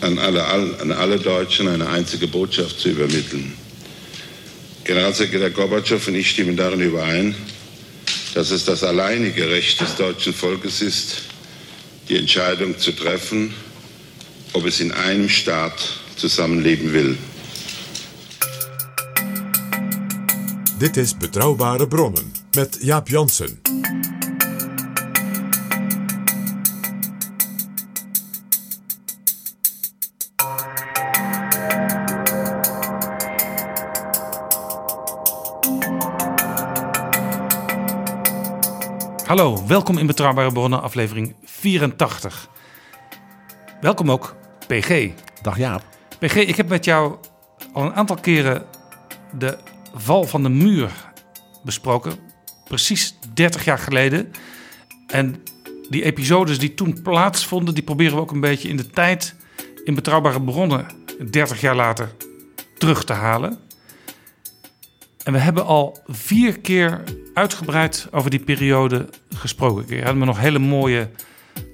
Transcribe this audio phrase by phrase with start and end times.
[0.00, 0.44] an alle,
[0.80, 3.52] an alle Deutschen eine einzige Botschaft zu übermitteln.
[4.84, 7.34] Generalsekretär Gorbatschow und ich stimmen darin überein,
[8.34, 11.22] dass es das alleinige Recht des deutschen Volkes ist,
[12.08, 13.52] die Entscheidung zu treffen,
[14.52, 17.18] ob es in einem Staat zusammenleben will.
[20.78, 23.58] Dit is Betrouwbare Bronnen met Jaap Jansen.
[39.36, 42.48] Hallo, welkom in Betrouwbare Bronnen, aflevering 84.
[43.80, 45.10] Welkom ook, PG.
[45.42, 45.82] Dag Jaap.
[46.18, 47.16] PG, ik heb met jou
[47.72, 48.66] al een aantal keren
[49.38, 49.56] de
[49.94, 50.90] val van de muur
[51.64, 52.12] besproken.
[52.64, 54.32] Precies 30 jaar geleden.
[55.06, 55.42] En
[55.88, 59.34] die episodes die toen plaatsvonden, die proberen we ook een beetje in de tijd
[59.84, 60.86] in Betrouwbare Bronnen
[61.30, 62.12] 30 jaar later
[62.78, 63.58] terug te halen.
[65.26, 67.02] En we hebben al vier keer
[67.34, 69.86] uitgebreid over die periode gesproken.
[69.86, 71.10] We hadden we nog hele mooie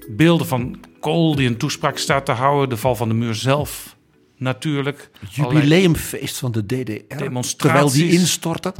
[0.09, 2.69] beelden van Kool die een toespraak staat te houden.
[2.69, 3.95] De val van de muur zelf
[4.37, 5.09] natuurlijk.
[5.19, 7.39] Het jubileumfeest van de DDR.
[7.57, 8.73] Terwijl die instortte.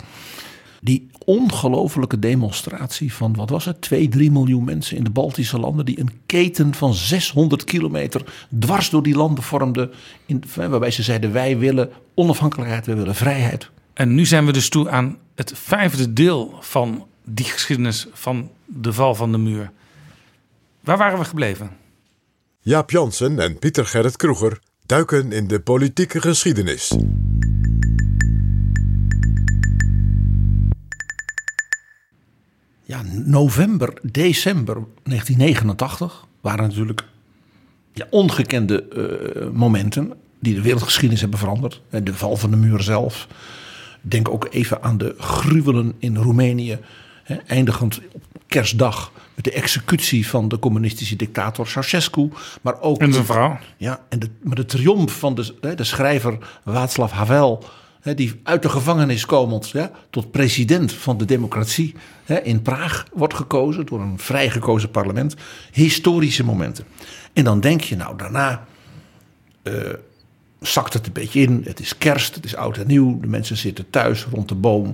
[0.81, 5.85] Die ongelofelijke demonstratie van, wat was het, 2, 3 miljoen mensen in de Baltische landen.
[5.85, 9.91] Die een keten van 600 kilometer dwars door die landen vormden.
[10.25, 13.71] In, waarbij ze zeiden, wij willen onafhankelijkheid, wij willen vrijheid.
[13.93, 18.93] En nu zijn we dus toe aan het vijfde deel van die geschiedenis van de
[18.93, 19.71] val van de muur.
[20.79, 21.71] Waar waren we gebleven?
[22.59, 26.97] Jaap Jansen en Pieter Gerrit Kroeger duiken in de politieke geschiedenis.
[32.83, 37.03] Ja, november, december 1989 waren natuurlijk
[37.93, 41.81] ja, ongekende uh, momenten die de wereldgeschiedenis hebben veranderd.
[42.03, 43.27] De val van de muur zelf.
[44.05, 46.79] Denk ook even aan de gruwelen in Roemenië.
[47.47, 52.29] Eindigend op kerstdag met de executie van de communistische dictator Ceausescu.
[52.61, 53.57] Maar ook en zijn vrouw.
[53.77, 57.63] Ja, en de, maar de triomf van de, de schrijver Václav Havel.
[58.15, 61.95] Die uit de gevangenis komend ja, tot president van de democratie
[62.43, 65.35] in Praag wordt gekozen door een vrijgekozen parlement.
[65.71, 66.85] Historische momenten.
[67.33, 68.65] En dan denk je nou daarna.
[69.63, 69.73] Uh,
[70.67, 71.61] zakt het een beetje in.
[71.65, 73.19] Het is kerst, het is oud en nieuw.
[73.19, 74.93] De mensen zitten thuis rond de boom.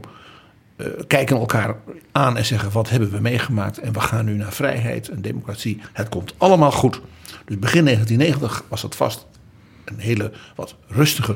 [0.77, 1.75] Uh, kijken elkaar
[2.11, 3.77] aan en zeggen: wat hebben we meegemaakt?
[3.77, 5.81] En we gaan nu naar vrijheid en democratie.
[5.93, 7.01] Het komt allemaal goed.
[7.45, 9.27] Dus begin 1990 was het vast
[9.85, 11.35] een hele wat rustige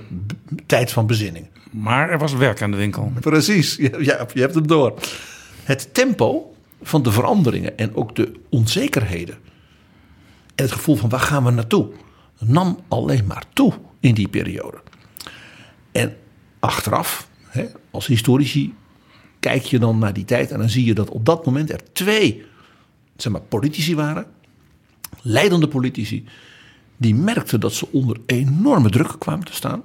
[0.66, 1.48] tijd van bezinning.
[1.72, 3.12] Maar er was werk aan de winkel.
[3.20, 4.94] Precies, ja, je hebt hem door.
[5.64, 9.36] Het tempo van de veranderingen en ook de onzekerheden.
[10.56, 11.90] En het gevoel van waar gaan we naartoe?
[12.46, 14.82] nam alleen maar toe in die periode.
[15.92, 16.18] En
[16.60, 18.74] achteraf, hè, als historici,
[19.40, 21.94] kijk je dan naar die tijd en dan zie je dat op dat moment er
[21.94, 22.46] twee
[23.16, 24.26] zeg maar, politici waren,
[25.22, 26.26] leidende politici,
[26.98, 29.84] die merkten dat ze onder enorme druk kwamen te staan.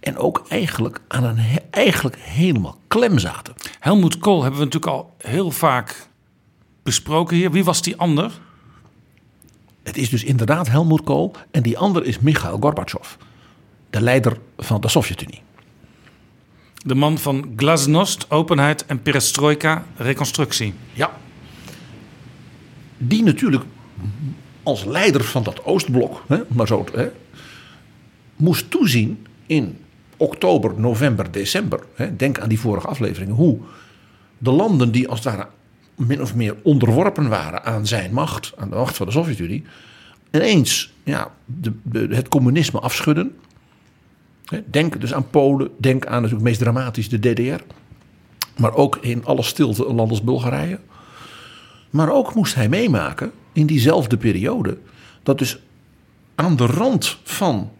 [0.00, 1.38] En ook eigenlijk aan een
[1.70, 3.54] eigenlijk helemaal klem zaten.
[3.78, 6.08] Helmoet Kool hebben we natuurlijk al heel vaak
[6.82, 7.50] besproken hier.
[7.50, 8.40] Wie was die ander?
[9.82, 11.34] Het is dus inderdaad Helmoet Kool.
[11.50, 13.16] En die ander is Mikhail Gorbachev
[13.90, 15.42] de leider van de Sovjet-Unie.
[16.84, 20.74] De man van glasnost, openheid en perestroika, reconstructie.
[20.92, 21.10] Ja.
[22.98, 23.64] Die natuurlijk
[24.62, 27.08] als leider van dat Oostblok, hè, maar zo, hè,
[28.36, 29.78] moest toezien in
[30.16, 31.80] oktober, november, december.
[31.94, 33.34] Hè, denk aan die vorige afleveringen.
[33.34, 33.58] Hoe
[34.38, 35.48] de landen die als daar
[35.96, 39.64] min of meer onderworpen waren aan zijn macht, aan de macht van de Sovjet-Unie,
[40.30, 43.36] ineens ja, de, de, het communisme afschudden
[44.66, 47.62] Denk dus aan Polen, denk aan natuurlijk meest dramatisch de DDR.
[48.56, 50.78] Maar ook in alle stilte een land als Bulgarije.
[51.90, 54.78] Maar ook moest hij meemaken in diezelfde periode
[55.22, 55.58] dat dus
[56.34, 57.70] aan de rand van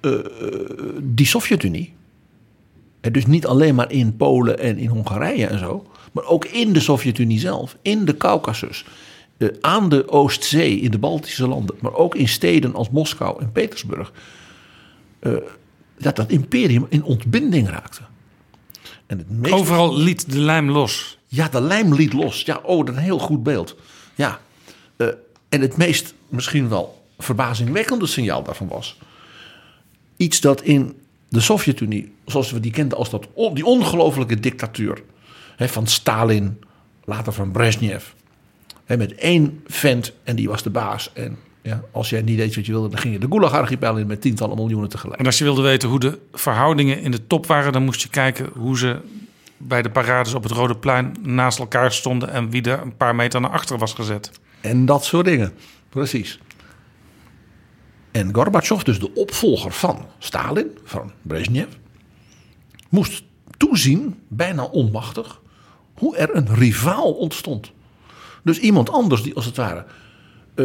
[0.00, 0.20] eh, eh,
[1.02, 1.94] die Sovjet-Unie,
[3.00, 6.80] dus niet alleen maar in Polen en in Hongarije en zo, maar ook in de
[6.80, 8.84] Sovjet-Unie zelf, in de Caucasus,
[9.36, 13.52] eh, aan de Oostzee, in de Baltische landen, maar ook in steden als Moskou en
[13.52, 14.12] Petersburg,
[15.98, 18.00] dat dat imperium in ontbinding raakte.
[19.06, 21.18] En het meest Overal liet de lijm los.
[21.26, 22.42] ja, de lijm liet los.
[22.42, 23.76] Ja, oh, dat is een heel goed beeld.
[24.14, 24.40] Ja.
[24.96, 25.06] eh,
[25.48, 28.98] en het meest misschien wel verbazingwekkende signaal daarvan was.
[30.16, 35.02] Iets dat in de Sovjet-Unie, zoals we die kenden als dat, die ongelofelijke dictatuur.
[35.56, 36.60] Hè, van Stalin,
[37.04, 38.04] later van Brezhnev.
[38.84, 41.12] Hè, met één vent en die was de baas.
[41.12, 44.06] En ja, als jij niet deed wat je wilde, dan ging je de Gulag-archipel in
[44.06, 45.20] met tientallen miljoenen tegelijk.
[45.20, 48.08] En als je wilde weten hoe de verhoudingen in de top waren, dan moest je
[48.08, 49.00] kijken hoe ze
[49.56, 53.14] bij de parades op het Rode Plein naast elkaar stonden en wie er een paar
[53.14, 54.30] meter naar achter was gezet.
[54.60, 55.52] En dat soort dingen.
[55.88, 56.38] Precies.
[58.10, 61.66] En Gorbachev, dus de opvolger van Stalin, van Brezhnev,
[62.88, 63.22] moest
[63.56, 65.40] toezien, bijna onmachtig,
[65.94, 67.72] hoe er een rivaal ontstond.
[68.42, 69.84] Dus iemand anders die als het ware
[70.54, 70.64] eh,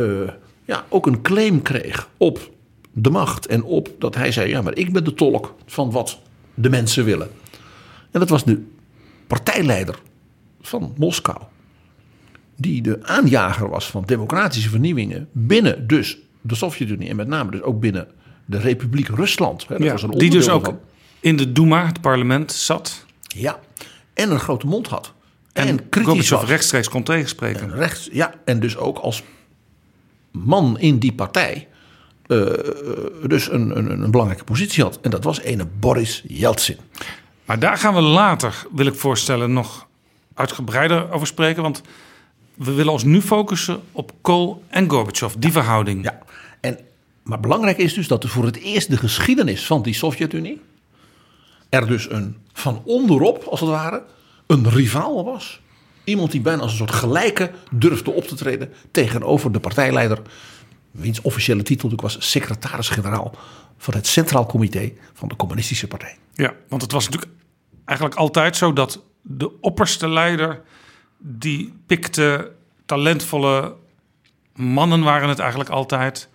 [0.66, 2.52] ja, ook een claim kreeg op
[2.92, 6.20] de macht en op dat hij zei: Ja, maar ik ben de tolk van wat
[6.54, 7.30] de mensen willen.
[8.12, 8.66] En dat was de
[9.28, 10.00] partijleider
[10.62, 11.38] van Moskou
[12.56, 17.62] die de aanjager was van democratische vernieuwingen binnen dus de Sovjet-Unie en met name dus
[17.62, 18.08] ook binnen
[18.46, 19.68] de Republiek Rusland.
[19.68, 20.74] Hè, dat was een die dus ook
[21.20, 23.06] in de Duma, het parlement, zat.
[23.22, 23.60] Ja,
[24.14, 25.14] en een grote mond had.
[25.54, 26.44] En, En, kritisch was.
[26.44, 27.76] rechtstreeks kon tegenspreken.
[27.76, 29.24] Rechts, ja, en dus ook als
[30.34, 31.68] man in die partij
[32.28, 35.00] eh, dus een, een, een belangrijke positie had.
[35.02, 36.78] En dat was ene Boris Yeltsin.
[37.46, 39.88] Maar daar gaan we later, wil ik voorstellen, nog
[40.34, 41.62] uitgebreider over spreken.
[41.62, 41.82] Want
[42.54, 46.04] we willen ons nu focussen op Kool en Gorbachev, die verhouding.
[46.04, 46.20] Ja,
[46.62, 46.80] en,
[47.24, 50.62] maar belangrijk is dus dat er voor het eerst de geschiedenis van die Sovjet-Unie...
[51.70, 54.04] er dus een van onderop, als het ware,
[54.48, 55.62] een rivaal was.
[56.04, 60.22] Iemand die bijna als een soort gelijke durfde op te treden tegenover de partijleider...
[60.92, 63.36] wiens officiële titel natuurlijk was secretaris-generaal...
[63.78, 66.18] van het Centraal Comité van de Communistische Partij.
[66.34, 67.32] Ja, want het was natuurlijk
[67.86, 70.62] eigenlijk altijd zo dat de opperste leider...
[71.18, 72.52] die pikte
[72.86, 73.76] talentvolle
[74.56, 76.30] mannen waren het eigenlijk altijd...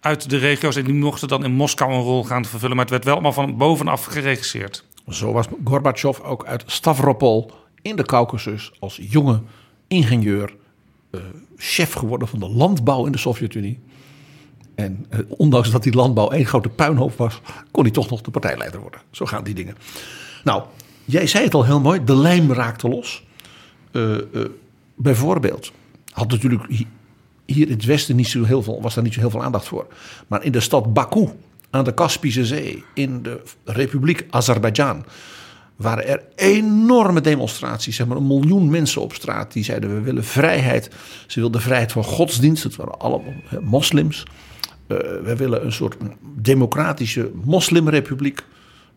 [0.00, 2.76] uit de regio's en die mochten dan in Moskou een rol gaan vervullen.
[2.76, 4.84] Maar het werd wel allemaal van bovenaf geregisseerd.
[5.08, 7.52] Zo was Gorbachev ook uit Stavropol
[7.84, 9.40] in de Caucasus als jonge
[9.88, 10.54] ingenieur
[11.10, 11.20] eh,
[11.56, 13.78] chef geworden van de landbouw in de Sovjet-Unie.
[14.74, 17.40] En eh, ondanks dat die landbouw één grote puinhoop was,
[17.70, 19.00] kon hij toch nog de partijleider worden.
[19.10, 19.76] Zo gaan die dingen.
[20.44, 20.62] Nou,
[21.04, 23.24] jij zei het al heel mooi, de lijm raakte los.
[23.92, 24.16] Eh,
[24.94, 25.72] bijvoorbeeld,
[26.12, 26.86] had natuurlijk hi-
[27.44, 29.68] hier in het westen niet zo heel veel, was daar niet zo heel veel aandacht
[29.68, 29.86] voor.
[30.26, 31.28] Maar in de stad Baku
[31.70, 35.04] aan de Kaspische Zee, in de Republiek Azerbeidzjan,
[35.76, 37.96] waren er enorme demonstraties.
[37.96, 40.90] Zeg maar een miljoen mensen op straat die zeiden: We willen vrijheid.
[41.26, 42.62] Ze wilden vrijheid van godsdienst.
[42.62, 44.24] Het waren allemaal moslims.
[44.86, 48.44] Eh, we willen een soort democratische moslimrepubliek.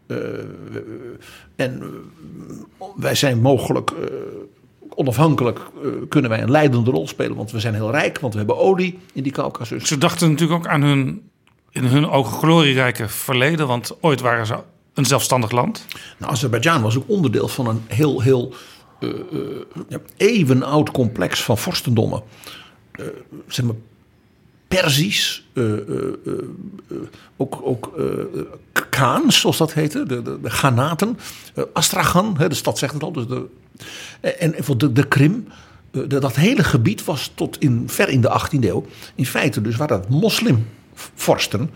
[0.07, 0.17] Eh,
[1.55, 3.91] en eh, wij zijn mogelijk
[4.95, 5.59] onafhankelijk,
[6.09, 7.35] kunnen wij een leidende rol spelen.
[7.35, 9.87] Want we zijn heel rijk, want we hebben olie in die Caucasus.
[9.87, 11.29] Ze dachten natuurlijk ook aan hun,
[11.71, 13.67] in hun ogen glorierijke verleden.
[13.67, 14.57] Want ooit waren ze
[14.97, 15.85] een zelfstandig land.
[16.17, 18.53] Nou, Azerbeidzjan was ook onderdeel van een heel, heel
[18.99, 19.09] eh,
[19.89, 22.21] eh, eeuwenoud complex van vorstendommen.
[22.91, 23.05] Eh,
[23.47, 23.75] zeg maar
[25.53, 26.33] eh, eh, eh,
[26.87, 26.97] eh,
[27.37, 28.05] ook, ook eh,
[28.89, 31.19] Khaans, zoals dat heette, de, de, de Ghanaten.
[31.53, 33.11] Eh, Astrachan, hè, de stad zegt het al.
[33.11, 33.47] Dus de,
[34.21, 35.47] en de, de Krim.
[35.91, 38.85] eh, dat hele gebied was tot in, ver in de 18e eeuw.
[39.15, 41.69] In feite dus waren dat moslimvorsten.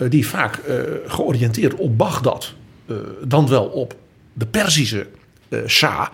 [0.00, 0.76] Eh, die vaak eh,
[1.06, 2.54] georiënteerd op Bagdad.
[2.86, 3.96] eh, dan wel op
[4.32, 5.06] de Perzische
[5.66, 6.06] Shah.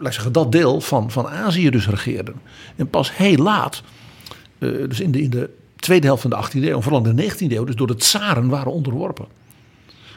[0.00, 2.34] laat zeggen, dat deel van, van Azië dus regeerden.
[2.76, 3.82] En pas heel laat
[4.58, 7.30] dus in de, in de tweede helft van de 18e eeuw, en vooral in de
[7.30, 9.26] 19e eeuw, dus door de tsaren waren onderworpen.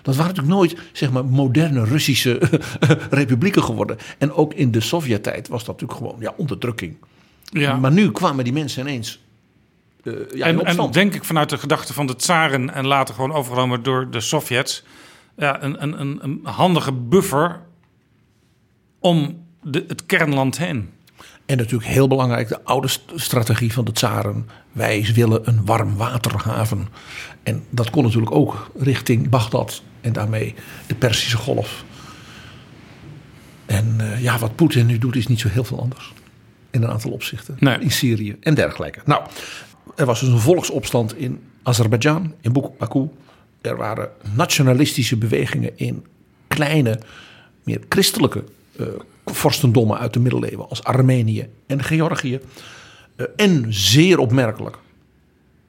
[0.02, 2.42] Dat waren natuurlijk nooit zeg maar, moderne Russische
[3.10, 3.98] republieken geworden.
[4.18, 6.96] En ook in de Sovjet-tijd was dat natuurlijk gewoon ja, onderdrukking.
[7.44, 7.76] Ja.
[7.76, 9.20] Maar nu kwamen die mensen ineens
[10.04, 13.16] eh, ja, in en, en denk ik vanuit de gedachte van de tsaren en later
[13.16, 14.84] gewoon overgenomen door de Sovjets.
[15.38, 17.60] Ja, een, een, een, een handige buffer
[19.00, 20.90] om de, het kernland heen.
[21.46, 24.50] En natuurlijk heel belangrijk, de oude st- strategie van de tsaren.
[24.72, 26.88] Wij willen een warmwaterhaven.
[27.44, 30.56] En dat kon natuurlijk ook richting Bagdad en daarmee
[30.88, 31.84] de Persische Golf.
[33.66, 36.14] En eh, ja, wat Poetin nu doet is niet zo heel veel anders.
[36.72, 37.56] In een aantal opzichten.
[37.60, 37.80] Nee.
[37.80, 39.00] In Syrië en dergelijke.
[39.06, 39.24] Nou,
[39.96, 43.10] er was dus een volksopstand in Azerbeidzjan, in Baku.
[43.62, 46.06] Er waren nationalistische bewegingen in
[46.48, 47.00] kleine,
[47.64, 48.44] meer christelijke
[48.78, 48.86] eh
[49.26, 50.70] vorstendommen uit de middeleeuwen.
[50.70, 52.40] Als Armenië en Georgië.
[53.16, 54.78] Eh, en zeer opmerkelijk,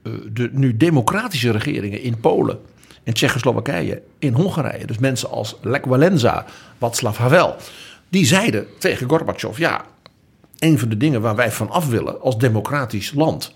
[0.03, 2.59] eh, de nu democratische regeringen in Polen
[3.03, 4.87] en Tsjechoslowakije, in Hongarije.
[4.87, 6.47] Dus mensen als Lech Walesa,
[6.79, 7.57] Václav Havel.
[8.09, 9.85] Die zeiden tegen Gorbachev, ja,
[10.59, 13.55] een van de dingen waar wij van af willen als democratisch land...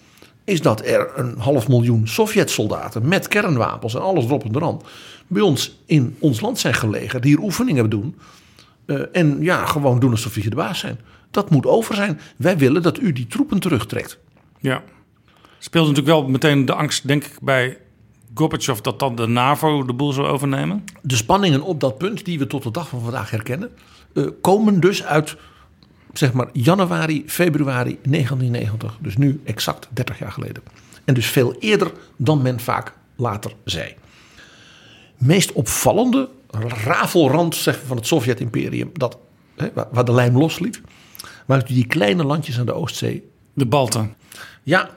[0.49, 4.81] is dat er een half miljoen Sovjet-soldaten met kernwapens en alles erop en eraan...
[5.27, 8.17] bij ons in ons land zijn gelegen, die hier oefeningen doen...
[8.87, 10.99] eh, en ja, gewoon doen alsof je de baas zijn.
[11.31, 12.21] Dat moet over zijn.
[12.37, 14.19] Wij willen dat u die troepen terugtrekt.
[14.61, 14.83] Ja.
[15.59, 17.79] Speelt natuurlijk wel meteen de angst, denk ik, bij
[18.35, 20.85] Gorbachev dat dan de NAVO de boel zou overnemen.
[21.03, 23.71] De spanningen op dat punt, die we tot de dag van vandaag herkennen,
[24.15, 25.37] eh, komen dus uit
[26.13, 28.99] zeg maar januari, februari 1990.
[29.01, 30.63] Dus nu exact 30 jaar geleden.
[31.05, 33.95] En dus veel eerder dan men vaak later zei.
[35.17, 36.29] Meest opvallende
[36.85, 39.19] rafelrand zeg, van het Sovjet-imperium, dat,
[39.57, 40.81] hè, waar, de lijm losliet,
[41.47, 44.15] waren die kleine landjes aan de Oostzee De Balten.
[44.63, 44.91] ja,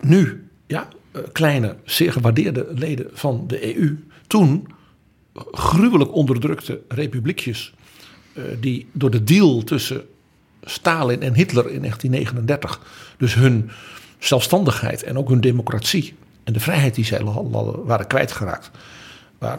[0.00, 4.04] nu, ja, eh, kleine, zeer gewaardeerde leden van de EU.
[4.26, 4.66] Toen
[5.52, 7.74] gruwelijk onderdrukte republiekjes.
[8.32, 10.04] Eh, die door de deal tussen
[10.62, 12.80] Stalin en Hitler in 1939.
[13.16, 13.70] dus hun
[14.18, 16.14] zelfstandigheid en ook hun democratie.
[16.44, 18.70] en de vrijheid die zij hadden, waren kwijtgeraakt.
[19.38, 19.58] Waar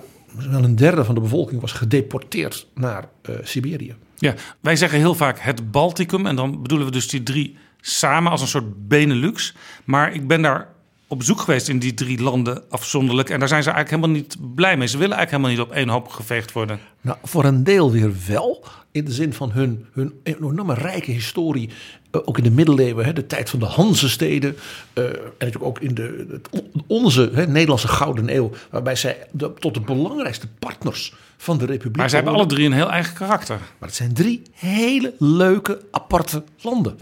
[0.49, 3.95] wel een derde van de bevolking was gedeporteerd naar eh, Siberië.
[4.17, 6.25] Ja, wij zeggen heel vaak het Balticum.
[6.25, 9.55] En dan bedoelen we dus die drie samen als een soort Benelux.
[9.83, 10.67] Maar ik ben daar
[11.11, 13.29] op bezoek geweest in die drie landen afzonderlijk.
[13.29, 14.87] En daar zijn ze eigenlijk helemaal niet blij mee.
[14.87, 16.79] Ze willen eigenlijk helemaal niet op één hoop geveegd worden.
[17.01, 18.63] Nou, voor een deel weer wel.
[18.91, 21.69] In de zin van hun, hun enorme rijke historie.
[22.11, 24.57] eh, ook in de middeleeuwen, hè, de tijd van de Hanzesteden.
[24.93, 28.51] eh, en natuurlijk ook in de, het- onze hè, Nederlandse Gouden Eeuw.
[28.69, 32.65] Waarbij zij de- tot de belangrijkste partners van de Republiek Maar ze hebben alle drie
[32.65, 33.57] een heel eigen karakter.
[33.57, 36.99] Maar het zijn drie hele leuke, aparte landen.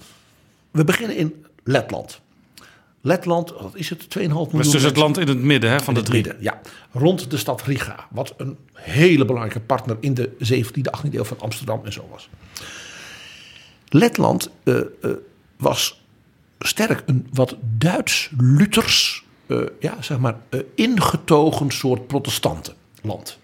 [0.72, 2.22] We beginnen in Letland.
[3.02, 4.04] Letland, wat is het?
[4.04, 6.22] 2,5 miljoen Dat is dus het land in het midden hè, van de drie.
[6.22, 6.62] midden, ja.
[6.92, 8.08] Rond de stad Riga.
[8.10, 12.30] Wat een hele belangrijke partner in de 17e, 18e eeuw van Amsterdam en zo was.
[13.90, 15.12] Letland eh, eh,
[15.58, 16.02] was
[16.60, 20.36] sterk een wat Duits-Luthers, eh, ja, zeg maar,
[20.76, 23.38] ingetogen soort protestantenland.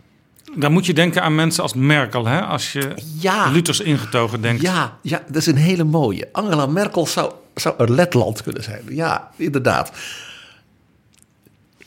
[0.58, 2.26] Dan moet je denken aan mensen als Merkel.
[2.26, 2.42] Hè?
[2.42, 3.50] Als je Ja.
[3.52, 4.62] Luthers ingetogen denkt.
[4.62, 6.30] Ja, ja, dat is een hele mooie.
[6.32, 8.84] Angela Merkel zou, zou een Letland kunnen zijn.
[8.90, 9.92] Ja, inderdaad.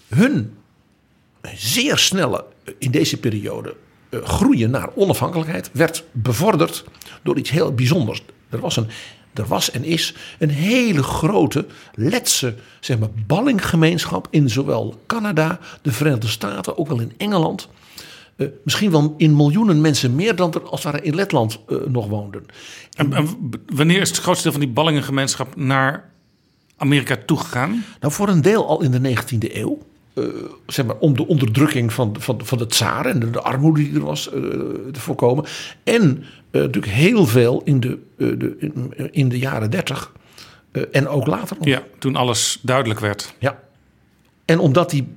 [0.09, 0.57] Hun
[1.55, 2.45] zeer snelle,
[2.79, 3.77] in deze periode,
[4.09, 6.85] eh, groeien naar onafhankelijkheid werd bevorderd
[7.23, 8.23] door iets heel bijzonders.
[8.49, 8.89] Er was, een,
[9.35, 15.93] er was en is een hele grote Letse zeg maar, ballinggemeenschap in zowel Canada, de
[15.93, 17.69] Verenigde Staten, ook wel in Engeland.
[18.39, 22.07] Eh, misschien wel in miljoenen mensen meer dan er als ware in Letland eh, nog
[22.07, 22.47] woonden.
[22.97, 23.13] En,
[23.67, 26.11] wanneer is het grootste deel van die ballingengemeenschap naar
[26.77, 27.85] Amerika toegegaan?
[28.01, 29.79] Nou, voor een deel al in de 19e eeuw.
[30.15, 30.25] eh,
[30.67, 33.95] zeg maar, om de onderdrukking van, van, van de tsaar en de, de armoede die
[33.95, 35.45] er was te voorkomen.
[35.85, 40.13] En natuurlijk heel veel in de, de, in, in de jaren 30
[40.73, 41.67] eh, en ook later nog.
[41.67, 43.35] Ja, toen alles duidelijk werd.
[43.39, 43.61] Ja.
[44.45, 45.09] En omdat die,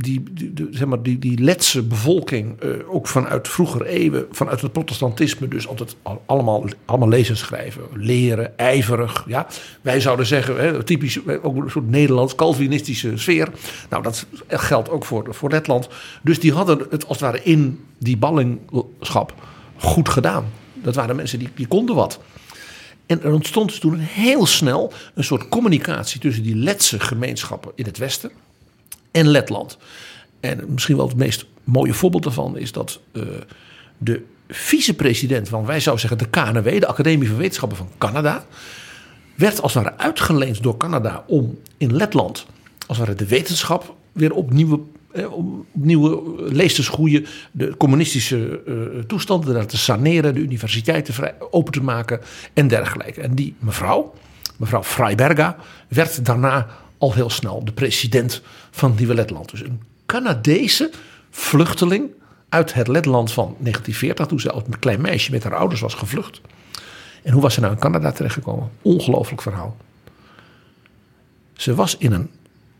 [0.00, 0.22] die,
[0.70, 5.68] zeg maar, die, die Letse bevolking, eh, ook vanuit vroeger eeuwen, vanuit het protestantisme, dus
[5.68, 9.24] altijd al- allemaal, allemaal lezen, schrijven, leren, ijverig.
[9.26, 9.46] Ja.
[9.80, 13.48] Wij zouden zeggen, hè, typisch, eh, ook een soort Nederlands-Calvinistische sfeer.
[13.90, 15.88] Nou, dat geldt ook voor, voor Letland.
[16.22, 19.34] Dus die hadden het als het ware in die ballingschap
[19.76, 20.44] goed gedaan.
[20.74, 22.20] Dat waren mensen die, die konden wat.
[23.06, 27.84] En er ontstond dus toen heel snel een soort communicatie tussen die Letse gemeenschappen in
[27.84, 28.30] het westen
[29.10, 29.78] en Letland.
[30.40, 33.22] En misschien wel het meest mooie voorbeeld daarvan is dat eh,
[33.98, 38.44] de vicepresident van, wij zouden zeggen, de KNW, de Academie van Wetenschappen van Canada,
[39.34, 42.46] werd als het ware uitgeleend door Canada om in Letland
[42.88, 48.74] als het de wetenschap weer opnieuw, eh, opnieuw lees te schoeien, de communistische eh,
[49.06, 52.20] toestanden te saneren, de universiteiten vrij open te maken
[52.54, 53.20] en dergelijke.
[53.20, 54.14] En die mevrouw,
[54.56, 55.56] mevrouw Freiberga,
[55.88, 56.66] werd daarna
[56.98, 59.50] al heel snel de president van Nieuwe Letland.
[59.50, 60.90] Dus een Canadese
[61.30, 62.10] vluchteling
[62.48, 65.94] uit het Letland van 1940, toen ze als een klein meisje met haar ouders was
[65.94, 66.40] gevlucht.
[67.22, 68.70] En hoe was ze nou in Canada terechtgekomen?
[68.82, 69.76] Ongelooflijk verhaal.
[71.52, 72.30] Ze was in een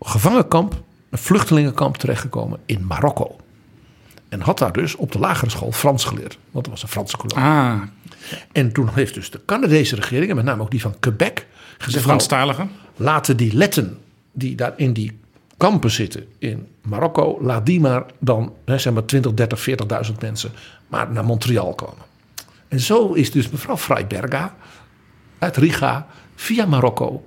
[0.00, 3.36] gevangenkamp, een vluchtelingenkamp terechtgekomen in Marokko.
[4.28, 6.38] En had daar dus op de lagere school Frans geleerd.
[6.50, 7.50] Want dat was een Franse kolonie.
[7.52, 7.82] Ah,
[8.52, 11.44] En toen heeft dus de Canadese regering, en met name ook die van Quebec, de
[11.78, 12.66] gezegd: nou, Franstalige.
[12.96, 13.98] laten die letten
[14.38, 15.18] die daar in die
[15.56, 19.60] kampen zitten in Marokko, laat die maar dan, hè, zeg maar 20, 30,
[20.08, 20.50] 40.000 mensen,
[20.88, 22.06] maar naar Montreal komen.
[22.68, 24.56] En zo is dus mevrouw Freiberga
[25.38, 27.22] uit Riga via Marokko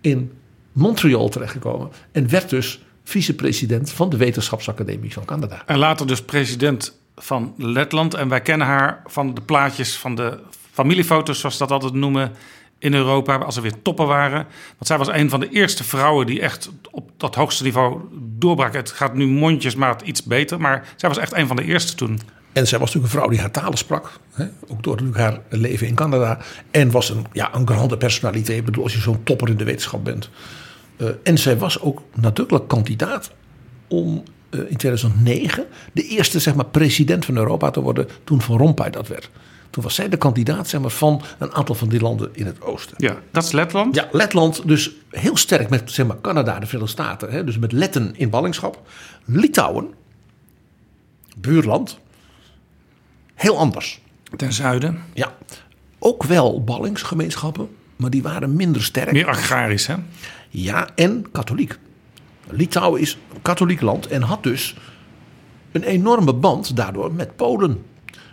[0.00, 0.32] in
[0.72, 5.62] Montreal terechtgekomen en werd dus vicepresident van de Wetenschapsacademie van Canada.
[5.66, 8.14] En later dus president van Letland.
[8.14, 10.38] En wij kennen haar van de plaatjes van de
[10.72, 12.32] familiefoto's, zoals ze dat altijd noemen,
[12.80, 13.36] in Europa.
[13.36, 14.46] Als er weer toppen waren.
[14.70, 18.00] Want zij was een van de eerste vrouwen die echt op dat hoogste niveau
[18.38, 18.74] doorbrak.
[18.74, 20.60] Het gaat nu mondjesmaat iets beter.
[20.60, 22.20] Maar zij was echt een van de eerste toen.
[22.52, 24.12] En zij was natuurlijk een vrouw die haar talen sprak.
[24.32, 24.46] Hè?
[24.68, 26.38] Ook door haar leven in Canada.
[26.70, 28.58] En was een, ja, een grande personaliteit.
[28.58, 30.30] Ik bedoel, als je zo'n topper in de wetenschap bent.
[30.96, 33.30] Eh, en zij was ook natuurlijk kandidaat
[33.88, 38.08] om eh, in 2009 de eerste zeg maar, president van Europa te worden.
[38.24, 39.30] Toen Van Rompuy dat werd.
[39.70, 42.62] Toen was zij de kandidaat zeg maar, van een aantal van die landen in het
[42.62, 42.94] oosten.
[42.98, 43.94] Ja, dat is Letland.
[43.94, 47.30] Ja, Letland dus heel sterk met zeg maar, Canada, de Verenigde Staten.
[47.30, 48.88] Hè, dus met Letten in ballingschap.
[49.24, 49.88] Litouwen,
[51.36, 51.98] buurland,
[53.34, 54.00] heel anders.
[54.36, 55.02] Ten zuiden.
[55.12, 55.34] Ja,
[55.98, 59.12] ook wel ballingsgemeenschappen, maar die waren minder sterk.
[59.12, 59.94] Meer agrarisch, hè?
[60.48, 61.78] Ja, en katholiek.
[62.48, 64.76] Litouwen is een katholiek land en had dus
[65.72, 67.84] een enorme band daardoor met Polen.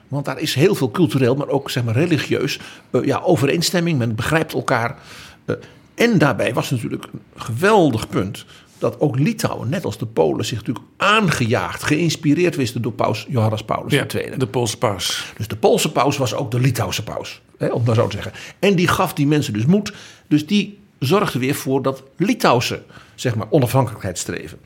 [0.07, 2.59] Want daar is heel veel cultureel, maar ook zeg maar, religieus
[2.89, 3.97] eh, ja, overeenstemming.
[3.97, 4.97] Men begrijpt elkaar.
[5.45, 5.55] Eh,
[5.95, 8.45] en daarbij was natuurlijk een geweldig punt
[8.77, 13.63] dat ook Litouwen, net als de Polen, zich natuurlijk aangejaagd, geïnspireerd wisten door paus Johannes
[13.63, 14.37] Paulus Ja, II.
[14.37, 15.33] de Poolse paus.
[15.37, 17.41] Dus de Poolse paus was ook de Litouwse paus.
[17.57, 18.33] Hè, om maar zo te zeggen.
[18.59, 19.93] En die gaf die mensen dus moed.
[20.27, 22.83] Dus die zorgde weer voor dat Litouwse
[23.15, 24.59] zeg maar, onafhankelijkheidsstreven.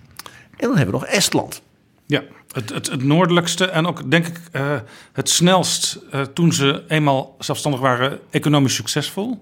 [0.58, 1.62] En dan hebben we nog Estland.
[2.06, 4.76] Ja, het, het, noordelijkste en ook denk ik eh,
[5.14, 9.42] het snelst eh, toen ze eenmaal zelfstandig waren economisch succesvol.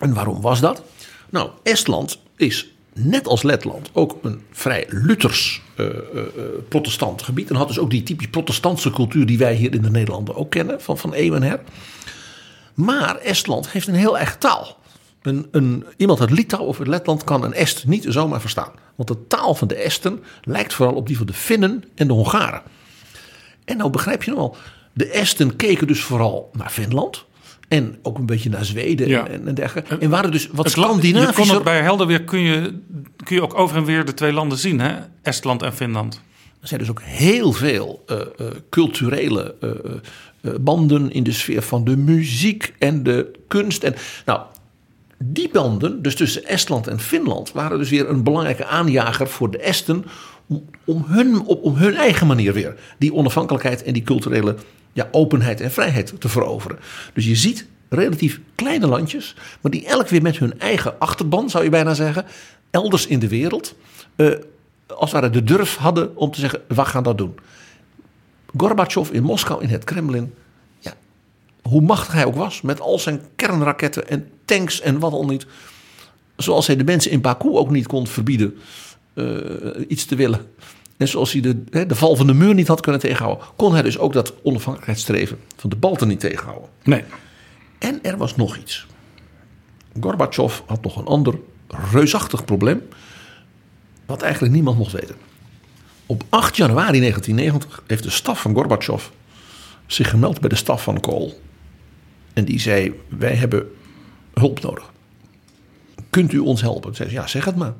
[0.00, 0.82] En waarom was dat?
[1.30, 5.86] Nou, Estland is net als Letland ook een vrij Luthers eh,
[6.68, 7.50] protestant gebied.
[7.50, 10.50] En had dus ook die typisch protestantse cultuur die wij hier in de Nederlanden ook
[10.50, 11.60] kennen van, van eeuwen her.
[12.74, 14.77] Maar Estland heeft een heel eigen taal.
[15.28, 18.72] Een, een, iemand uit Litouwen of uit Letland kan een Est niet zomaar verstaan.
[18.94, 22.12] Want de taal van de Esten lijkt vooral op die van de Finnen en de
[22.12, 22.62] Hongaren.
[23.64, 24.56] En nou begrijp je nog wel,
[24.92, 27.26] de Esten keken dus vooral naar Finland.
[27.68, 29.26] En ook een beetje naar Zweden Ja.
[29.26, 29.98] en, en dergelijke.
[29.98, 31.54] En waren dus wat Scandinavischer.
[31.54, 32.78] het bij Helderweer kun je,
[33.24, 34.96] kun je ook over en weer de twee landen zien, hè?
[35.22, 36.22] Estland en Finland.
[36.60, 38.26] Er zijn dus ook heel veel eh, eh,
[38.70, 43.82] culturele eh, banden in de sfeer van de muziek en de kunst.
[43.82, 44.40] En, nou,
[45.18, 49.58] die banden, dus tussen Estland en Finland, waren dus weer een belangrijke aanjager voor de
[49.58, 50.04] Esten.
[50.84, 54.56] Om, hun, op, om hun eigen manier weer die onafhankelijkheid en die culturele
[54.92, 56.78] ja, openheid en vrijheid te veroveren.
[57.12, 61.64] Dus je ziet relatief kleine landjes, maar die elk weer met hun eigen achterban, zou
[61.64, 62.24] je bijna zeggen,
[62.70, 63.74] elders in de wereld.
[64.16, 64.32] eh,
[64.86, 67.34] als het ware de durf hadden om te zeggen: we gaan dat doen.
[68.56, 70.34] Gorbachev in Moskou, in het Kremlin.
[70.78, 70.94] Ja,
[71.62, 75.46] hoe machtig hij ook was, met al zijn kernraketten en tanks en wat al niet.
[76.36, 78.58] Zoals hij de mensen in Baku ook niet kon verbieden
[79.14, 79.24] eh,
[79.88, 80.46] iets te willen.
[80.96, 83.72] En zoals hij de, hè, de val van de muur niet had kunnen tegenhouden, kon
[83.72, 86.68] hij dus ook dat onafhankelijkheidsstreven van de Balten niet tegenhouden.
[86.84, 87.04] Nee.
[87.78, 88.86] En er was nog iets.
[90.00, 91.34] Gorbachev had nog een ander
[91.92, 92.82] reusachtig probleem.
[94.06, 95.16] Wat eigenlijk niemand mocht weten.
[96.06, 99.08] Op 8 januari 1990 heeft de staf van Gorbachev
[99.86, 101.40] zich gemeld bij de staf van Kool.
[102.32, 103.70] En die zei: Wij hebben
[104.38, 104.92] hulp nodig.
[106.10, 106.94] Kunt u ons helpen?
[106.94, 107.74] Zei ze, ja, zeg het maar.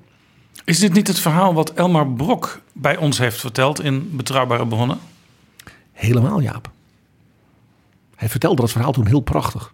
[0.64, 4.98] Is dit niet het verhaal wat Elmar Brok bij ons heeft verteld in Betrouwbare Bronnen?
[5.92, 6.70] Helemaal, Jaap.
[8.16, 9.72] Hij vertelde dat verhaal toen heel prachtig.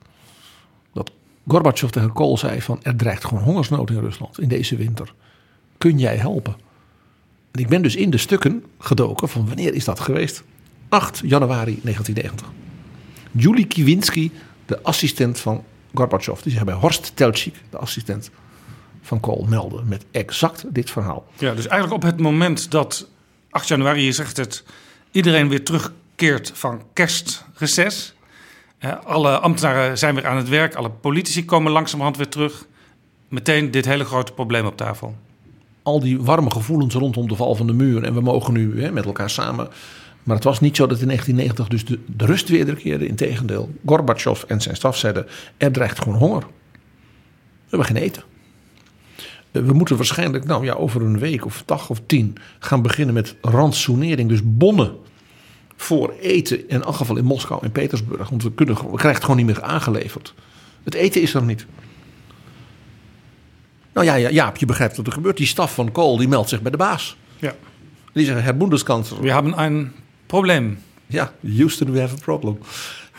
[0.92, 1.10] Dat
[1.48, 2.78] Gorbachev tegen Kool zei van...
[2.82, 5.14] er dreigt gewoon hongersnood in Rusland in deze winter.
[5.78, 6.56] Kun jij helpen?
[7.50, 10.42] En ik ben dus in de stukken gedoken van wanneer is dat geweest?
[10.88, 12.52] 8 januari 1990.
[13.30, 14.32] Julie Kiwinski,
[14.66, 16.40] de assistent van Gorbachev...
[16.40, 18.30] die zich bij Horst Teltschik, de assistent
[19.02, 19.82] van Kool, meldde...
[19.84, 21.26] met exact dit verhaal.
[21.38, 23.08] Ja, dus eigenlijk op het moment dat
[23.50, 24.64] 8 januari, je zegt het,
[25.10, 28.14] iedereen weer terugkeert van kerstreces.
[29.04, 32.66] Alle ambtenaren zijn weer aan het werk, alle politici komen langzamerhand weer terug.
[33.28, 35.16] Meteen dit hele grote probleem op tafel.
[35.82, 38.04] al die warme gevoelens rondom de val van de muur.
[38.04, 39.68] En we mogen nu hè, met elkaar samen
[40.24, 43.06] Maar het was niet zo dat in 1990 dus de, de rust wederkeerde.
[43.06, 46.40] Integendeel, Gorbachev en zijn staf zeiden, er dreigt gewoon honger.
[46.40, 48.22] We hebben geen eten.
[49.50, 53.14] Eh, We moeten waarschijnlijk nou ja, over een week of dag of tien gaan beginnen
[53.14, 54.28] met rantsoenering.
[54.28, 54.96] Dus bonnen
[55.76, 58.28] voor eten, in elk geval in Moskou en Petersburg.
[58.28, 60.34] Want we, kunnen, we krijgen het gewoon niet meer aangeleverd.
[60.84, 61.66] Het eten is er niet.
[63.92, 65.36] Nou ja, ja Jaap, je begrijpt wat er gebeurt.
[65.36, 67.16] Die staf van Kool die meldt zich bij de baas.
[67.38, 67.54] Ja.
[68.12, 69.92] Die zeggen, Herr Bundeskanzler, We hebben een
[70.34, 70.78] probleem.
[71.06, 72.58] ja, Houston, we have a problem.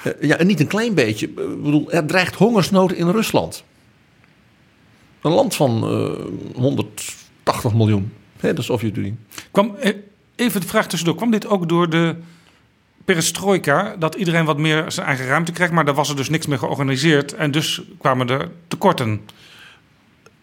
[0.03, 1.27] Eh, ja, en niet een klein beetje.
[1.27, 3.63] Ik bedoel, er dreigt hongersnood in Rusland.
[5.21, 8.13] Een land van eh 180 miljoen.
[8.39, 9.15] Hè, de Sovjet-Unie.
[9.51, 9.93] Kwam, eh,
[10.35, 11.17] even de vraag tussendoor.
[11.17, 12.15] Kwam dit ook door de
[13.05, 13.95] perestroika?
[13.99, 16.59] Dat iedereen wat meer zijn eigen ruimte kreeg, maar daar was er dus niks meer
[16.59, 17.33] georganiseerd.
[17.33, 19.21] En dus kwamen er tekorten.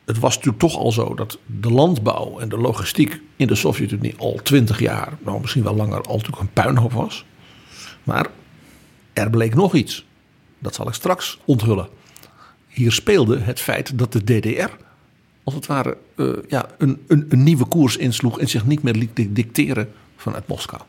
[0.04, 4.14] Het was natuurlijk toch al zo dat de landbouw en de logistiek in de Sovjet-Unie
[4.18, 7.24] al twintig jaar, nou misschien wel langer, al natuurlijk een puinhoop was.
[8.04, 8.26] Maar
[9.12, 10.04] er bleek nog iets.
[10.58, 11.88] Dat zal ik straks onthullen.
[12.68, 14.70] Hier speelde het feit dat de DDR,
[15.44, 18.94] als het ware, eh, ja, een, een, een nieuwe koers insloeg en zich niet meer
[18.94, 20.82] liet di- dicteren vanuit Moskou.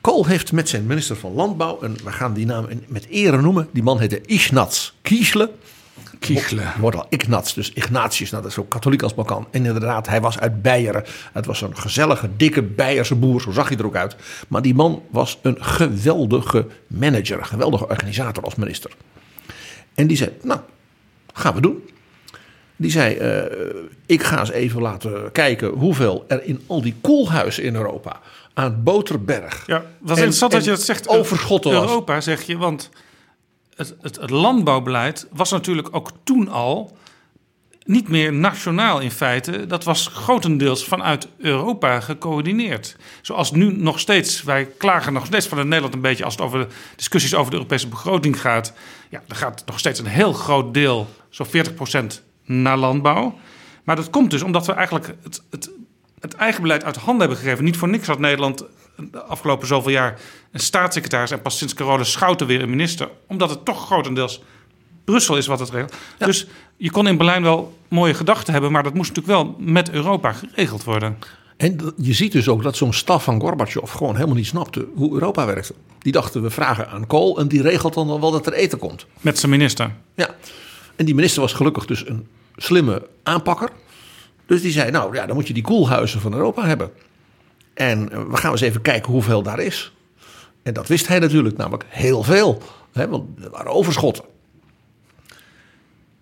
[0.00, 3.68] Kool heeft met zijn minister van Landbouw, en we gaan die naam met ere noemen,
[3.72, 5.52] die man heette Ignaz Kiesle.
[6.20, 6.60] Kiesle.
[6.60, 9.46] Het wordt al Ignaz, dus Ignatius, nou, dat is zo katholiek als maar kan.
[9.50, 11.04] En inderdaad, hij was uit Beieren.
[11.32, 14.16] Het was een gezellige, dikke Beierse boer, zo zag hij er ook uit.
[14.48, 18.90] Maar die man was een geweldige manager, een geweldige organisator als minister.
[19.94, 20.60] En die zei, nou,
[21.32, 21.88] gaan we doen.
[22.76, 23.44] Die zei, eh,
[24.06, 28.20] ik ga eens even laten kijken hoeveel er in al die koelhuizen in Europa
[28.54, 29.66] aan Boterberg.
[29.66, 31.08] Ja, dat is en- interessant dat je dat zegt.
[31.08, 31.82] Overschotten was.
[31.82, 32.90] Europa, zeg je, want
[34.00, 36.96] het, landbouwbeleid was natuurlijk ook toen al
[37.84, 39.66] niet meer nationaal in feite.
[39.66, 42.96] Dat was grotendeels vanuit Europa gecoördineerd.
[43.22, 46.58] Zoals nu nog steeds, wij klagen nog steeds vanuit Nederland een beetje als het over
[46.58, 48.72] de discussies over de Europese begroting gaat.
[49.08, 53.38] Ja, er gaat nog steeds een heel groot deel, zo'n 40% naar landbouw.
[53.84, 55.70] Maar dat komt dus omdat we eigenlijk het, het,
[56.20, 57.64] het eigen beleid uit handen hebben gegeven.
[57.64, 58.64] Niet voor niks had Nederland
[59.10, 60.18] de afgelopen zoveel jaar
[60.50, 63.08] een staatssecretaris en pas sinds corona Schouten weer een minister.
[63.26, 64.42] Omdat het toch grotendeels
[65.04, 65.94] Brussel is wat het regelt.
[66.18, 69.90] Dus je kon in Berlijn wel mooie gedachten hebben, maar dat moest natuurlijk wel met
[69.90, 71.18] Europa geregeld worden.
[71.56, 75.12] En je ziet dus ook dat zo'n staf van Gorbachev gewoon helemaal niet snapte hoe
[75.12, 75.74] Europa werkte.
[75.98, 79.06] Die dachten we vragen aan Kool en die regelt dan wel dat er eten komt.
[79.20, 79.92] Met zijn minister.
[80.14, 80.34] Ja.
[80.96, 83.70] En die minister was gelukkig dus een slimme aanpakker.
[84.46, 86.90] Dus die zei, nou ja, dan moet je die koelhuizen van Europa hebben.
[87.74, 89.92] En eh, we gaan eens even kijken hoeveel daar is.
[90.62, 92.62] En dat wist hij natuurlijk, namelijk heel veel.
[92.92, 94.24] Hè, want er waren overschotten.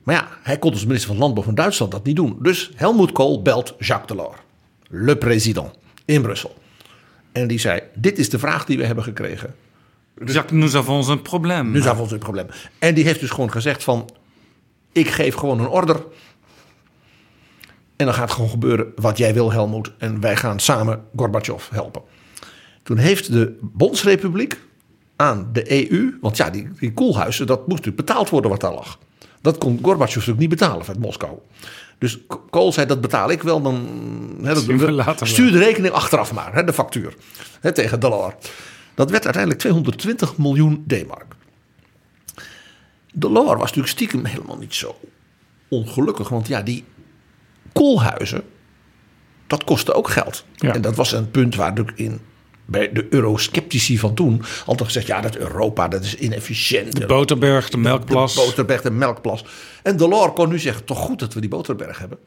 [0.02, 2.38] Maar ja, hij kon als minister van Landbouw van Duitsland dat niet doen.
[2.40, 4.36] Dus Helmut Kool belt Jacques Delors,
[4.88, 5.70] le président,
[6.04, 6.54] in Brussel.
[7.32, 9.54] En die zei, dit is de vraag die we hebben gekregen.
[10.24, 11.70] Jacques, nous avons een probleem.
[11.70, 12.46] Nu is een probleem.
[12.78, 14.10] En die heeft dus gewoon gezegd van...
[14.92, 16.04] ik geef gewoon een order.
[17.96, 19.92] En dan gaat gewoon gebeuren wat jij wil, Helmoet.
[19.98, 22.02] En wij gaan samen Gorbachev helpen.
[22.88, 24.60] Toen heeft de Bondsrepubliek
[25.16, 26.18] aan de EU...
[26.20, 28.98] want ja, die, die koelhuizen, dat moest natuurlijk betaald worden wat daar lag.
[29.40, 31.38] Dat kon Gorbachev natuurlijk niet betalen vanuit Moskou.
[31.98, 32.18] Dus
[32.50, 33.62] Kool zei, dat betaal ik wel.
[33.62, 33.88] Dan,
[34.42, 37.14] hè, dat, we stuur de rekening achteraf maar, hè, de factuur.
[37.60, 38.34] Hè, tegen Delors.
[38.94, 41.34] Dat werd uiteindelijk 220 miljoen D-mark.
[43.12, 44.96] Delors was natuurlijk stiekem helemaal niet zo
[45.68, 46.28] ongelukkig.
[46.28, 46.84] Want ja, die
[47.72, 48.42] koelhuizen,
[49.46, 50.44] dat kostte ook geld.
[50.54, 50.74] Ja.
[50.74, 52.20] En dat was een punt waar natuurlijk in,
[52.70, 55.06] bij de eurosceptici van toen altijd gezegd...
[55.06, 56.96] ja, dat Europa, dat is inefficiënt.
[56.96, 58.34] De Boterberg, de Melkplas.
[58.34, 59.44] De Boterberg, de Melkplas.
[59.82, 62.18] En Delors kon nu zeggen, toch goed dat we die Boterberg hebben.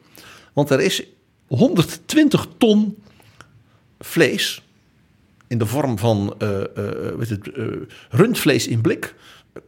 [0.52, 1.02] Want er is
[1.46, 3.02] 120 ton
[3.98, 4.62] vlees
[5.48, 6.48] in de vorm van eh,
[7.16, 7.50] weet het,
[8.10, 9.14] rundvlees in blik.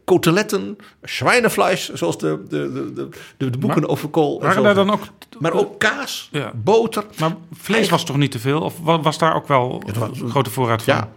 [0.05, 4.35] Koteletten, schwijnenvlees, zoals de, de, de, de, boeken Maar over kool.
[4.35, 4.63] en Waren zo.
[4.63, 5.01] daar dan ook...
[5.39, 6.51] Maar ook kaas, Ja.
[6.55, 7.05] boter.
[7.19, 8.61] Maar vlees was toch niet te veel?
[8.61, 10.93] Of wa- was daar ook wel was- een grote voorraad van?
[10.95, 11.09] Ja,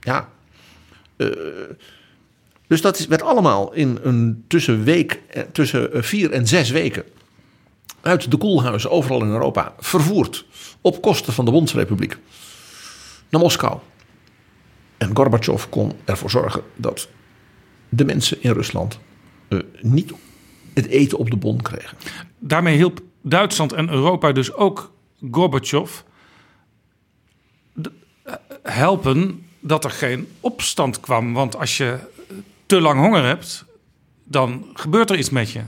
[0.00, 0.28] ja.
[1.16, 1.28] Eh,
[2.66, 6.70] dus dat is, werd allemaal in een tussen, week, eh, tussen eh, vier en zes
[6.70, 7.04] weken
[8.00, 10.44] uit de koelhuizen overal in Europa vervoerd
[10.80, 12.18] op kosten van de Bondsrepubliek
[13.28, 13.78] naar Moskou.
[14.98, 17.08] En Gorbachev kon ervoor zorgen dat
[17.96, 18.98] de mensen in Rusland
[19.48, 20.12] eh, niet
[20.74, 21.96] het eten op de bon kregen.
[22.38, 24.92] Daarmee hielp Duitsland en Europa dus ook
[25.30, 26.00] Gorbachev
[27.82, 31.32] eh, helpen dat er geen opstand kwam.
[31.32, 31.98] Want als je
[32.66, 33.64] te lang honger hebt,
[34.24, 35.60] dan gebeurt er iets met je.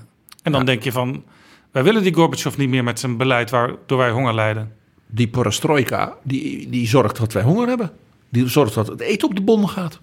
[0.43, 1.25] En dan denk je van,
[1.71, 4.73] wij willen die Gorbachev niet meer met zijn beleid waardoor wij honger lijden.
[5.07, 7.93] Die perestroika, die, die zorgt dat wij honger hebben.
[8.29, 10.01] Die zorgt dat het eten op de bon gaat.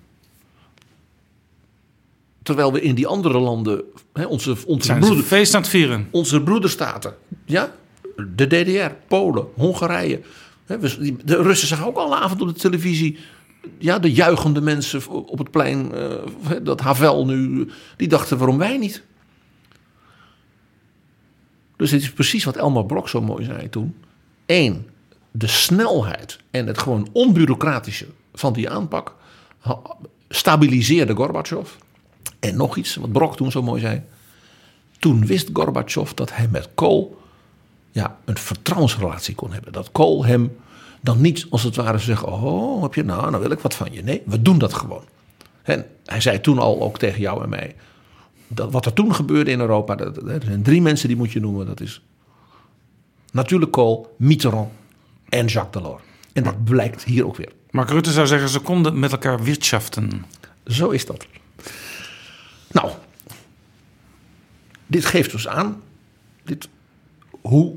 [2.43, 3.81] Terwijl we in die andere landen,
[4.13, 6.07] hè, onze, onze, Zijn ze broeder, feest aan het vieren?
[6.11, 7.71] onze broederstaten, ja,
[8.35, 10.21] de DDR, Polen, Hongarije.
[10.65, 13.17] Hè, we- de Russen zagen ook al avond op de televisie.
[13.77, 16.15] Ja, de juichende mensen op het plein, eh,
[16.63, 19.03] dat Havel nu, die dachten waarom wij niet.
[21.77, 23.95] Dus het is precies wat Elmar Brok zo mooi zei toen.
[24.45, 24.87] Eén,
[25.31, 29.15] de snelheid en het gewoon onbureaucratische van die aanpak
[30.29, 31.69] stabiliseerde Gorbachev.
[32.43, 34.01] En nog iets wat Brok toen zo mooi zei.
[34.99, 37.21] Toen wist Gorbachev dat hij met Kool
[37.91, 39.73] ja, een vertrouwensrelatie kon hebben.
[39.73, 40.57] Dat Kool hem
[41.01, 43.87] dan niet als het ware zeggen: Oh, heb je nou, nou wil ik wat van
[43.91, 44.03] je.
[44.03, 45.03] Nee, we doen dat gewoon.
[45.61, 47.75] En hij zei toen al ook tegen jou en mij.
[48.47, 51.39] Dat wat er toen gebeurde in Europa, dat, er zijn drie mensen die moet je
[51.39, 51.65] noemen.
[51.65, 52.01] Dat is
[53.31, 54.71] natuurlijk Kool, Mitterrand
[55.29, 56.03] en Jacques Delors.
[56.33, 57.51] En dat blijkt hier ook weer.
[57.71, 60.25] Mark Rutte zou zeggen, ze konden met elkaar wirtschaften.
[60.65, 61.25] Zo is dat.
[62.73, 62.91] Nou,
[64.87, 65.81] dit geeft dus aan
[66.43, 66.69] dit,
[67.41, 67.75] hoe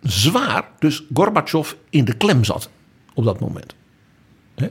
[0.00, 2.70] zwaar dus Gorbachev in de klem zat
[3.14, 3.74] op dat moment.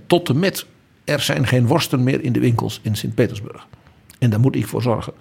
[0.08, 0.66] Tot en met
[1.04, 3.68] er zijn geen worsten meer in de winkels in Sint-Petersburg.
[4.20, 5.14] En daar moet ik voor zorgen.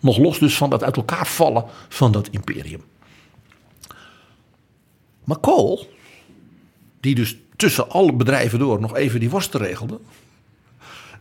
[0.00, 2.82] Nog los dus van dat uit elkaar vallen van dat imperium.
[5.24, 5.90] Maar Kool,
[7.00, 10.00] die dus tussen alle bedrijven door nog even die worsten regelde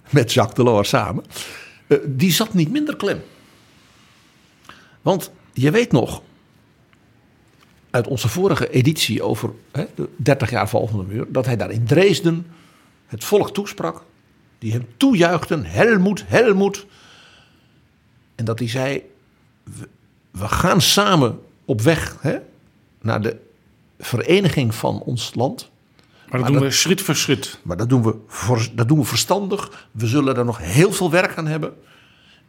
[0.10, 1.24] met Jacques Delors samen,
[1.88, 3.22] eh, die zat niet minder klem.
[5.02, 6.22] Want je weet nog,
[7.90, 11.56] uit onze vorige editie over hè, de 30 jaar val van de muur, dat hij
[11.56, 12.48] daar in Dresden
[13.06, 14.04] het volk toesprak,
[14.60, 16.86] die hem toejuichten, Helmoet, Helmoet.
[18.36, 19.04] En dat hij zei,
[19.64, 19.88] we,
[20.32, 22.38] we gaan samen op weg hè,
[23.02, 23.38] naar de
[24.00, 25.72] vereniging van ons land.
[26.42, 27.60] Maar dat doen we schritt voor schritt.
[27.64, 29.88] Maar dat doen, we voor, dat doen we verstandig.
[29.92, 31.74] We zullen er nog heel veel werk aan hebben.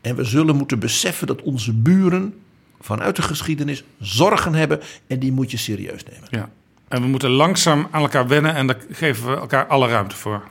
[0.00, 2.34] En we zullen moeten beseffen dat onze buren
[2.80, 4.80] vanuit de geschiedenis zorgen hebben.
[5.06, 6.28] En die moet je serieus nemen.
[6.30, 6.50] Ja.
[6.88, 10.42] En we moeten langzaam aan elkaar wennen en daar geven we elkaar alle ruimte voor.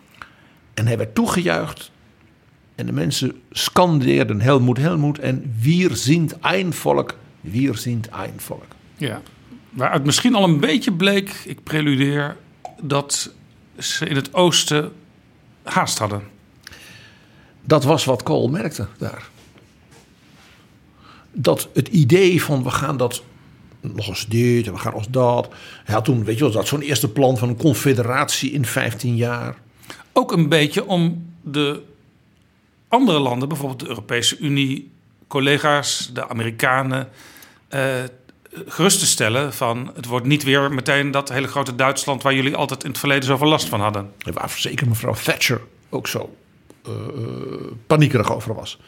[0.74, 1.92] En hij werd toegejuicht.
[2.76, 5.20] En de mensen scandeerden Helmoet, Helmoet.
[5.20, 8.76] En wir sind ein Volk, wir sind ein Volk.
[8.98, 9.22] Ja.
[9.70, 12.38] Waaruit misschien al een beetje bleek, ik preludeer,
[12.82, 13.32] dat
[13.78, 14.94] ze in het oosten
[15.64, 16.24] haast hadden.
[17.62, 19.30] Dat was wat Kool merkte daar.
[21.32, 23.24] Dat het idee van we gaan dat
[23.82, 25.54] nog eens dit en we gaan als dat.
[25.84, 29.16] Hij had toen, weet je wel, dat zo'n eerste plan van een confederatie in 15
[29.16, 29.56] jaar.
[30.14, 31.82] Ook een beetje om de
[32.88, 34.92] andere landen, bijvoorbeeld de Europese Unie,
[35.28, 37.10] collega's, de Amerikanen,
[37.68, 38.04] eh,
[38.68, 42.56] gerust te stellen van het wordt niet weer meteen dat hele grote Duitsland waar jullie
[42.56, 44.12] altijd in het verleden zoveel last van hadden.
[44.18, 46.36] En waar zeker mevrouw Thatcher ook zo
[46.84, 48.80] eh, eh, paniekerig over was.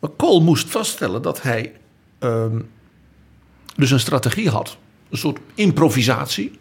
[0.00, 1.72] Maar Kool moest vaststellen dat hij
[2.18, 2.60] ehm,
[3.76, 4.76] dus een strategie had.
[5.10, 6.58] Een soort improvisatie.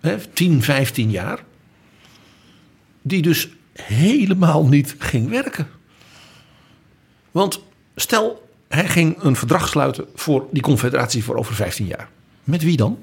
[0.00, 1.44] Hè, 10, 15 jaar.
[3.02, 5.68] Die dus helemaal niet ging werken.
[7.30, 7.62] Want
[7.94, 12.08] stel, hij ging een verdrag sluiten voor die confederatie voor over 15 jaar.
[12.44, 12.98] Met wie dan?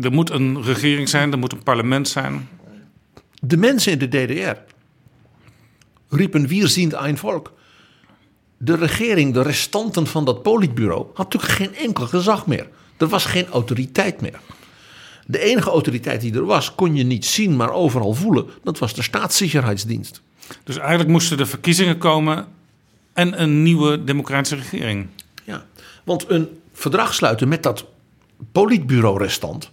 [0.00, 2.48] Er moet een regering zijn, er moet een parlement zijn.
[3.40, 4.72] De mensen in de DDR
[6.08, 7.52] riepen wir sind ein Volk.
[8.56, 12.68] De regering, de restanten van dat politbureau, had natuurlijk geen enkel gezag meer.
[12.96, 14.40] Er was geen autoriteit meer.
[15.26, 18.46] De enige autoriteit die er was, kon je niet zien, maar overal voelen.
[18.62, 20.22] Dat was de staatssicherheidsdienst.
[20.64, 22.46] Dus eigenlijk moesten er verkiezingen komen
[23.14, 25.06] en een nieuwe democratische regering.
[25.44, 25.64] Ja,
[26.04, 27.86] want een verdrag sluiten met dat
[28.52, 29.70] politbureau-restant.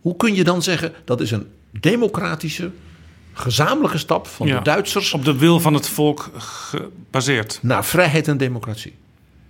[0.00, 2.70] Hoe kun je dan zeggen dat is een democratische,
[3.32, 7.58] gezamenlijke stap van Ja, de Duitsers Op de wil van het volk gebaseerd.
[7.62, 8.94] naar vrijheid en democratie.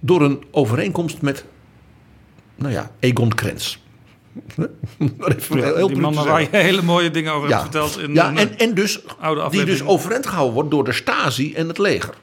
[0.01, 1.45] Door een overeenkomst met,
[2.57, 3.77] nou ja, Egon Krenz.
[5.19, 7.99] Even heel, heel die man waar je hele mooie dingen over Ja, hebt verteld.
[7.99, 11.69] In ja en, en dus, oude die dus overeind gehouden wordt door de Stasi en
[11.69, 12.15] het leger.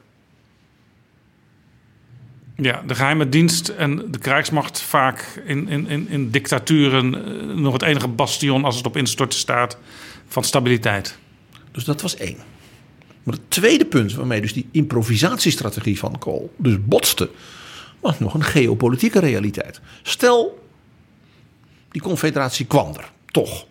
[2.62, 7.74] Ja, de geheime dienst en de krijgsmacht vaak in, in, in, in dictaturen eh, nog
[7.74, 9.78] het enige bastion als het op instorten staat
[10.28, 11.18] van stabiliteit.
[11.72, 12.38] Dus dat was één.
[13.24, 17.30] Maar het tweede punt waarmee dus die improvisatiestrategie van Kool dus botste,
[18.00, 19.82] was nog een geopolitieke realiteit.
[20.02, 20.68] Stel,
[21.92, 23.66] die confederatie kwam er, toch.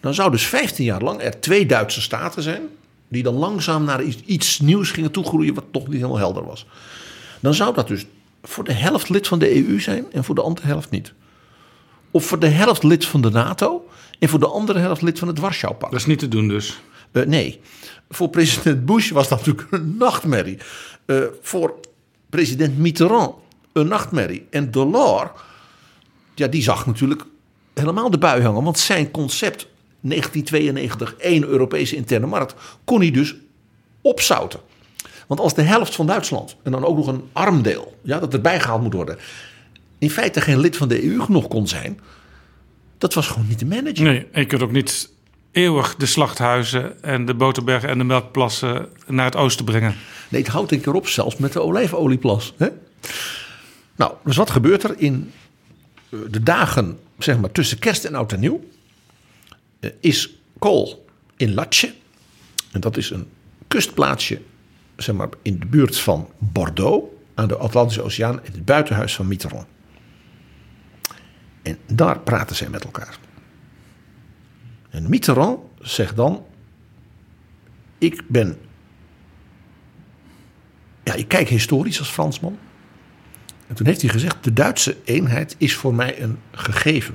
[0.00, 2.62] Dan zou dus 15 jaar lang er twee Duitse staten zijn,
[3.08, 6.66] die dan langzaam naar iets, iets nieuws gingen toegroeien, wat toch niet helemaal helder was.
[7.40, 8.06] Dan zou dat dus
[8.42, 11.12] voor de helft lid van de EU zijn en voor de andere helft niet.
[12.10, 15.28] Of voor de helft lid van de NATO En voor de andere helft lid van
[15.28, 15.92] het Warschau-pact.
[15.92, 16.80] Dat is niet te doen dus.
[17.12, 17.60] Uh, nee,
[18.08, 20.58] voor president Bush was dat natuurlijk een nachtmerrie.
[21.06, 21.74] Uh, voor
[22.30, 23.34] president Mitterrand
[23.72, 24.46] een nachtmerrie.
[24.50, 25.30] En Delors,
[26.34, 27.24] ja, die zag natuurlijk
[27.74, 28.64] helemaal de bui hangen.
[28.64, 29.66] Want zijn concept
[30.00, 33.34] 1992, één Europese interne markt, kon hij dus
[34.00, 34.60] opzouten.
[35.30, 38.32] Want als de helft van Duitsland, en dan ook nog een arm deel, ja, dat
[38.32, 39.18] erbij gehaald moet worden,
[39.98, 42.00] in feite geen lid van de EU nog kon zijn,
[42.98, 44.04] dat was gewoon niet te managen.
[44.04, 45.10] Nee, en je kunt ook niet
[45.52, 49.94] eeuwig de slachthuizen en de boterbergen en de melkplassen naar het oosten brengen.
[50.28, 52.54] Nee, het houdt een keer op, zelfs met de olijfolieplas.
[52.56, 52.68] Hè?
[53.96, 55.32] Nou, dus wat gebeurt er in
[56.10, 58.64] eh, de dagen zeg maar, tussen kerst en oud en nieuw?
[59.80, 61.92] Eh, is Kool in Latje.
[62.70, 63.26] En dat is een
[63.68, 64.40] kustplaatsje
[65.02, 69.28] zeg maar, in de buurt van Bordeaux aan de Atlantische Oceaan in het buitenhuis van
[69.28, 69.66] Mitterrand.
[71.62, 73.18] En daar praten zij met elkaar.
[74.90, 76.46] En Mitterrand zegt dan:
[77.98, 78.58] Ik ben.
[81.04, 82.58] Ja, ik kijk historisch als Fransman.
[83.66, 87.14] En toen heeft hij gezegd: De Duitse eenheid is voor mij een gegeven.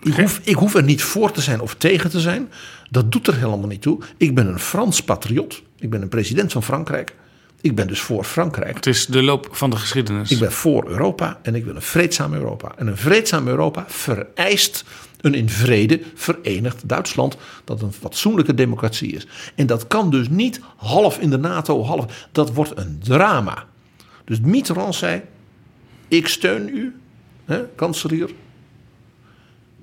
[0.00, 2.50] Ik hoef, ik hoef er niet voor te zijn of tegen te zijn.
[2.88, 3.98] Dat doet er helemaal niet toe.
[4.16, 5.62] Ik ben een Frans patriot.
[5.78, 7.14] Ik ben een president van Frankrijk.
[7.60, 8.74] Ik ben dus voor Frankrijk.
[8.74, 10.30] Het is de loop van de geschiedenis.
[10.30, 12.72] Ik ben voor Europa en ik wil een vreedzaam Europa.
[12.76, 14.84] En een vreedzaam Europa vereist
[15.20, 19.26] een in vrede verenigd Duitsland dat een fatsoenlijke democratie is.
[19.54, 22.28] En dat kan dus niet half in de NATO, half.
[22.32, 23.64] Dat wordt een drama.
[24.24, 25.22] Dus Mitterrand zei:
[26.08, 26.96] Ik steun u,
[27.44, 28.30] hè, kanselier.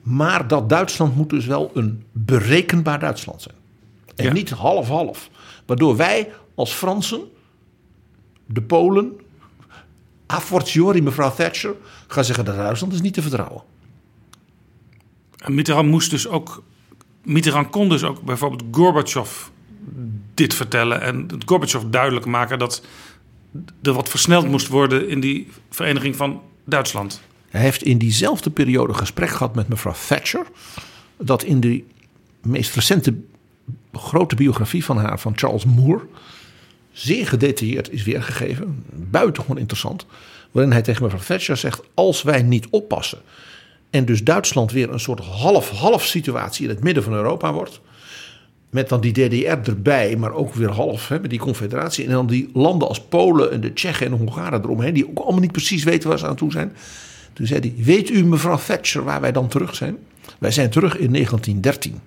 [0.06, 3.56] Maar dat Duitsland moet dus wel een berekenbaar Duitsland zijn.
[4.16, 5.30] En niet half-half.
[5.66, 7.22] Waardoor wij als Fransen,
[8.46, 9.12] de Polen,
[10.34, 11.76] a fortiori mevrouw Thatcher,
[12.08, 13.62] gaan zeggen dat Duitsland is niet te vertrouwen.
[15.46, 16.64] Mitterrand moest dus ook.
[17.24, 19.48] Mitterrand kon dus ook bijvoorbeeld Gorbachev
[20.34, 21.02] dit vertellen.
[21.02, 22.86] En Gorbachev duidelijk maken dat
[23.82, 27.22] er wat versneld moest worden in die vereniging van Duitsland.
[27.56, 30.46] Hij heeft in diezelfde periode gesprek gehad met mevrouw Thatcher.
[31.18, 31.84] Dat in de
[32.42, 33.14] meest recente
[33.94, 36.06] grote biografie van haar, van Charles Moore,
[36.92, 38.84] zeer gedetailleerd is weergegeven.
[38.94, 40.06] Buitengewoon interessant.
[40.52, 43.20] Waarin hij tegen mevrouw Thatcher zegt: Als wij niet oppassen.
[43.90, 47.82] En dus Duitsland weer een soort half-half situatie in het midden van Europa wordt.
[48.70, 52.06] Met dan die DDR erbij, maar ook weer half hè, met die confederatie.
[52.06, 55.20] En dan die landen als Polen en de Tsjechen en de Hongaren eromheen, die ook
[55.20, 56.76] allemaal niet precies weten waar ze aan toe zijn.
[57.36, 59.98] Toen zei hij: Weet u, mevrouw Thatcher, waar wij dan terug zijn?
[60.40, 62.00] Wij zijn terug in 1913.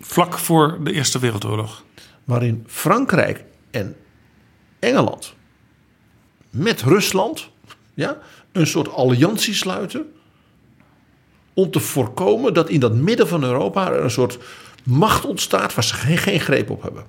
[0.00, 1.84] Vlak voor de Eerste Wereldoorlog.
[2.24, 3.96] Waarin Frankrijk en
[4.78, 5.34] Engeland
[6.50, 7.50] met Rusland
[7.94, 8.18] ja,
[8.52, 10.12] een soort alliantie sluiten.
[11.54, 14.38] Om te voorkomen dat in dat midden van Europa er een soort
[14.84, 17.04] macht ontstaat waar ze geen, geen greep op hebben.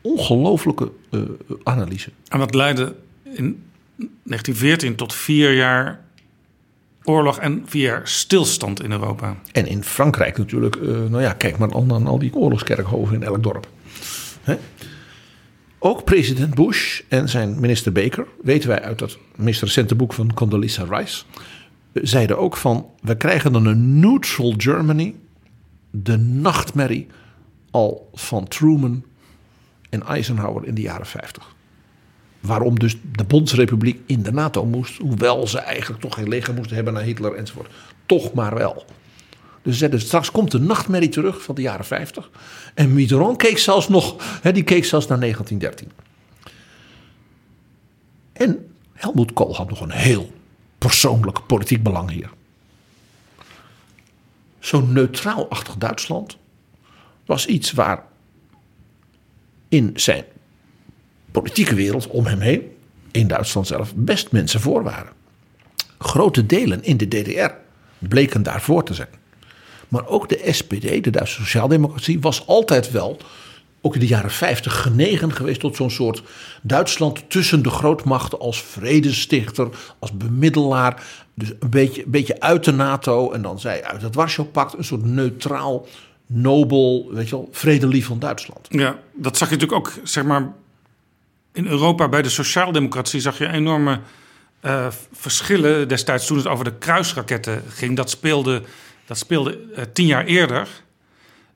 [0.00, 1.22] Ongelooflijke uh,
[1.62, 2.10] analyse.
[2.28, 3.64] En wat leidde in
[4.22, 6.00] 1914 tot vier jaar
[7.02, 9.36] oorlog en vier jaar stilstand in Europa.
[9.52, 10.76] En in Frankrijk natuurlijk.
[10.76, 13.68] Uh, nou ja, kijk maar aan, al die oorlogskerkhoven in elk dorp.
[14.42, 14.56] Hè?
[15.78, 20.34] Ook president Bush en zijn minister Baker, weten wij uit dat meest recente boek van
[20.34, 21.24] Condoleezza Rice,
[21.92, 25.14] zeiden ook van we krijgen dan een neutral Germany,
[25.90, 27.06] de nachtmerrie
[27.70, 29.04] al van Truman
[29.90, 31.51] en Eisenhower in de jaren 50.
[32.42, 36.74] Waarom dus de Bondsrepubliek in de NATO moest, hoewel ze eigenlijk toch geen leger moesten
[36.74, 37.70] hebben naar Hitler enzovoort.
[38.06, 38.84] Toch maar wel.
[39.62, 42.30] Dus zeiden straks komt de nachtmerrie terug van de jaren 50.
[42.74, 44.16] En Mitterrand keek zelfs nog,
[44.52, 45.90] die keek zelfs naar 1913.
[48.32, 50.32] En Helmut Kool had nog een heel
[50.78, 52.30] persoonlijk politiek belang hier.
[54.58, 56.36] Zo'n neutraal-achtig Duitsland
[57.26, 58.04] was iets waar
[59.68, 60.24] in zijn
[61.32, 62.62] politieke wereld om hem heen,
[63.10, 65.12] in Duitsland zelf, best mensen voor waren.
[65.98, 67.50] Grote delen in de DDR
[67.98, 69.20] bleken daarvoor te zijn.
[69.88, 73.18] Maar ook de SPD, de Duitse Sociaaldemocratie, was altijd wel,
[73.80, 76.22] ook in de jaren 50, genegen geweest tot zo'n soort
[76.62, 81.02] Duitsland tussen de grootmachten als vredestichter, als bemiddelaar.
[81.34, 84.84] Dus een beetje, een beetje uit de NATO en dan zij uit het Warschau-pact, een
[84.84, 85.86] soort neutraal,
[86.26, 88.66] nobel, weet je wel, vredelievend Duitsland.
[88.70, 90.52] Ja, dat zag je natuurlijk ook, zeg maar,
[91.52, 94.00] in Europa bij de sociaaldemocratie zag je enorme
[94.62, 97.96] uh, verschillen destijds toen het over de kruisraketten ging.
[97.96, 98.62] Dat speelde,
[99.06, 100.68] dat speelde uh, tien jaar eerder.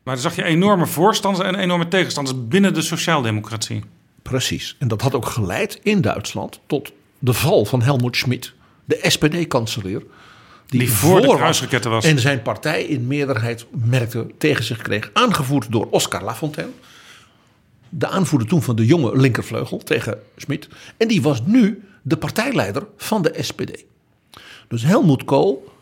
[0.03, 3.85] Maar dan zag je enorme voorstanders en enorme tegenstanders binnen de sociaaldemocratie.
[4.23, 4.77] Precies.
[4.79, 8.53] En dat had ook geleid in Duitsland tot de val van Helmut Schmidt,
[8.85, 10.03] de SPD-kanselier.
[10.67, 12.05] Die voor de kruisraketten was.
[12.05, 15.11] En zijn partij in meerderheid merkte tegen zich kreeg.
[15.13, 16.73] Aangevoerd door Oscar Lafontaine.
[17.89, 20.69] De aanvoerder toen van de jonge linkervleugel tegen Schmid.
[20.97, 23.85] En die was nu de partijleider van de SPD.
[24.69, 25.73] Dus Helmut Kool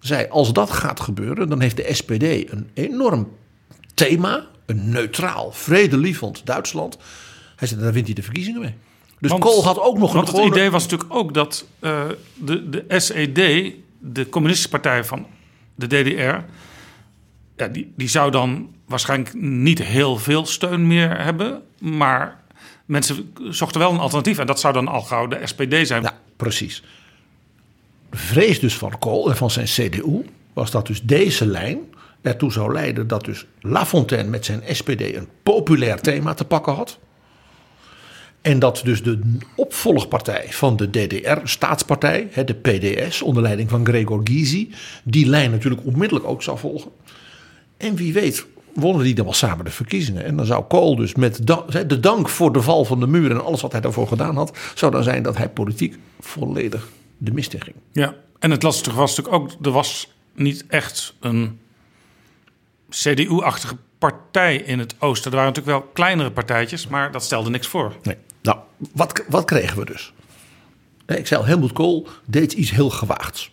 [0.00, 2.22] zei: als dat gaat gebeuren, dan heeft de SPD
[2.52, 3.28] een enorm
[3.94, 4.46] thema.
[4.66, 6.98] Een neutraal, vredelievend Duitsland.
[7.56, 8.74] Hij zei: daar wint hij de verkiezingen mee.
[9.20, 12.04] Dus Want- Kool had ook nog een Want het idee was natuurlijk ook dat eh,
[12.34, 15.26] de, de SED, de communistische partij van
[15.74, 16.44] de DDR,
[17.56, 21.62] ja, die, die zou dan waarschijnlijk niet heel veel steun meer hebben.
[21.78, 22.40] Maar
[22.84, 24.38] mensen zochten wel een alternatief.
[24.38, 26.02] En dat zou dan al gauw de SPD zijn.
[26.02, 26.82] Ja, precies.
[28.10, 31.78] De vrees dus van Kool en van zijn CDU was dat dus deze lijn
[32.22, 36.98] ertoe zou leiden dat dus Lafontaine met zijn SPD een populair thema te pakken had.
[38.40, 39.20] En dat dus de
[39.56, 44.74] opvolgpartij van de DDR-staatspartij, hè, de PDS, onder leiding van Gregor Gysi,
[45.04, 46.90] die lijn natuurlijk onmiddellijk ook zou volgen.
[47.76, 48.46] En wie weet
[48.80, 50.24] wonnen die dan wel samen de verkiezingen.
[50.24, 53.30] En dan zou Kool dus met da- de dank voor de val van de muur
[53.30, 57.32] en alles wat hij daarvoor gedaan had, zou dan zijn dat hij politiek volledig de
[57.32, 57.76] mist in ging.
[57.92, 61.58] Ja, en het lastige was natuurlijk ook, er was niet echt een
[62.90, 65.30] CDU-achtige partij in het oosten.
[65.30, 67.96] Er waren natuurlijk wel kleinere partijtjes, maar dat stelde niks voor.
[68.02, 68.16] Nee.
[68.42, 68.58] Nou,
[68.92, 70.12] wat, wat kregen we dus?
[71.06, 73.52] Ik zei al, Helmut Kool deed iets heel gewaagds.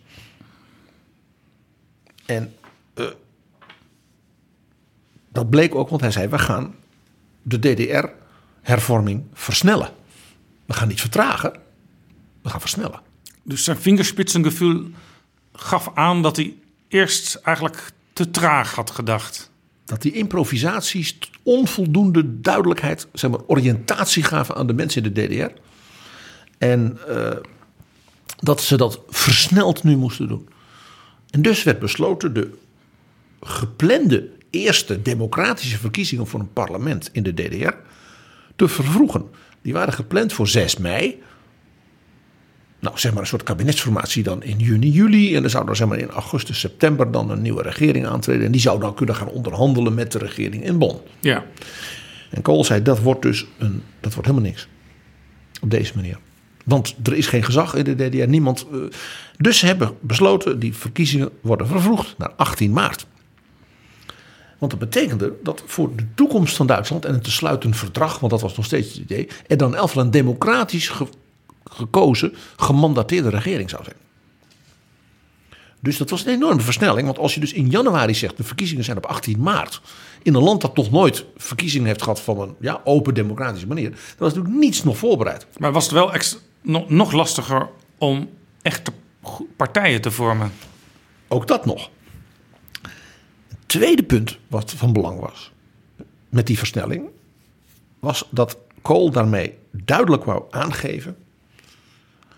[2.25, 2.53] En
[5.35, 6.75] dat bleek ook, want hij zei: we gaan
[7.41, 9.89] de DDR-hervorming versnellen.
[10.65, 11.53] We gaan niet vertragen,
[12.41, 13.01] we gaan versnellen.
[13.43, 14.87] Dus zijn vingerspitsengevoel
[15.53, 16.53] gaf aan dat hij
[16.87, 19.51] eerst eigenlijk te traag had gedacht.
[19.85, 25.59] Dat die improvisaties onvoldoende duidelijkheid, zeg maar, oriëntatie gaven aan de mensen in de DDR.
[26.57, 27.37] En eh,
[28.35, 30.49] dat ze dat versneld nu moesten doen.
[31.29, 32.57] En dus werd besloten de
[33.41, 37.73] geplande eerste democratische verkiezingen voor een parlement in de DDR
[38.55, 39.25] te vervroegen.
[39.61, 41.21] Die waren gepland voor 6 mei.
[42.79, 45.35] Nou, zeg maar een soort kabinetsformatie dan in juni, juli.
[45.35, 48.45] En dan zou er zeg maar in augustus, september dan een nieuwe regering aantreden.
[48.45, 50.99] En die zou dan kunnen gaan onderhandelen met de regering in Bonn.
[51.19, 51.45] Ja,
[52.29, 54.67] En Kool zei, dat wordt dus een, dat wordt helemaal niks.
[55.61, 56.17] Op deze manier.
[56.65, 58.27] Want er is geen gezag in de DDR.
[58.27, 58.77] Niemand, eh,
[59.37, 63.07] dus ze hebben besloten, die verkiezingen worden vervroegd naar 18 maart.
[64.57, 68.31] Want dat betekende dat voor de toekomst van Duitsland en een te sluiten verdrag, want
[68.31, 71.07] dat was nog steeds het idee, er dan geval een democratisch ge-
[71.63, 73.95] gekozen, gemandateerde regering zou zijn.
[75.85, 77.05] Dus dat was een enorme versnelling.
[77.05, 79.81] Want als je dus in januari zegt, de verkiezingen zijn op 18 maart.
[80.23, 83.89] In een land dat nog nooit verkiezingen heeft gehad van een ja, open democratische manier.
[83.89, 85.47] Dan was natuurlijk niets nog voorbereid.
[85.57, 86.13] maar was het wel
[86.61, 88.29] nog, lastiger om
[88.61, 88.91] echte
[89.55, 90.51] partijen te vormen?
[91.27, 91.89] Ook dat nog.
[93.75, 95.51] Tweede punt wat van belang was
[96.29, 97.09] met die versnelling.
[97.99, 101.15] Was dat Kool daarmee duidelijk wou aangeven.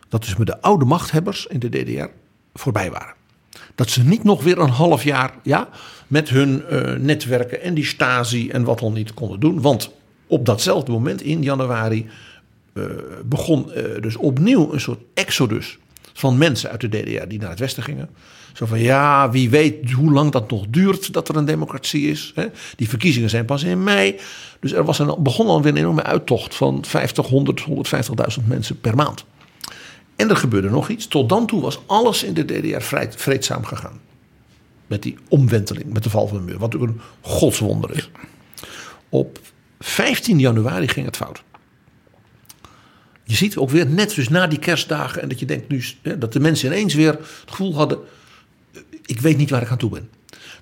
[0.09, 2.09] Dat dus met de oude machthebbers in de DDR
[2.53, 3.13] voorbij waren.
[3.75, 5.69] Dat ze niet nog weer een half jaar ja,
[6.07, 9.61] met hun eh, netwerken en die Stasi en wat dan niet konden doen.
[9.61, 9.91] Want
[10.27, 12.09] op datzelfde moment in januari
[12.73, 12.83] eh,
[13.25, 15.77] begon eh, dus opnieuw een soort exodus
[16.13, 18.09] van mensen uit de DDR die naar het westen gingen.
[18.57, 22.31] Zo van ja, wie weet hoe lang dat nog duurt dat er een democratie is.
[22.35, 22.45] Hè?
[22.75, 24.19] Die verkiezingen zijn pas in mei.
[24.59, 27.65] Dus er was een, begon alweer een enorme uittocht van 50, 100,
[28.39, 29.25] 150.000 mensen per maand.
[30.15, 31.07] En er gebeurde nog iets.
[31.07, 33.99] Tot dan toe was alles in de DDR vreedzaam gegaan.
[34.87, 36.57] Met die omwenteling, met de val van de muur.
[36.57, 38.09] Wat natuurlijk een godswonder is.
[39.09, 39.39] Op
[39.79, 41.43] 15 januari ging het fout.
[43.23, 45.21] Je ziet ook weer net dus na die kerstdagen.
[45.21, 47.99] En dat je denkt nu hè, dat de mensen ineens weer het gevoel hadden.
[49.07, 50.09] Ik weet niet waar ik aan toe ben.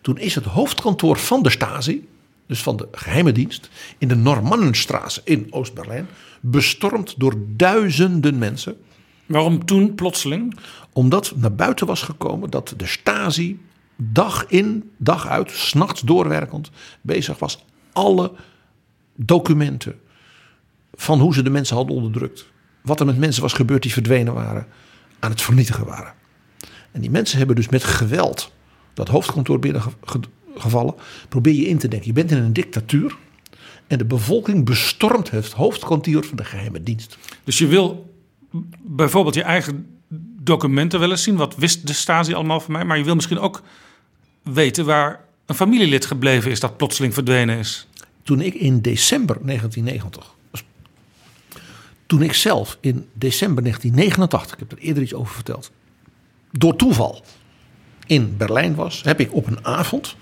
[0.02, 2.08] Toen is het hoofdkantoor van de Stasi.
[2.48, 3.70] Dus van de geheime dienst.
[3.98, 6.08] In de Normannenstraße in Oost-Berlijn.
[6.42, 8.78] Bestormd door duizenden mensen
[9.26, 10.58] Waarom toen plotseling?
[10.94, 13.60] omdat naar buiten was gekomen dat de Stasi
[13.96, 16.72] dag in, dag uit, s'nachts doorwerkend
[17.02, 17.66] bezig was.
[17.94, 18.32] Alle
[19.16, 20.00] documenten
[20.94, 22.46] van hoe ze de mensen hadden onderdrukt.
[22.82, 24.68] Wat er met mensen was gebeurd die verdwenen waren,
[25.20, 26.14] aan het vernietigen waren.
[26.96, 28.52] En die mensen hebben dus met geweld
[28.94, 30.94] dat hoofdkantoor binnengevallen.
[31.30, 33.18] Probeer je in te denken, je bent in een dictatuur.
[33.88, 37.18] En de bevolking bestormt het hoofdkantoor van de geheime dienst.
[37.44, 38.16] Dus je wil
[38.82, 39.88] bijvoorbeeld je eigen
[40.42, 41.36] documenten wel eens zien.
[41.36, 42.86] Wat wist de Stasi allemaal van mij?
[42.86, 43.62] Maar je wil misschien ook
[44.44, 47.88] weten waar een familielid gebleven is dat plotseling verdwenen is.
[48.24, 50.34] toen ik in december 1990.
[52.06, 55.72] Toen ik zelf in december 1989, ik heb er eerder iets over verteld.
[56.58, 57.22] Door toeval
[58.06, 60.16] in Berlijn was, heb ik op een avond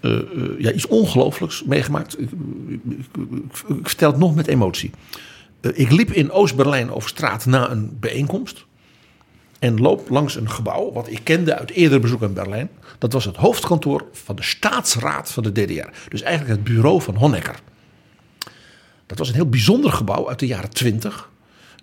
[0.00, 0.24] eh, eh,
[0.58, 2.20] ja, iets ongelooflijks meegemaakt.
[2.20, 2.30] Ik,
[3.68, 4.90] ik, vertel het nog met emotie.
[5.60, 8.64] Eh, ik liep in Oost-Berlijn over straat na een bijeenkomst.
[9.58, 12.70] En loop langs een gebouw wat ik kende uit eerder bezoek in Berlijn.
[12.98, 15.88] Dat was het hoofdkantoor van de staatsraad van de DDR.
[16.08, 17.60] Dus eigenlijk het bureau van Honecker.
[19.06, 21.28] Dat was een heel bijzonder gebouw uit de jaren 20.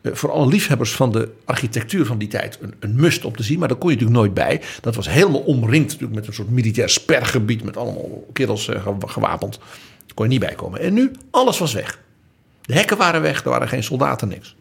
[0.02, 3.44] Eh, Voor alle liefhebbers van de architectuur van die tijd een, een must om te
[3.44, 3.60] zien.
[3.60, 4.62] Maar daar kon je natuurlijk nooit bij.
[4.82, 7.64] Dat was helemaal omringd natuurlijk met een soort militair spergebied.
[7.64, 9.58] Met allemaal kerels ge- gewapend.
[9.58, 10.80] Daar kon je niet bij komen.
[10.80, 12.00] En nu, alles was weg.
[12.62, 14.56] De hekken waren weg, er waren geen soldaten, niks.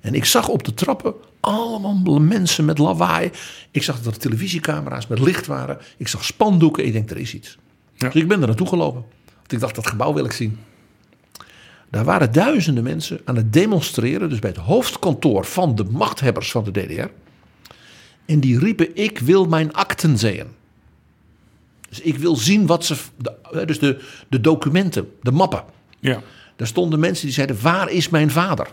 [0.00, 3.30] En ik zag op de trappen allemaal mensen met lawaai.
[3.70, 5.78] Ik zag dat er televisiecamera's met licht waren.
[5.96, 6.84] Ik zag spandoeken.
[6.86, 7.58] Ik denk, er is iets.
[7.96, 9.04] Dus ik ben er naartoe gelopen.
[9.36, 10.58] Want ik dacht, dat gebouw wil ik zien.
[11.90, 14.28] Daar waren duizenden mensen aan het demonstreren.
[14.28, 17.06] Dus bij het hoofdkantoor van de machthebbers van de DDR.
[18.26, 20.44] En die riepen, ik wil mijn akten zien.
[21.88, 22.96] Dus ik wil zien wat ze...
[23.16, 25.64] de- Dus de, de documenten, de mappen.
[26.00, 26.22] Ja.
[26.56, 28.66] Daar stonden mensen die zeiden: Waar is mijn vader?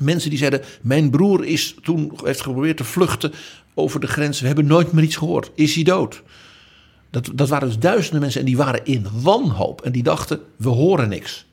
[0.00, 3.32] Mensen die zeiden: Mijn broer is toen heeft geprobeerd te vluchten
[3.74, 4.40] over de grens.
[4.40, 5.50] We hebben nooit meer iets gehoord.
[5.54, 6.22] Is hij dood?
[7.10, 9.80] Dat, dat waren dus duizenden mensen en die waren in wanhoop.
[9.82, 11.46] En die dachten: We horen niks.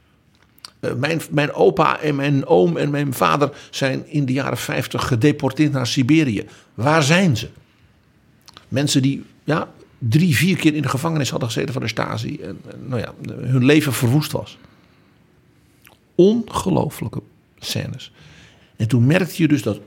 [0.86, 5.08] Eh, mijn, mijn opa en mijn oom en mijn vader zijn in de jaren 50
[5.08, 6.46] gedeporteerd naar Siberië.
[6.74, 7.50] Waar zijn ze?
[8.68, 12.40] Mensen die ja, drie, vier keer in de gevangenis hadden gezeten van de Stasi.
[12.42, 14.58] En, nou ja, hun leven verwoest was
[16.16, 17.22] ongelooflijke
[17.60, 18.12] scènes.
[18.76, 19.80] En toen merkte je dus dat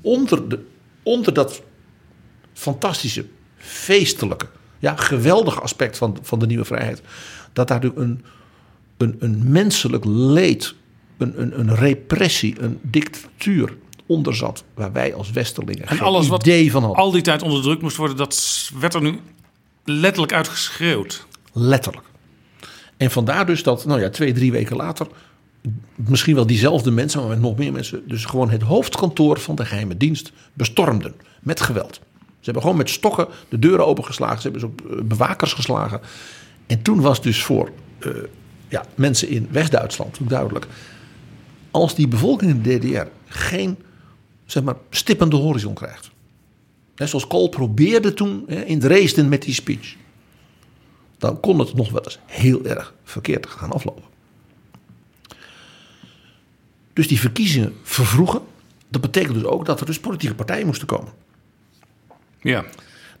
[0.00, 0.64] onder, de,
[1.02, 1.62] onder dat
[2.52, 3.26] fantastische,
[3.56, 4.46] feestelijke,
[4.78, 7.02] ja, geweldige aspect van, van de nieuwe vrijheid,
[7.52, 8.24] dat daar natuurlijk een,
[9.00, 10.74] een, een menselijk leed,
[11.18, 13.76] een, een, een repressie, een dictatuur
[14.06, 17.02] onder zat, waar wij als Westerlingen En geen alles wat idee van hadden.
[17.02, 19.18] al die tijd onderdrukt moest worden, dat werd er nu
[19.84, 21.26] letterlijk uitgeschreeuwd.
[21.52, 22.06] Letterlijk.
[22.96, 25.06] En vandaar dus dat, nou ja, twee, drie weken later,
[25.94, 29.64] misschien wel diezelfde mensen, maar met nog meer mensen, dus gewoon het hoofdkantoor van de
[29.64, 31.14] geheime dienst bestormden.
[31.40, 31.94] Met geweld.
[32.18, 34.36] Ze hebben gewoon met stokken de deuren opengeslagen.
[34.36, 36.00] Ze hebben ze op eh, bewakers geslagen.
[36.66, 38.10] En toen was dus voor eh,
[38.70, 40.66] ja, mensen in West-Duitsland duidelijk.
[41.70, 43.78] Als die bevolking in de DDR geen
[44.46, 46.10] zeg maar, stippende horizon krijgt.
[46.94, 49.96] Hè, zoals Kool probeerde toen hè, in Dresden met die speech
[51.20, 54.02] dan kon het nog wel eens heel erg verkeerd gaan aflopen.
[56.92, 58.40] Dus die verkiezingen vervroegen.
[58.88, 61.12] Dat betekent dus ook dat er dus politieke partijen moesten komen.
[62.40, 62.64] Ja.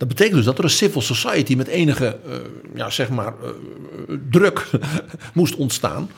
[0.00, 2.36] Dat betekent dus dat er een civil society met enige eh,
[2.74, 3.50] ja, zeg maar, eh,
[4.30, 4.70] druk
[5.34, 6.10] moest ontstaan.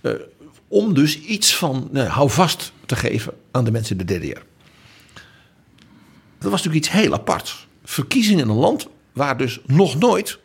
[0.00, 0.12] eh,
[0.68, 4.40] om dus iets van nou, houvast te geven aan de mensen in de DDR.
[6.38, 7.66] Dat was natuurlijk iets heel aparts.
[7.84, 10.38] Verkiezingen in een land waar dus nog nooit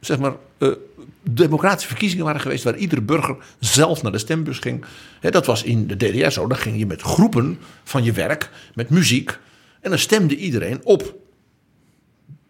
[0.00, 0.34] zeg maar,
[1.22, 4.84] democratische verkiezingen waren geweest waar iedere burger zelf naar de stembus ging.
[5.20, 6.46] Dat was in de DDR zo.
[6.46, 9.38] Dan ging je met groepen van je werk, met muziek.
[9.80, 11.24] En dan stemde iedereen op.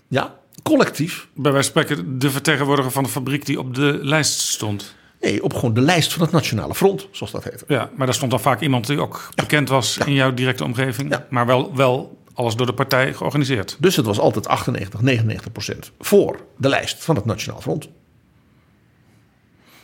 [0.08, 1.28] Ja, collectief.
[1.34, 4.94] Bij wijze van spreken de vertegenwoordiger van de fabriek die op de lijst stond.
[5.20, 7.64] Nee, op gewoon de lijst van het Nationale Front, zoals dat heette.
[7.68, 11.10] Ja, maar daar stond dan vaak iemand die ook bekend was in jouw directe omgeving.
[11.10, 11.26] Ja.
[11.30, 13.76] Maar wel, wel alles door de partij georganiseerd.
[13.80, 17.88] Dus het was altijd 98, 99 procent voor de lijst van het Nationaal Front.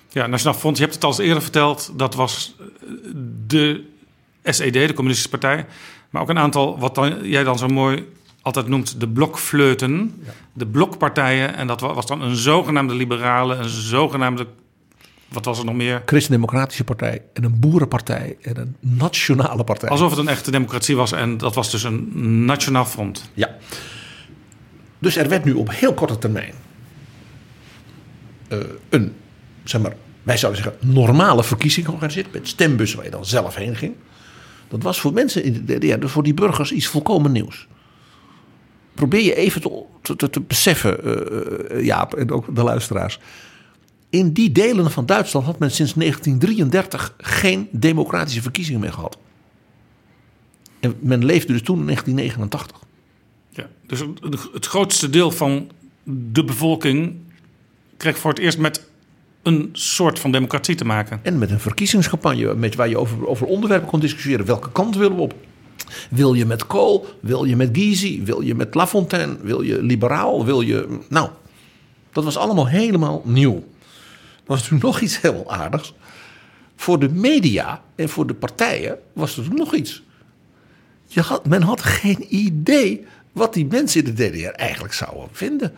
[0.09, 1.93] Ja, Nationaal Front, je hebt het al eens eerder verteld.
[1.97, 2.67] Dat was eh,
[3.47, 3.85] de
[4.45, 5.67] SED, de Communistische Partij.
[6.11, 8.09] Maar ook een aantal, wat dan, jij dan zo mooi
[8.43, 10.23] altijd noemt, de blokfleuten.
[10.53, 11.55] De blokpartijen.
[11.55, 14.47] En dat wa- was dan een zogenaamde liberale, een zogenaamde...
[15.29, 16.03] Wat was er nog meer?
[16.07, 19.89] Christen-Democratische Partij en een Boerenpartij en een Nationale Partij.
[19.89, 21.13] Alsof het een echte democratie was.
[21.13, 22.09] En dat was dus een
[22.45, 23.31] Nationaal Front.
[23.35, 23.57] Ja.
[24.99, 26.53] Dus er werd nu op heel korte termijn
[28.49, 29.13] eh, een,
[29.65, 32.33] zeg maar, wij zouden zeggen, normale verkiezing georganiseerd.
[32.33, 33.95] Met stembussen waar je dan zelf heen ging.
[34.69, 37.67] Dat was voor mensen in de DDR, dus voor die burgers, iets volkomen nieuws.
[38.95, 39.63] Probeer je even
[40.03, 41.05] te, te, beseffen,
[41.71, 43.19] eh, Jaap en ook de luisteraars.
[44.11, 49.19] In die delen van Duitsland had men sinds 1933 geen democratische verkiezingen meer gehad.
[50.81, 52.81] En men leefde dus toen in 1989.
[53.51, 55.71] Ja, dus het- het grootste deel van
[56.05, 57.15] de bevolking
[57.97, 58.91] kreeg voor het eerst met
[59.43, 61.21] een soort van democratie te maken.
[61.23, 64.47] En met een verkiezingscampagne met waar je over, over onderwerpen kon discussiëren.
[64.47, 65.35] Welke kant willen we op?
[66.11, 67.07] Wil je met Kool?
[67.21, 68.23] Wil je met Gysi?
[68.25, 69.37] Wil je met Lafontaine?
[69.41, 70.45] Wil je liberaal?
[70.45, 70.99] Wil je...
[71.09, 71.29] Nou,
[72.13, 73.55] dat was allemaal helemaal nieuw.
[73.55, 73.63] Er
[74.45, 75.95] was toen nog iets heel aardigs.
[76.77, 80.03] Voor de media en voor de partijen was er nog iets.
[81.07, 85.73] Je had, men had geen idee wat die mensen in de DDR eigenlijk zouden vinden.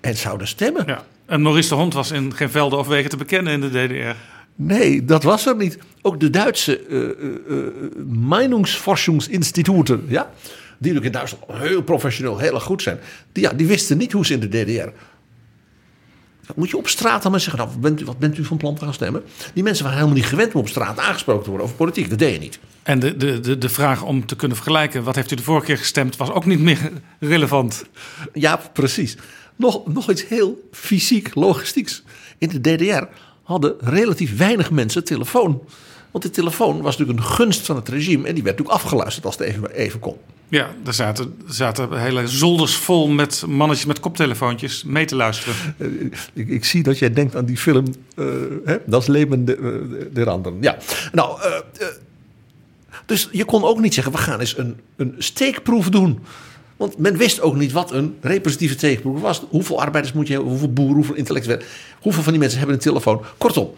[0.00, 0.82] En zouden stemmen.
[0.86, 1.04] Ja.
[1.26, 4.16] En Maurice de Hond was in geen velden of wegen te bekennen in de DDR.
[4.62, 5.78] Nee, dat was er niet.
[6.02, 7.08] Ook de Duitse uh,
[7.48, 7.66] uh,
[8.06, 10.30] Meinungsforschungsinstituten, ja,
[10.78, 12.98] die natuurlijk in Duitsland heel professioneel, heel erg goed zijn,
[13.32, 14.88] die, ja, die wisten niet hoe ze in de DDR.
[16.54, 18.56] Moet je op straat dan maar zeggen, nou, wat bent, u, wat bent u van
[18.56, 19.22] plan te gaan stemmen?
[19.54, 22.10] Die mensen waren helemaal niet gewend om op straat aangesproken te worden over politiek.
[22.10, 22.58] Dat deed je niet.
[22.82, 25.66] En de, de, de, de vraag om te kunnen vergelijken, wat heeft u de vorige
[25.66, 27.84] keer gestemd, was ook niet meer relevant.
[28.32, 29.16] Ja, precies.
[29.56, 32.02] Nog, nog iets heel fysiek, logistieks.
[32.38, 33.04] In de DDR
[33.50, 35.62] hadden relatief weinig mensen telefoon.
[36.10, 39.26] Want de telefoon was natuurlijk een gunst van het regime en die werd natuurlijk afgeluisterd
[39.26, 40.16] als het even, even kon.
[40.48, 45.54] Ja, er zaten, zaten hele zolders vol met mannetjes met koptelefoontjes mee te luisteren.
[46.32, 47.84] Ik, ik zie dat jij denkt aan die film,
[48.16, 48.26] uh,
[48.64, 48.76] hè?
[48.86, 50.58] dat is Leven de, de, anderen.
[50.60, 50.76] Ja,
[51.12, 51.46] nou, uh,
[51.80, 51.86] uh,
[53.06, 56.18] dus je kon ook niet zeggen, we gaan eens een, een steekproef doen.
[56.80, 59.42] Want men wist ook niet wat een representatieve tegenproef was.
[59.48, 61.66] Hoeveel arbeiders moet je hebben, hoeveel boeren, hoeveel intellectuelen.
[62.00, 63.24] Hoeveel van die mensen hebben een telefoon.
[63.38, 63.74] Kortom,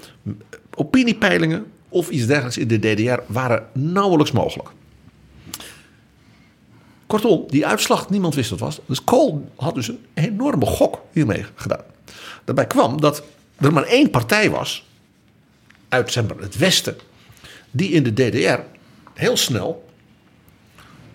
[0.75, 4.69] opiniepeilingen of iets dergelijks in de DDR waren nauwelijks mogelijk.
[7.07, 8.81] Kortom, die uitslag, niemand wist wat was.
[8.87, 11.85] Dus Kool had dus een enorme gok hiermee gedaan.
[12.45, 13.23] Daarbij kwam dat
[13.59, 14.87] er maar één partij was,
[15.89, 16.97] uit het Westen,
[17.71, 18.61] die in de DDR
[19.15, 19.89] heel snel,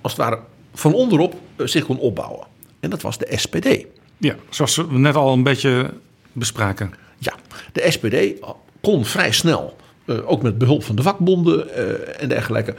[0.01, 0.39] als het ware
[0.77, 2.47] van onderop, zich kon opbouwen.
[2.79, 3.85] En dat was de SPD.
[4.17, 5.93] Ja, zoals we net al een beetje
[6.31, 6.93] bespraken.
[7.17, 7.33] Ja,
[7.73, 8.47] de SPD
[8.81, 9.75] kon vrij snel,
[10.05, 11.75] ook met behulp van de vakbonden
[12.19, 12.75] en dergelijke,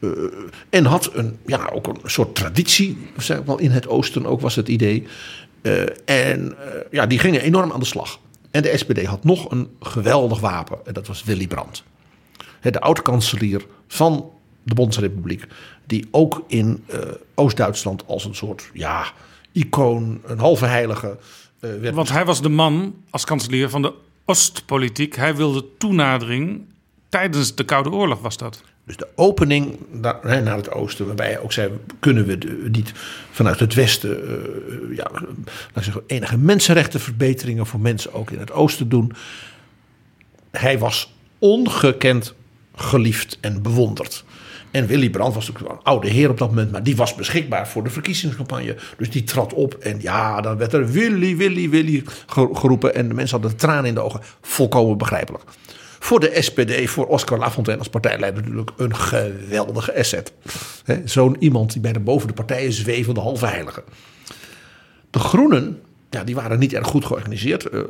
[0.00, 0.10] uh,
[0.70, 4.54] en had een, ja, ook een soort traditie, zeg wel, in het oosten ook was
[4.54, 5.06] het idee.
[5.62, 6.54] Uh, en uh,
[6.90, 8.18] ja, die gingen enorm aan de slag.
[8.50, 11.82] En de SPD had nog een geweldig wapen, en dat was Willy Brandt.
[12.60, 14.30] De oud-kanselier van
[14.66, 15.46] de Bondsrepubliek,
[15.84, 16.84] die ook in
[17.34, 19.12] Oost-Duitsland als een soort, ja,
[19.52, 21.18] icoon, een halve heilige
[21.60, 21.94] werd.
[21.94, 23.92] Want hij was de man als kanselier van de
[24.24, 25.16] Oostpolitiek.
[25.16, 26.60] Hij wilde toenadering
[27.08, 28.62] tijdens de Koude Oorlog, was dat?
[28.84, 32.92] Dus de opening naar, naar het oosten, waarbij ook zei: kunnen we niet
[33.30, 34.10] vanuit het westen
[34.90, 35.10] uh, ja,
[35.74, 39.12] zeggen, enige mensenrechtenverbeteringen voor mensen ook in het oosten doen.
[40.50, 42.34] Hij was ongekend
[42.74, 44.24] geliefd en bewonderd.
[44.76, 47.68] En Willy Brandt was natuurlijk een oude heer op dat moment, maar die was beschikbaar
[47.68, 48.76] voor de verkiezingscampagne.
[48.96, 52.04] Dus die trad op en ja, dan werd er Willy, Willy, Willy
[52.52, 52.94] geroepen.
[52.94, 54.20] En de mensen hadden tranen in de ogen.
[54.40, 55.44] Volkomen begrijpelijk.
[55.98, 60.32] Voor de SPD, voor Oscar Lafontaine als partijleider natuurlijk een geweldige asset.
[61.04, 63.84] Zo'n iemand die bij de boven de partijen zweven, de halve heilige.
[65.10, 67.72] De Groenen, ja, die waren niet erg goed georganiseerd.
[67.72, 67.82] Uh,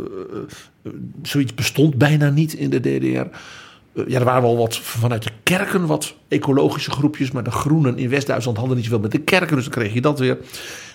[1.22, 3.36] zoiets bestond bijna niet in de DDR.
[3.96, 7.30] Uh, ja, er waren wel wat vanuit de kerken wat ecologische groepjes.
[7.30, 9.56] Maar de Groenen in West-Duitsland hadden niet zoveel met de kerken.
[9.56, 10.38] Dus dan kreeg je dat weer.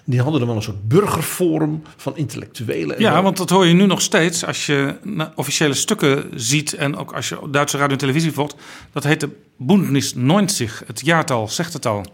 [0.04, 3.00] Die hadden er wel een soort burgerforum van intellectuelen.
[3.00, 4.96] Ja, want dat hoor je nu nog steeds als je
[5.36, 8.56] officiële stukken ziet en ook als je Duitse radio en televisie volgt.
[8.92, 12.06] Dat heet de Bündnis 90, het jaartal zegt het al.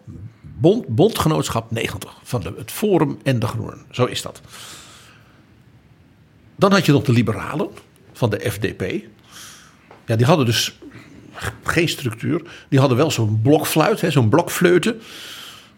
[0.42, 3.82] Bond, bondgenootschap 90 van de, het Forum en de Groenen.
[3.92, 4.42] Zo is dat.
[6.56, 7.70] Dan had je nog de liberalen
[8.14, 9.06] van de FDP.
[10.08, 10.78] Ja, die hadden dus
[11.64, 12.42] geen structuur.
[12.70, 15.02] Die hadden wel zo'n blokfluit, zo'n blokfleuten.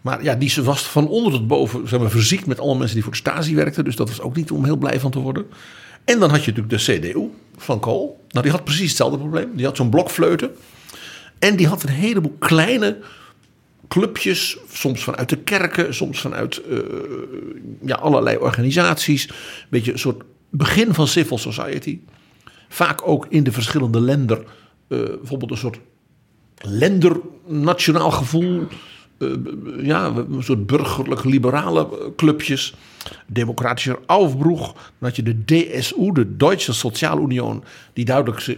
[0.00, 3.02] Maar ja, die was van onder tot boven zeg maar, verziekt met alle mensen die
[3.02, 3.84] voor de Stasi werkten.
[3.84, 5.46] Dus dat was ook niet om heel blij van te worden.
[6.04, 8.24] En dan had je natuurlijk de CDU van Kool.
[8.28, 9.56] Nou, die had precies hetzelfde probleem.
[9.56, 10.50] Die had zo'n blokfleuten.
[11.38, 12.98] En die had een heleboel kleine
[13.88, 14.56] clubjes.
[14.72, 16.78] Soms vanuit de kerken, soms vanuit uh,
[17.84, 19.28] ja, allerlei organisaties.
[19.28, 19.34] Een
[19.68, 21.98] beetje een soort begin van civil society.
[22.72, 24.38] Vaak ook in de verschillende landen.
[24.38, 25.80] Uh, bijvoorbeeld een soort
[26.56, 28.66] lender-nationaal gevoel
[29.18, 29.36] uh,
[29.82, 32.74] ja, een soort burgerlijk-liberale clubjes.
[33.26, 34.72] Democratischer Aufbruch.
[34.72, 38.56] Dan had je de DSU, de Duitse Sozialunion, die duidelijk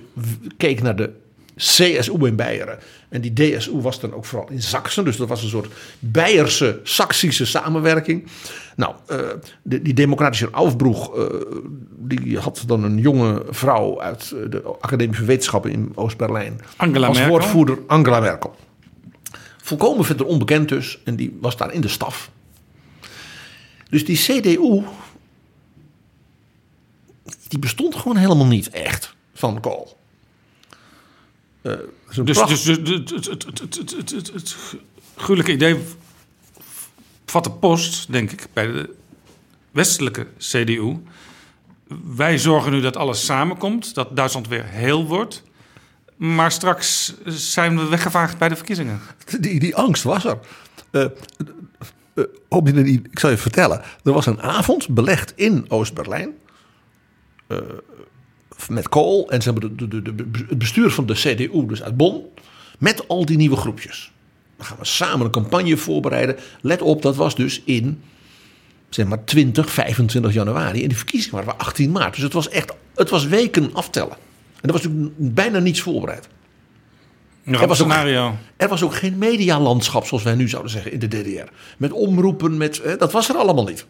[0.56, 1.10] keek naar de
[1.56, 2.78] CSU in Beieren.
[3.08, 5.04] En die DSU was dan ook vooral in Zaksen.
[5.04, 8.26] Dus dat was een soort Beierse, Saksische samenwerking.
[8.76, 9.18] Nou, uh,
[9.62, 11.26] de, die democratische Aufbruch, uh,
[11.98, 16.60] die had dan een jonge vrouw uit de Academische Wetenschappen in Oost-Berlijn.
[16.76, 17.38] Angela als Merkel.
[17.38, 18.54] woordvoerder Angela Merkel.
[19.62, 20.98] Volkomen verder onbekend dus.
[21.04, 22.30] En die was daar in de staf.
[23.90, 24.82] Dus die CDU.
[27.48, 29.96] Die bestond gewoon helemaal niet echt van Kool.
[31.62, 31.72] Uh,
[32.24, 32.48] dus, pracht...
[32.48, 33.60] dus het, het, het, het,
[33.96, 34.56] het, het, het
[35.16, 35.78] gruwelijke idee
[37.26, 38.94] vatte post, denk ik, bij de
[39.70, 40.96] westelijke CDU.
[42.16, 45.42] Wij zorgen nu dat alles samenkomt, dat Duitsland weer heel wordt.
[46.16, 49.00] Maar straks zijn we weggevaagd bij de verkiezingen.
[49.40, 50.38] Die, die angst was er.
[50.90, 51.04] Uh,
[52.14, 53.82] eh, ik zal je vertellen.
[54.04, 56.34] Er was een avond belegd in Oost-Berlijn.
[57.46, 57.58] eh,
[58.68, 61.82] met Kool en ze hebben de, de, de, de- het bestuur van de CDU, dus
[61.82, 62.20] uit Bonn.
[62.78, 64.10] Met al die nieuwe groepjes.
[64.56, 66.36] Dan gaan we samen een campagne voorbereiden.
[66.60, 68.02] Let op, dat was dus in
[68.90, 70.82] zeg maar 20, 25 januari.
[70.82, 72.14] En die verkiezingen waren 18 maart.
[72.14, 74.16] Dus het was echt, het was weken aftellen.
[74.60, 76.28] En er was natuurlijk bijna niets voorbereid.
[77.44, 78.36] Er was ook- scenario.
[78.56, 81.48] Er was ook geen medialandschap, zoals wij nu zouden zeggen, in de DDR.
[81.76, 83.86] Met omroepen, met, dat was er allemaal niet.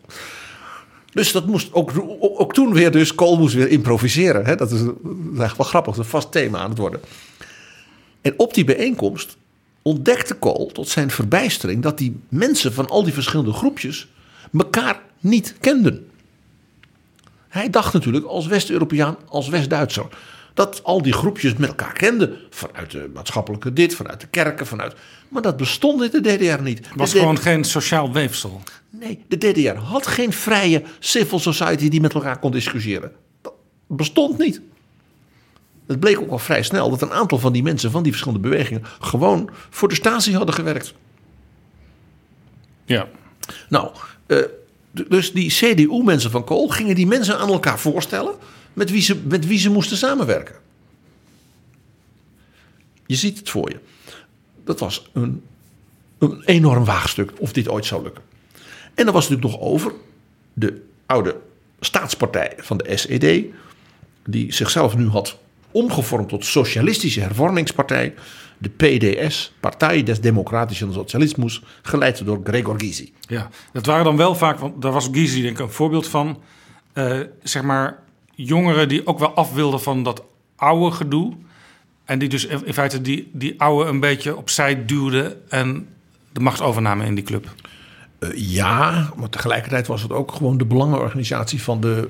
[1.13, 4.45] Dus dat moest ook, ook toen weer, dus Kool moest weer improviseren.
[4.45, 4.57] Hè?
[4.57, 7.01] Dat is dat is eigenlijk wel grappig, een vast thema aan het worden.
[8.21, 9.37] En op die bijeenkomst
[9.83, 14.09] ontdekte Kool tot zijn verbijstering dat die mensen van al die verschillende groepjes
[14.53, 16.07] elkaar niet kenden.
[17.49, 20.07] Hij dacht natuurlijk als West-Europeaan, als West-Duitser.
[20.55, 22.37] Dat al die groepjes met elkaar kenden.
[22.51, 24.95] Vanuit de maatschappelijke dit, vanuit de kerken, vanuit.
[25.29, 26.79] Maar dat bestond in de DDR niet.
[26.79, 28.63] Het was De gewoon geen sociaal weefsel.
[29.01, 33.13] Nee, de DDR had geen vrije civil society die met elkaar kon discussiëren.
[33.41, 33.55] Dat
[33.87, 34.61] bestond niet.
[35.87, 38.49] Het bleek ook al vrij snel dat een aantal van die mensen van die verschillende
[38.49, 40.95] bewegingen gewoon voor de Stasi hadden gewerkt.
[42.85, 43.09] Ja.
[43.69, 43.91] Nou,
[44.27, 44.39] eh,
[44.91, 48.35] dus die CDU-mensen van Kool gingen die mensen aan elkaar voorstellen
[48.73, 50.55] met wie ze, met wie ze moesten samenwerken.
[53.07, 53.79] Je ziet het voor je.
[54.65, 55.43] Dat was een,
[56.19, 58.23] een enorm waagstuk of dit ooit zou lukken.
[58.95, 59.93] En er was natuurlijk nog over
[60.53, 61.37] de oude
[61.81, 63.45] staatspartij van de SED,
[64.27, 65.39] die zichzelf nu had
[65.71, 68.15] omgevormd tot Socialistische Hervormingspartij,
[68.59, 73.13] de PDS, Partij des Democratischen Socialismus, geleid door Gregor Gysi.
[73.21, 76.43] Ja, dat waren dan wel vaak, want daar was Gysi denk ik een voorbeeld van.
[76.93, 77.99] eh, zeg maar
[78.35, 80.23] jongeren die ook wel af wilden van dat
[80.57, 81.33] oude gedoe.
[82.05, 85.89] En die dus in in feite die, die oude een beetje opzij duwden en
[86.33, 87.55] de macht overnamen in die club.
[88.23, 92.09] Eh, ja, maar tegelijkertijd was het ook gewoon de belangenorganisatie van de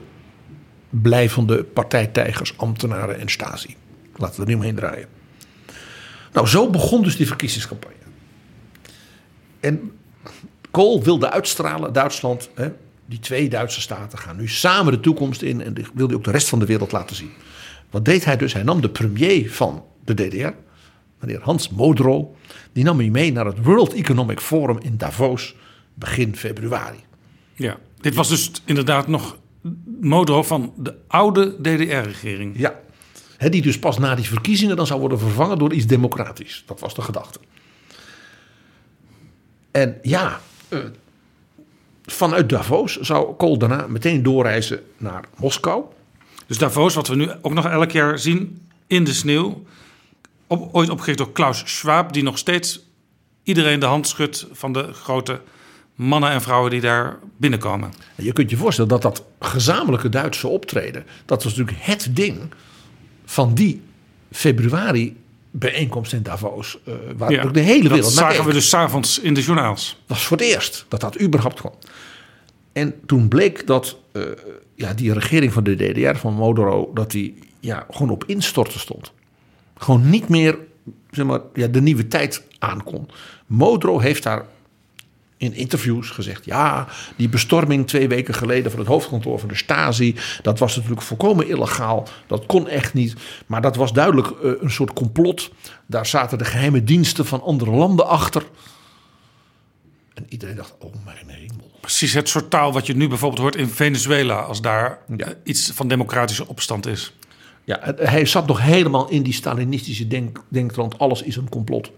[0.90, 3.76] blijvende partijtijgers, ambtenaren en Stasi.
[4.16, 5.08] Laten we er niet omheen draaien.
[6.32, 7.96] Nou, zo begon dus die verkiezingscampagne.
[9.60, 9.92] En
[10.70, 12.68] Kool wilde uitstralen, Duitsland, hè,
[13.06, 16.48] die twee Duitse staten gaan nu samen de toekomst in en wilde ook de rest
[16.48, 17.30] van de wereld laten zien.
[17.90, 18.52] Wat deed hij dus?
[18.52, 20.52] Hij nam de premier van de DDR,
[21.20, 22.34] meneer Hans Modrow,
[22.72, 25.54] die nam hij mee naar het World Economic Forum in Davos
[26.02, 26.98] begin februari.
[27.54, 29.36] Ja, dit was dus inderdaad nog
[30.00, 32.58] Modro van de oude DDR-regering.
[32.58, 32.80] Ja,
[33.38, 36.62] die dus pas na die verkiezingen dan zou worden vervangen door iets democratisch.
[36.66, 37.38] Dat was de gedachte.
[39.70, 40.78] En ja, eh,
[42.04, 45.84] vanuit Davos zou Kool daarna meteen doorreizen naar Moskou.
[46.46, 49.64] Dus Davos, wat we nu ook nog elk jaar zien in de sneeuw.
[50.46, 52.80] Op, ooit opgericht door Klaus Schwab, die nog steeds
[53.42, 55.40] iedereen de hand schudt van de grote
[55.94, 57.92] mannen en vrouwen die daar binnenkomen.
[58.14, 62.38] En je kunt je voorstellen dat dat gezamenlijke Duitse optreden, dat was natuurlijk het ding
[63.24, 63.80] van die
[64.30, 65.16] februari
[65.50, 69.18] bijeenkomst in Davos, eh, waar ook de hele wereld dat zagen we dus 's avonds
[69.18, 69.96] in de journaals.
[70.06, 71.74] Dat was voor het eerst dat dat überhaupt kwam.
[72.72, 74.22] En toen bleek dat eh,
[74.74, 79.12] ja, die regering van de DDR, van Modoro, dat die ja, gewoon op instorten stond.
[79.76, 80.58] Gewoon niet meer
[81.10, 83.08] zeg maar, ja, de nieuwe tijd aankon.
[83.46, 84.46] Modro heeft daar
[85.42, 90.16] in interviews gezegd: ja, die bestorming twee weken geleden van het hoofdkantoor van de Stasi,
[90.42, 92.08] dat was natuurlijk volkomen illegaal.
[92.26, 93.14] Dat kon echt niet.
[93.46, 95.50] Maar dat was duidelijk eh, een soort complot.
[95.86, 98.42] Daar zaten de geheime diensten van andere landen achter.
[100.14, 101.70] En iedereen dacht: oh mijn hemel.
[101.80, 104.40] Precies het soort taal wat je nu bijvoorbeeld hoort in Venezuela...
[104.40, 105.34] als daar Ja.
[105.44, 107.12] iets van democratische opstand is.
[107.64, 110.98] Ja, hij zat nog helemaal in die Stalinistische denk, denktrand.
[110.98, 111.90] Alles is een complot.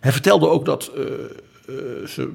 [0.00, 1.04] Hij vertelde ook dat eh,
[1.70, 2.28] eh, ze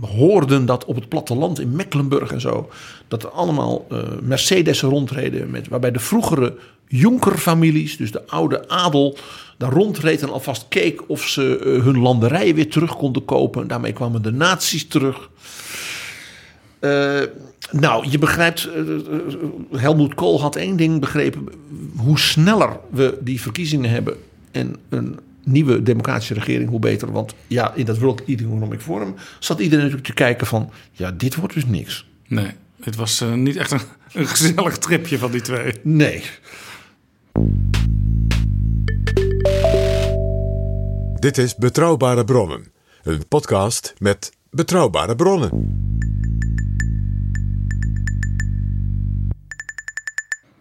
[0.00, 2.68] hoorden dat op het platteland in Mecklenburg en zo...
[3.08, 5.50] dat er allemaal eh Mercedes rondreden...
[5.50, 6.56] Met, waarbij de vroegere
[6.86, 9.18] Jonkerfamilies, dus de oude adel...
[9.58, 13.68] daar rondreed en alvast keek of ze eh, hun landerijen weer terug konden kopen.
[13.68, 15.30] Daarmee kwamen de nazi's terug...
[17.70, 18.68] Nou, je begrijpt,
[19.72, 21.48] Helmoet Kool had één ding begrepen.
[21.96, 24.16] Hoe sneller we die verkiezingen hebben
[24.50, 27.12] en een nieuwe democratische regering, hoe beter.
[27.12, 31.34] Want ja, in dat World Economic Forum zat iedereen natuurlijk te kijken van, ja, dit
[31.34, 32.08] wordt dus niks.
[32.26, 33.80] Nee, het was eh, niet echt een,
[34.12, 35.74] een gezellig tripje van die twee.
[35.82, 36.22] Nee.
[41.14, 42.72] Dit is Betrouwbare Bronnen,
[43.02, 45.78] een podcast met betrouwbare bronnen.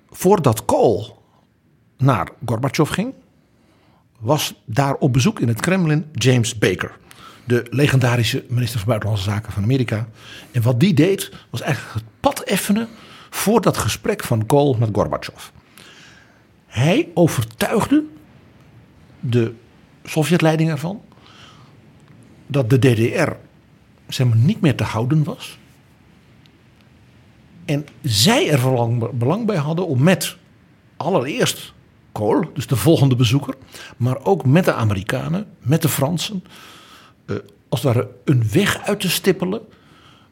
[0.10, 1.24] Voordat Kool
[1.98, 3.14] naar Gorbachev ging,
[4.20, 6.98] was daar op bezoek in het Kremlin James Baker.
[7.44, 10.08] de legendarische minister van Buitenlandse Zaken van Amerika.
[10.52, 12.88] En wat die deed, was eigenlijk het pad effenen
[13.30, 15.50] voor dat gesprek van Kohl met Gorbachev.
[16.68, 18.04] Hij overtuigde
[19.20, 19.54] de
[20.04, 21.02] Sovjetleiding ervan
[22.48, 23.32] dat de DDR
[24.08, 25.58] zeg maar, niet meer te houden was.
[27.66, 30.38] En zij er belang, belang bij hadden om met
[30.98, 31.74] allereerst
[32.12, 33.56] Kohl, dus de volgende bezoeker,
[33.98, 36.44] maar ook met de Amerikanen, met de Fransen,
[37.26, 37.36] eh,
[37.70, 39.62] als het ware een weg uit te stippelen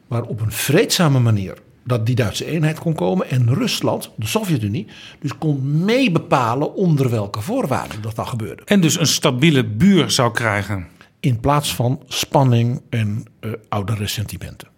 [0.06, 4.86] waar op een vreedzame manier dat die Duitse eenheid kon komen en Rusland, de Sovjet-Unie,
[5.20, 8.62] dus kon meebepalen onder welke voorwaarden dat dan gebeurde.
[8.64, 10.86] En dus een stabiele buur zou krijgen.
[11.20, 14.68] In plaats van spanning en uh, oude ressentimenten.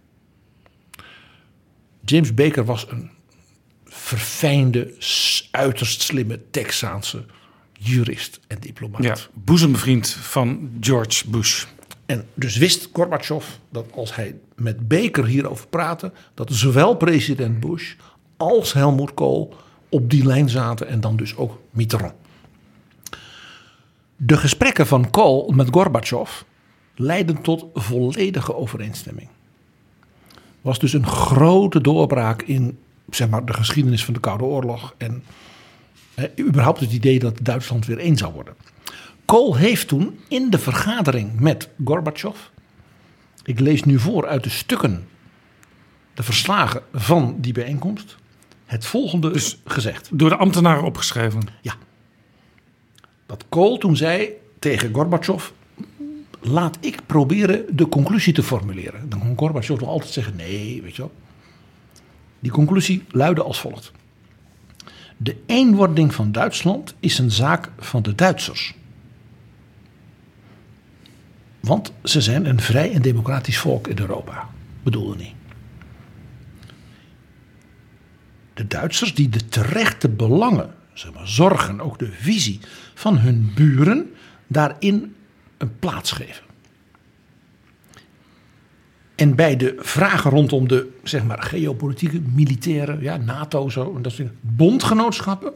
[2.04, 3.10] James Baker was een
[3.92, 4.94] verfijnde,
[5.50, 7.24] uiterst slimme Texaanse
[7.72, 9.02] jurist en diplomaat.
[9.02, 11.64] Ja, boezemvriend van George Bush.
[12.06, 17.94] En dus wist Gorbachev dat als hij met Baker hierover praatte, dat zowel president Bush
[18.36, 19.54] als Helmut Kohl
[19.88, 22.14] op die lijn zaten en dan dus ook Mitterrand.
[24.16, 26.42] De gesprekken van Kohl met Gorbachev
[26.94, 29.28] leidden tot volledige overeenstemming.
[30.60, 32.78] Was dus een grote doorbraak in
[33.14, 35.22] zeg maar, de geschiedenis van de Koude Oorlog en
[36.14, 38.54] eh, überhaupt het idee dat Duitsland weer één zou worden.
[39.24, 42.36] Kohl heeft toen in de vergadering met Gorbachev,
[43.44, 45.08] ik lees nu voor uit de stukken,
[46.14, 48.16] de verslagen van die bijeenkomst,
[48.64, 50.08] het volgende dus gezegd.
[50.12, 51.42] Door de ambtenaren opgeschreven?
[51.60, 51.74] Ja.
[53.26, 55.50] Dat Kohl toen zei tegen Gorbachev,
[56.40, 59.08] laat ik proberen de conclusie te formuleren.
[59.08, 61.12] Dan kon Gorbachev nog altijd zeggen, nee, weet je wel.
[62.40, 63.92] Die conclusie luidde als volgt.
[65.16, 68.74] De eenwording van Duitsland is een zaak van de Duitsers.
[71.60, 74.48] Want ze zijn een vrij en democratisch volk in Europa.
[74.82, 75.34] Bedoelde niet.
[78.54, 82.60] De Duitsers die de terechte belangen, zeg maar, zorgen, ook de visie
[82.94, 84.14] van hun buren,
[84.46, 85.16] daarin
[85.58, 86.44] een plaats geven.
[89.20, 94.12] En bij de vragen rondom de zeg maar, geopolitieke, militaire, ja, NATO, zo, en dat
[94.12, 95.52] soort bondgenootschappen,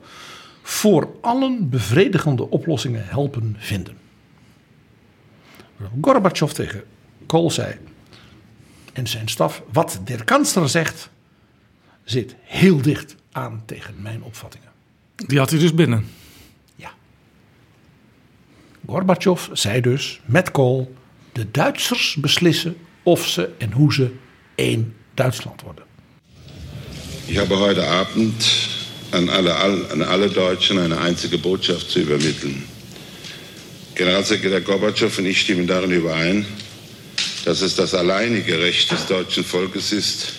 [0.62, 3.96] voor allen bevredigende oplossingen helpen vinden.
[6.00, 6.84] Gorbachev tegen
[7.26, 7.74] Kohl zei
[8.92, 11.10] en zijn staf, wat de kansler zegt,
[12.02, 14.68] zit heel dicht aan tegen mijn opvattingen.
[15.14, 16.06] Die had hij dus binnen.
[16.76, 16.90] Ja.
[18.86, 20.94] Gorbachev zei dus met Kohl,
[21.32, 24.10] de Duitsers beslissen of ze en hoe ze
[24.54, 25.84] één Duitsland worden.
[27.26, 28.44] Ich habe heute Abend
[29.10, 29.52] an alle,
[29.90, 32.64] an alle Deutschen eine einzige Botschaft zu übermitteln.
[33.94, 36.44] Generalsekretär Gorbatschow und ich stimmen darin überein,
[37.44, 40.32] dass es das alleinige Recht des deutschen Volkes ist,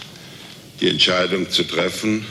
[0.80, 2.26] die Entscheidung zu treffen,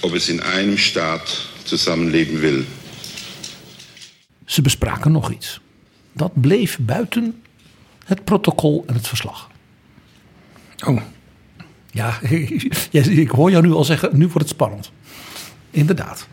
[0.00, 2.66] ob es in einem Staat zusammenleben will.
[4.46, 5.60] Ze bespraken nog iets.
[6.12, 7.41] Dat bleef buiten
[8.04, 9.50] het protocol en het verslag.
[10.86, 11.00] Oh.
[11.90, 12.18] Ja,
[13.24, 14.92] ik hoor jou nu al zeggen, nu wordt het spannend.
[15.70, 16.28] Inderdaad.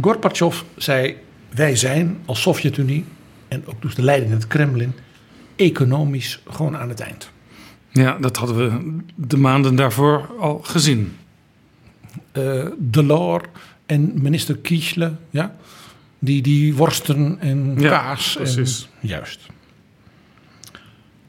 [0.00, 1.16] Gorbachev zei,
[1.50, 3.04] wij zijn als Sovjet-Unie
[3.48, 4.92] en ook dus de leiding in het Kremlin
[5.56, 7.30] economisch gewoon aan het eind.
[7.90, 11.16] Ja, dat hadden we de maanden daarvoor al gezien.
[12.32, 13.46] Uh, Delors
[13.86, 15.56] en minister Kiesle, ja,
[16.18, 18.34] die, die worsten en Ja, kaas.
[18.36, 18.88] precies.
[19.00, 19.40] En, juist.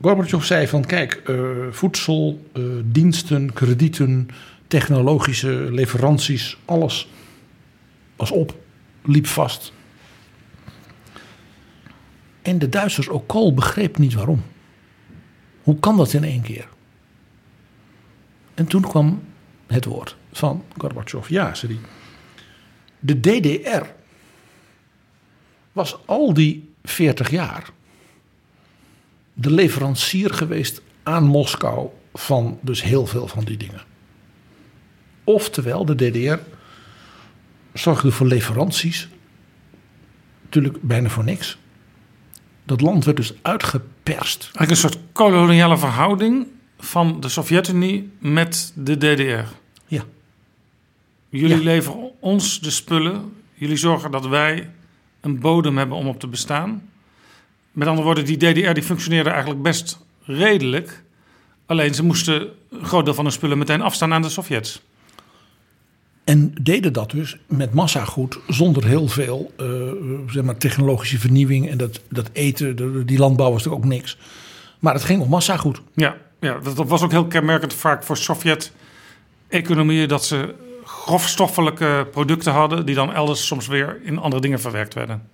[0.03, 1.37] Gorbachev zei van kijk, eh,
[1.71, 4.27] voedsel, eh, diensten, kredieten,
[4.67, 7.09] technologische leveranties, alles
[8.15, 8.55] was op,
[9.03, 9.73] liep vast.
[12.41, 14.43] En de Duitsers, ook Kool, begreep niet waarom.
[15.61, 16.67] Hoe kan dat in één keer?
[18.53, 19.23] En toen kwam
[19.67, 21.29] het woord van Gorbachev.
[21.29, 21.81] Ja, zei hij.
[22.99, 23.85] De DDR
[25.71, 27.69] was al die 40 jaar
[29.33, 33.81] de leverancier geweest aan Moskou van dus heel veel van die dingen.
[35.23, 36.39] Oftewel, de DDR
[37.73, 39.07] zorgde voor leveranties,
[40.43, 41.57] natuurlijk bijna voor niks.
[42.65, 44.41] Dat land werd dus uitgeperst.
[44.43, 49.47] Eigenlijk een soort koloniale verhouding van de Sovjet-Unie met de DDR.
[49.87, 50.03] Ja,
[51.29, 51.63] Jullie Ja.
[51.63, 53.33] leveren ons de spullen.
[53.53, 54.69] Jullie zorgen dat wij
[55.21, 56.89] een bodem hebben om op te bestaan.
[57.73, 61.03] Met andere woorden, die DDR die functioneerde eigenlijk best redelijk.
[61.65, 64.81] Alleen ze moesten een groot deel van hun spullen meteen afstaan aan de Sovjets.
[66.23, 69.65] En deden dat dus met massagoed zonder heel veel eh,
[70.27, 71.69] zeg maar, technologische vernieuwing.
[71.69, 74.17] En dat, dat eten, de- die landbouw was natuurlijk ook niks.
[74.79, 75.81] Maar het ging om massagoed.
[75.93, 80.07] Ja, ja dat, dat was ook heel kenmerkend vaak voor Sovjet-economieën...
[80.07, 80.53] dat ze
[80.85, 82.85] grofstoffelijke producten hadden...
[82.85, 85.29] die dan elders soms weer in andere dingen verwerkt werden.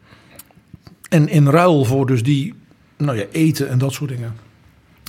[1.10, 2.54] En in ruil voor dus die
[2.98, 4.36] nou ja, eten en dat soort dingen...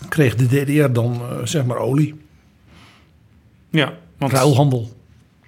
[0.09, 2.14] kreeg de DDR dan eh, zeg maar olie.
[3.70, 4.96] Ja, want Ruilhandel.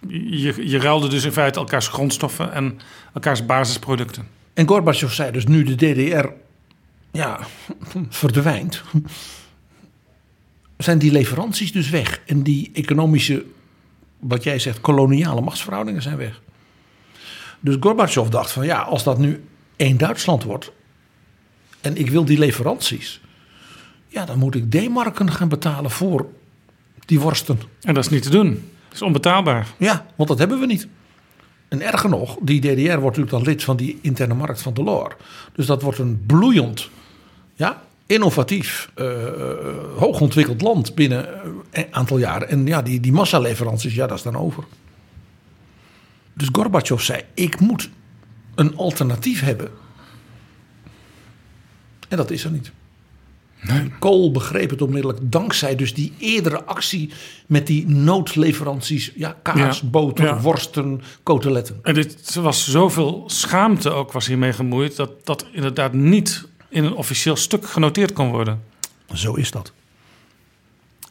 [0.08, 2.52] je, je ruilde dus in feite elkaars grondstoffen...
[2.52, 2.78] en
[3.14, 4.26] elkaars basisproducten.
[4.54, 6.28] En Gorbachev zei dus nu de DDR
[7.10, 7.40] ja,
[8.08, 8.82] verdwijnt.
[10.76, 12.20] Zijn die leveranties dus weg.
[12.26, 13.44] En die economische,
[14.18, 16.40] wat jij zegt, koloniale machtsverhoudingen zijn weg.
[17.60, 19.44] Dus Gorbachev dacht van ja, als dat nu
[19.76, 20.72] één Duitsland wordt.
[21.80, 23.20] En ik wil die leveranties.
[24.08, 26.26] Ja, dan moet ik D-marken gaan betalen voor
[27.06, 27.60] die worsten.
[27.80, 28.50] En dat is niet te doen.
[28.84, 29.68] Dat is onbetaalbaar.
[29.76, 30.88] Ja, want dat hebben we niet.
[31.68, 35.14] En erger nog, die DDR wordt natuurlijk dan lid van die interne markt van Delors.
[35.52, 36.90] Dus dat wordt een bloeiend,
[37.54, 39.06] ja, innovatief, eh,
[39.96, 42.48] hoogontwikkeld land binnen eh, een aantal jaren.
[42.48, 44.64] En ja, die, die massaleveranties, ja, dat is dan over.
[46.34, 47.90] Dus Gorbachev zei, ik moet
[48.54, 49.70] een alternatief hebben.
[52.08, 52.72] En dat is er niet.
[53.60, 57.10] En Kool begreep het onmiddellijk dankzij dus die eerdere actie
[57.46, 59.12] met die noodleveranties.
[59.14, 60.40] Ja, kaas, Ja, boter, ja.
[60.40, 61.78] worsten, koteletten.
[61.82, 64.96] En dit was zoveel schaamte ook was hiermee gemoeid...
[64.96, 68.62] dat dat inderdaad niet in een officieel stuk genoteerd kon worden.
[69.14, 69.72] Zo is dat.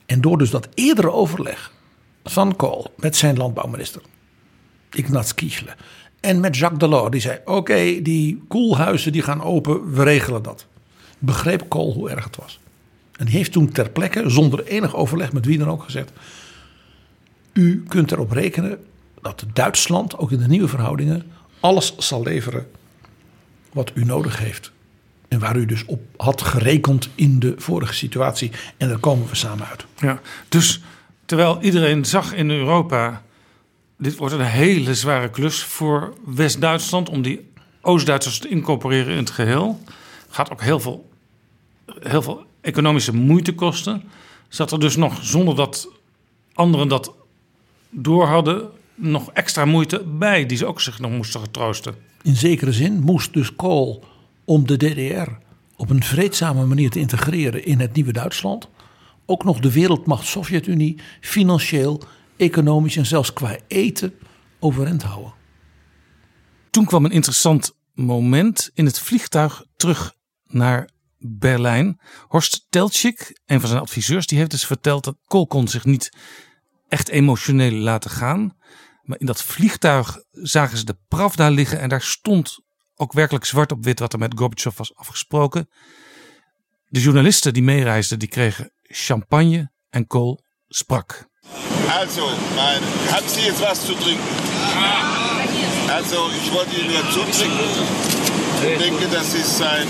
[0.05, 1.71] En door dus dat eerdere overleg
[2.23, 4.01] van Kool met zijn landbouwminister,
[4.91, 5.75] Ignaz Kiesle,
[6.22, 10.65] en met Jacques Delors, die zei: Oké, die koelhuizen die gaan open, we regelen dat.
[11.19, 12.59] Begreep Kool hoe erg het was.
[13.17, 16.11] En die heeft toen ter plekke, zonder enig overleg met wie dan ook, gezegd:
[17.53, 18.80] U kunt erop rekenen
[19.22, 22.67] dat Duitsland, ook in de nieuwe verhoudingen, alles zal leveren
[23.74, 24.72] wat u nodig heeft.
[25.28, 28.51] En waar u dus op had gerekend in de vorige situatie.
[28.78, 29.86] En daar komen we samen uit.
[29.97, 30.82] Ja, dus
[31.26, 33.22] terwijl iedereen zag in Europa...
[34.01, 37.09] dit wordt een hele zware klus voor West-Duitsland...
[37.09, 37.49] om die
[37.81, 39.79] Oost-Duitsers te incorporeren in het geheel.
[40.29, 41.09] Gaat ook heel veel,
[41.99, 44.03] heel veel economische moeite kosten.
[44.47, 45.87] Zat er dus nog, zonder dat
[46.53, 47.13] anderen dat
[47.89, 48.69] door hadden...
[48.95, 51.95] nog extra moeite bij, die ze ook zich nog moesten getroosten.
[52.21, 54.03] In zekere zin moest dus Kool
[54.45, 55.31] om de DDR
[55.75, 58.69] op een vreedzame manier te integreren in het nieuwe Duitsland.
[59.25, 62.01] Ook nog de wereldmacht Sovjet-Unie financieel,
[62.41, 64.13] economisch en zelfs qua eten
[64.59, 65.33] overeind houden.
[66.69, 70.13] Toen kwam een interessant moment in het vliegtuig terug
[70.45, 71.99] naar Berlijn.
[72.27, 76.17] Horst Teltschik, een van zijn adviseurs, die heeft dus verteld dat Kool kon zich niet
[76.87, 78.57] echt emotioneel laten gaan.
[79.01, 82.59] Maar in dat vliegtuig zagen ze de Pravda liggen en daar stond
[82.95, 85.69] ook werkelijk zwart op wit wat er met Gorbachev was afgesproken.
[86.85, 91.29] De journalisten die meereisden, die kregen champagne en Kool sprak.
[91.93, 92.21] Also,
[92.55, 92.81] mein,
[93.13, 94.23] haben Sie jetzt was zu trinken?
[95.89, 97.59] Also, ich wollte Ihnen ja zutrinken.
[98.63, 99.87] Ich denke, das ist ein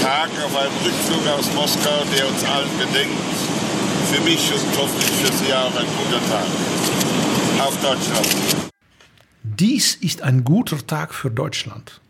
[0.00, 3.16] Tag auf einem Rückflug aus Moskau, der uns allen gedenkt.
[4.12, 6.46] Für mich und hoffentlich für Sie auch ein guter Tag.
[7.66, 8.26] Auf Deutschland.
[9.42, 12.00] Dies ist ein guter Tag für Deutschland.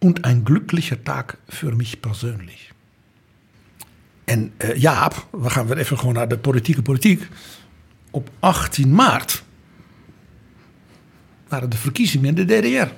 [0.00, 2.67] Und ein glücklicher Tag für mich persönlich.
[4.28, 7.28] En eh, Jaap, we gaan weer even gewoon naar de politieke politiek.
[8.10, 9.42] Op 18 maart
[11.48, 12.92] waren de verkiezingen in de DDR.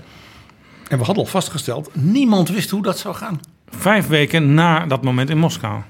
[0.88, 3.40] En we hadden al vastgesteld, niemand wist hoe dat zou gaan.
[3.68, 5.82] Vijf weken na dat moment in Moskou.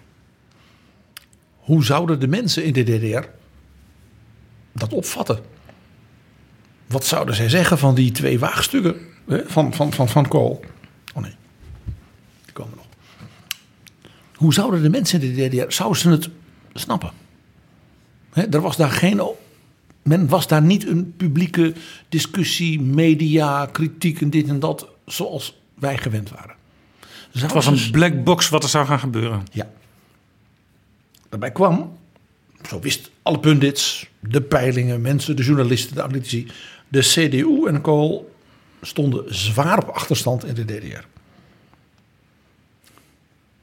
[1.57, 3.29] Hoe zouden de mensen in de DDR
[4.73, 5.41] dat opvatten?
[6.87, 10.65] Wat zouden zij zeggen van die twee waagstukken hè, van, van, van, van Kool?
[11.15, 11.35] Oh nee.
[14.41, 16.29] Hoe zouden de mensen in de DDR, zouden ze het
[16.75, 17.11] snappen?
[18.33, 19.23] Er was daar geen,
[20.03, 21.75] men was daar niet een publieke
[22.09, 26.55] discussie, media, kritiek en dit en dat, zoals wij gewend waren.
[27.33, 29.43] Het was een black box wat er zou gaan gebeuren.
[29.53, 29.71] Ja.
[31.29, 31.99] Daarbij kwam,
[32.69, 36.47] zo wist alle pundits, de peilingen, mensen, de journalisten, de analytici,
[36.89, 38.35] de CDU en Kool
[38.83, 41.05] stonden zwaar op achterstand in de DDR.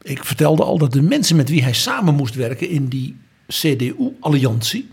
[0.07, 4.89] Ik vertelde al dat de mensen met wie hij samen moest werken in die CDU-alliantie,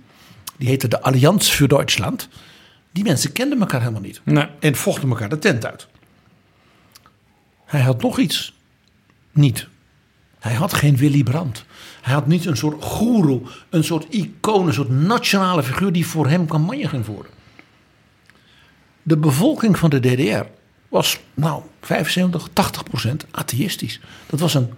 [0.56, 2.28] die heette de Allianz für Deutschland,
[2.92, 4.20] die mensen kenden elkaar helemaal niet.
[4.24, 4.46] Nee.
[4.60, 5.86] En vochten elkaar de tent uit.
[7.64, 8.54] Hij had nog iets
[9.32, 9.68] niet.
[10.38, 11.64] Hij had geen Willy Brandt.
[12.00, 13.40] Hij had niet een soort goeroe,
[13.70, 17.30] een soort icoon, een soort nationale figuur die voor hem campagne ging voeren.
[19.02, 20.46] De bevolking van de DDR
[20.88, 24.00] was nou 75, 80 procent atheïstisch.
[24.26, 24.70] Dat was een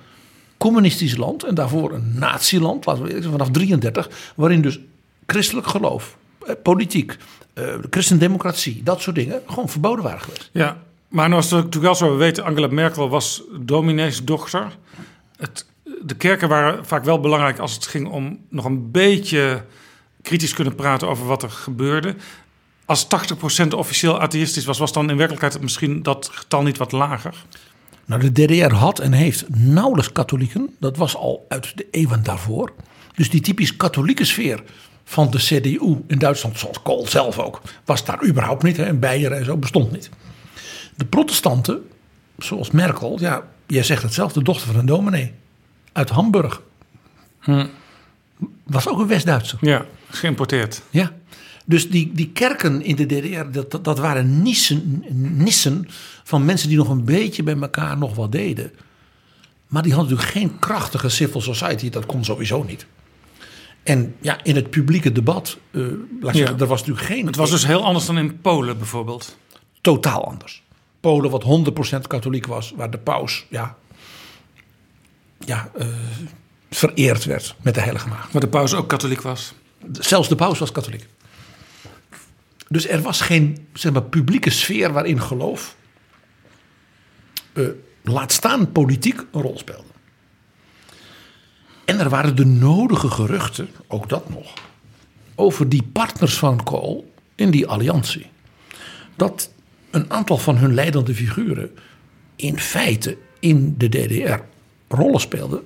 [0.59, 4.79] communistisch land en daarvoor een natieland, laten we zeggen, vanaf 33, waarin dus
[5.27, 7.17] christelijk geloof, eh, politiek,
[7.55, 10.51] eh, christendemocratie, dat soort dingen gewoon verboden waren geweest.
[10.53, 12.11] Ja, maar nou was het natuurlijk wel zo.
[12.11, 14.77] We weten, Angela Merkel was domineesdochter.
[15.37, 15.67] Het,
[16.03, 19.65] de kerken waren vaak wel belangrijk als het ging om nog een beetje
[20.23, 22.15] kritisch kunnen praten over wat er gebeurde.
[22.85, 27.45] Als 80% officieel atheïstisch was, was dan in werkelijkheid misschien dat getal niet wat lager?
[28.07, 30.75] Nou, de DDR had en heeft nauwelijks katholieken.
[30.81, 32.73] Dat was al uit de eeuwen daarvoor.
[33.15, 34.63] Dus die typisch katholieke sfeer
[35.05, 38.77] van de CDU in Duitsland, zoals Kool zelf ook, was daar überhaupt niet.
[38.77, 40.11] Hè, en Beieren en zo bestond niet.
[40.95, 41.89] De protestanten,
[42.39, 45.33] zoals Merkel, ja, jij zegt het zelf, de dochter van een dominee
[45.93, 46.63] uit Hamburg.
[48.63, 49.59] Was ook een West-Duitser.
[49.61, 50.83] Ja, geïmporteerd.
[50.91, 51.13] Ja.
[51.69, 55.89] Dus die, die kerken in de DDR, dat, dat, waren nissen, nissen
[56.25, 58.73] van mensen die nog een beetje bij elkaar nog wat deden.
[59.67, 62.87] Maar die hadden natuurlijk geen krachtige civil society, dat kon sowieso niet.
[63.83, 67.27] En ja, in het publieke debat, laat ik zeggen, er was natuurlijk geen...
[67.27, 69.37] Het was dus heel anders dan in Polen bijvoorbeeld.
[69.81, 70.63] totaal anders.
[71.01, 71.45] Polen, wat
[71.97, 73.77] 100% katholiek was, waar de paus ja,
[75.39, 75.87] ja, eh,
[76.71, 78.33] vereerd werd met de Heilige Maagd.
[78.33, 79.55] Maar de paus ook katholiek was.
[79.93, 81.07] Zelfs de paus was katholiek.
[82.69, 85.77] Dus er was geen zeg maar, publieke sfeer waarin geloof,
[87.53, 87.65] eh,
[88.03, 89.95] laat staan politiek, een rol speelde.
[91.85, 94.55] En er waren de nodige geruchten, ook dat nog,
[95.35, 98.27] over die partners van Kool in die alliantie.
[99.17, 99.51] Dat
[99.91, 101.71] een aantal van hun leidende figuren
[102.37, 104.39] in feite in de DDR
[104.89, 105.63] rollen speelden,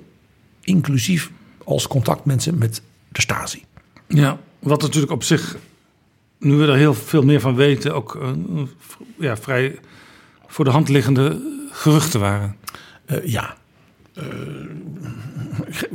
[0.61, 1.31] inclusief
[1.65, 3.65] als contactmensen met de Stasi.
[4.09, 5.57] Ja, wat natuurlijk op zich,
[6.41, 8.33] nu we er heel veel meer van weten, ook eh,
[9.19, 9.79] ja, vrij
[10.47, 12.57] voor de hand liggende geruchten waren.
[13.05, 13.57] Eh, ja.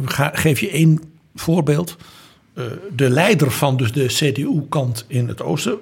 [0.05, 1.01] Ga- geef je één
[1.35, 1.97] voorbeeld.
[2.95, 5.77] De leider van dus de CDU-kant in het oosten,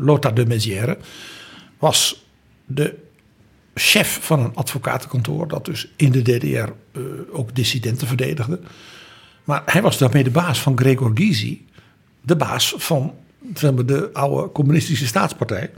[0.00, 0.98] Lothar de Maizière,
[1.78, 2.24] was
[2.64, 2.94] de
[3.74, 6.68] chef van een advocatenkantoor dat dus in de DDR
[7.32, 8.60] ook dissidenten verdedigde.
[9.44, 11.66] Maar hij was daarmee de baas van Gregor Gysi,
[12.20, 13.14] de baas van
[13.54, 15.70] zeg maar, de oude communistische staatspartij.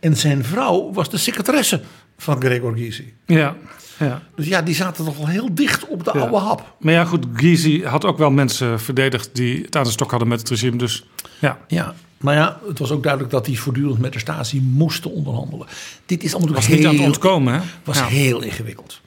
[0.00, 1.80] En zijn vrouw was de secretaresse
[2.18, 3.14] van Gregor Gysi.
[3.26, 3.56] Ja,
[3.98, 4.22] ja.
[4.34, 6.20] Dus ja, die zaten toch wel heel dicht op de Ja.
[6.20, 6.74] oude hap.
[6.80, 10.28] Maar ja, goed, Gysi had ook wel mensen verdedigd die het aan de stok hadden
[10.28, 10.76] met het regime.
[10.76, 11.06] Dus
[11.40, 15.10] ja, Ja, maar ja, het was ook duidelijk dat die voortdurend met de Stasi moesten
[15.10, 15.66] onderhandelen.
[16.06, 17.54] Dit is allemaal was heel, niet aan het ontkomen.
[17.54, 17.60] Hè?
[17.84, 18.06] was Ja.
[18.06, 19.00] heel ingewikkeld.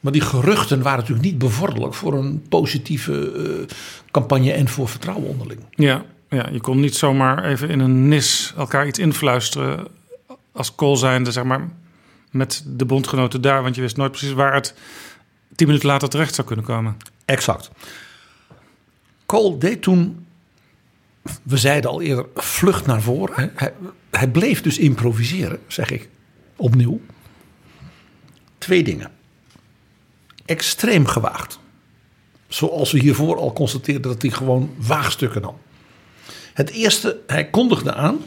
[0.00, 3.74] Maar die geruchten waren natuurlijk niet bevorderlijk voor een positieve eh,
[4.10, 5.60] campagne en voor vertrouwen onderling.
[5.74, 9.86] Ja, ja, je kon niet zomaar even in een nis elkaar iets influisteren
[10.52, 11.68] als kool zijnde, zeg maar,
[12.30, 13.62] met de bondgenoten daar.
[13.62, 14.74] Want je wist nooit precies waar het
[15.54, 16.96] tien minuten later terecht zou kunnen komen.
[17.24, 17.70] Exact.
[19.26, 20.26] Kool deed toen,
[21.42, 23.52] we zeiden al eerder, vlucht naar voren.
[24.10, 26.08] Hij, bleef dus improviseren, zeg ik
[26.56, 27.00] opnieuw.
[28.58, 29.10] Twee dingen.
[30.44, 31.58] Extreem gewaagd.
[32.48, 35.56] Zoals we hiervoor al constateerden dat hij gewoon waagstukken nam.
[36.60, 38.18] Het eerste, hij kondigde aan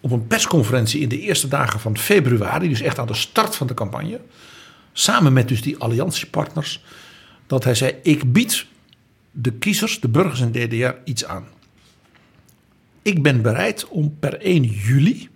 [0.00, 3.66] op een persconferentie in de eerste dagen van februari, dus echt aan de start van
[3.66, 4.20] de campagne,
[4.92, 6.84] samen met dus die alliantiepartners,
[7.46, 8.66] dat hij zei: Ik bied
[9.30, 11.44] de kiezers, de burgers in DDR, iets aan.
[13.02, 15.28] Ik ben bereid om per 1 juli.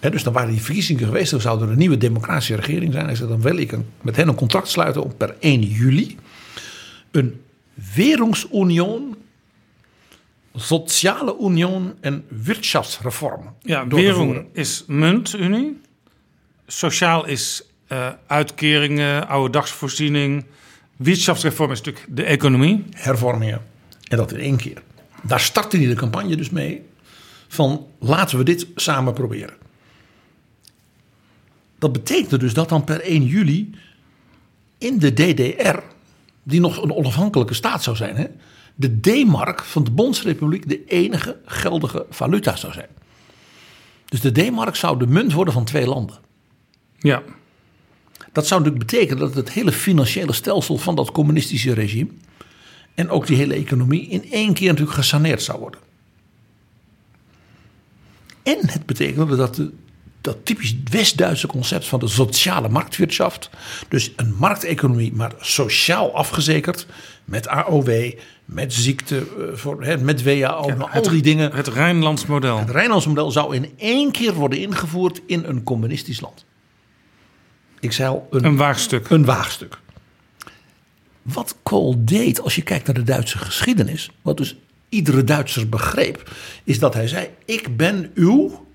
[0.00, 3.06] Dus dan waren die verkiezingen geweest, dan zou er een nieuwe democratische regering zijn.
[3.06, 6.16] Hij zei: Dan wil ik een, met hen een contract sluiten om per 1 juli
[7.10, 7.40] een
[7.94, 9.16] Währungsunion,
[10.56, 13.54] Sociale Union en Wirtschaftsreform.
[13.60, 14.46] Ja, voeren.
[14.52, 15.80] is muntunie.
[16.66, 20.46] Sociaal is eh, uitkeringen, oude dagsvoorziening.
[20.96, 22.84] Wirtschaftsreform is natuurlijk de economie.
[22.90, 23.62] hervormingen.
[24.08, 24.82] En dat in één keer.
[25.22, 26.82] Daar startte hij de campagne dus mee.
[27.48, 29.54] Van laten we dit samen proberen.
[31.78, 33.74] Dat betekende dus dat dan per 1 juli
[34.78, 35.78] in de DDR,
[36.42, 38.26] die nog een onafhankelijke staat zou zijn, hè,
[38.76, 42.88] de D-mark van de Bondsrepubliek de enige geldige valuta zou zijn.
[44.04, 46.18] Dus de D-mark zou de munt worden van twee landen.
[46.98, 47.22] Ja,
[48.32, 52.10] Dat zou natuurlijk betekenen dat het hele financiële stelsel van dat communistische regime
[52.94, 55.80] en ook die hele economie in één keer natuurlijk gesaneerd zou worden.
[58.42, 59.72] En het betekende dat de
[60.26, 63.50] dat typisch West-Duitse concept van de sociale marktwirtschaft.
[63.88, 66.86] Dus een markteconomie, maar sociaal afgezekerd.
[67.24, 68.12] Met AOW,
[68.44, 71.52] met ziekte, eh, voor, hè, met WAO, al die dingen.
[71.52, 72.58] Het Rijnlands model.
[72.58, 76.44] Het Rijnlands model zou in één keer worden ingevoerd in een communistisch land.
[77.80, 79.10] Ik zei al, een, Een waagstuk.
[79.10, 79.78] een waagstuk.
[81.22, 84.56] Wat Kool deed, als je kijkt naar de Duitse geschiedenis, wat dus
[84.88, 86.30] iedere Duitser begreep,
[86.64, 88.65] is dat hij zei: Ik ben uw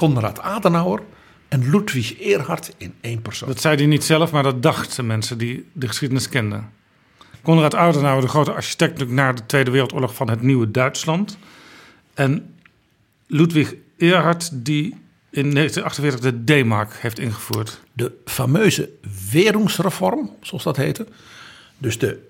[0.00, 1.02] Konrad Adenauer
[1.48, 3.48] en Ludwig Erhard in één persoon.
[3.48, 6.72] Dat zei hij niet zelf, maar dat dachten mensen die de geschiedenis kenden.
[7.42, 11.38] Konrad Adenauer, de grote architect natuurlijk na de Tweede Wereldoorlog van het nieuwe Duitsland.
[12.14, 12.54] En
[13.26, 14.84] Ludwig Erhard, die
[15.30, 17.80] in 1948 de D-mark heeft ingevoerd.
[17.92, 18.90] de fameuze
[19.30, 21.06] Währungsreform, zoals dat heette.
[21.78, 22.28] Dus de,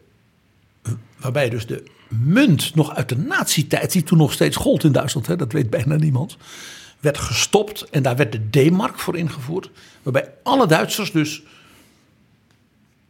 [1.17, 5.27] waarbij dus de munt nog uit de nazi-tijd, die toen nog steeds gold in Duitsland,
[5.27, 6.37] hè, dat weet bijna niemand,
[7.01, 9.71] werd gestopt en daar werd de D-mark voor ingevoerd.
[10.03, 11.43] Waarbij alle Duitsers dus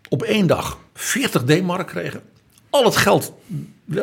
[0.08, 2.22] op één dag 40 D-mark kregen.
[2.70, 3.32] Al het geld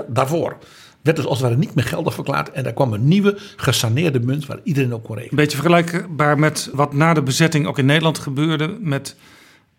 [0.08, 0.58] daarvoor
[1.02, 2.52] werd dus als het ware niet meer geldig verklaard.
[2.52, 5.44] En daar kwam een nieuwe gesaneerde munt waar iedereen op kon Een rekenen.
[5.44, 9.16] beetje vergelijkbaar met wat na de bezetting ook in Nederland gebeurde met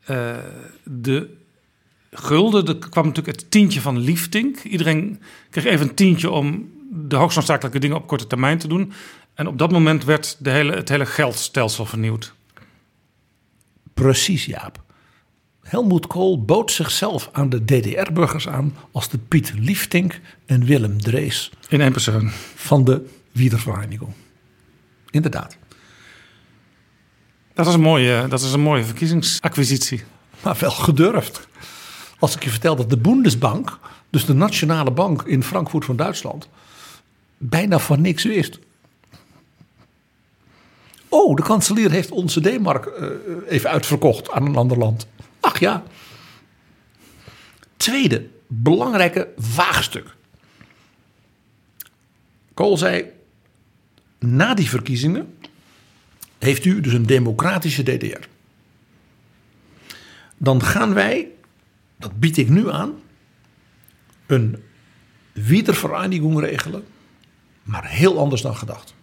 [0.05, 0.31] eh,
[0.83, 1.37] de
[2.11, 2.67] gulden.
[2.67, 4.59] Er kwam natuurlijk het tientje van Liefdink.
[4.59, 5.21] Iedereen
[5.51, 8.93] kreeg even een tientje om de hoogst noodzakelijke dingen op korte termijn te doen.
[9.39, 12.35] En op dat moment werd de hele, het hele geldstelsel vernieuwd.
[13.95, 14.83] Precies, Jaap.
[15.63, 21.51] Helmoet Kool bood zichzelf aan de DDR-burgers aan als de Piet Liefdink en Willem Drees
[21.69, 22.31] In één persoon.
[22.55, 24.13] van de Wiedervereinigung.
[25.11, 25.57] Inderdaad.
[27.55, 30.03] Dat is een mooie, dat is een mooie verkiezingsacquisitie.
[30.43, 31.49] Maar wel gedurfd.
[32.19, 33.79] Als ik je vertel dat de Bundesbank,
[34.11, 36.49] dus de nationale bank in Frankfurt van Duitsland,
[37.37, 38.59] bijna van niks wist.
[41.09, 43.09] Oh, de kanselier heeft onze D-mark eh,
[43.47, 45.07] even uitverkocht aan een ander land.
[45.41, 45.83] Ach ja.
[47.77, 50.17] Tweede belangrijke waagstuk.
[52.55, 53.05] Kool zei,
[54.19, 55.39] na die verkiezingen
[56.39, 58.27] heeft u dus een democratische DDR
[60.39, 61.29] dan gaan wij,
[61.97, 62.93] dat bied ik nu aan,
[64.27, 64.63] een
[65.33, 66.85] Wiedervereinigung regelen,
[67.63, 68.95] maar heel anders dan gedacht.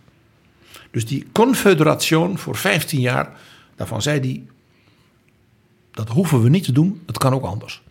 [0.95, 3.29] Dus die confederation voor 15 jaar,
[3.75, 4.43] daarvan zei hij,
[5.91, 7.81] dat hoeven we niet te doen, het kan ook anders.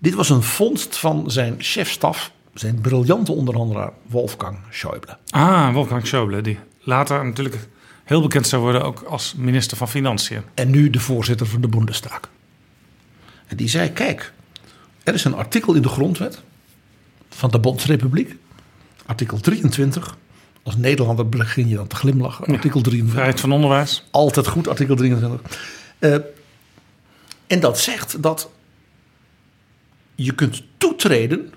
[0.00, 5.16] Dit was een vondst van zijn chefstaf, zijn briljante onderhandelaar Wolfgang Schäuble.
[5.30, 7.68] Ah, Wolfgang Schäuble, die later natuurlijk
[8.04, 10.42] heel bekend zou worden ook als minister van Financiën.
[10.54, 12.20] en nu de voorzitter van de Bundestag.
[13.46, 14.32] En die zei: Kijk,
[15.02, 16.42] er is een artikel in de grondwet
[17.28, 18.36] van de Bondsrepubliek,
[19.06, 20.16] artikel 23.
[20.62, 22.46] Als Nederlander begin je dan te glimlachen.
[22.46, 23.12] Artikel 23.
[23.12, 24.04] Vrijheid van onderwijs.
[24.10, 25.58] Altijd goed, artikel 23.
[25.98, 26.14] Eh,
[27.46, 28.50] en dat zegt dat
[30.14, 31.52] je kunt toetreden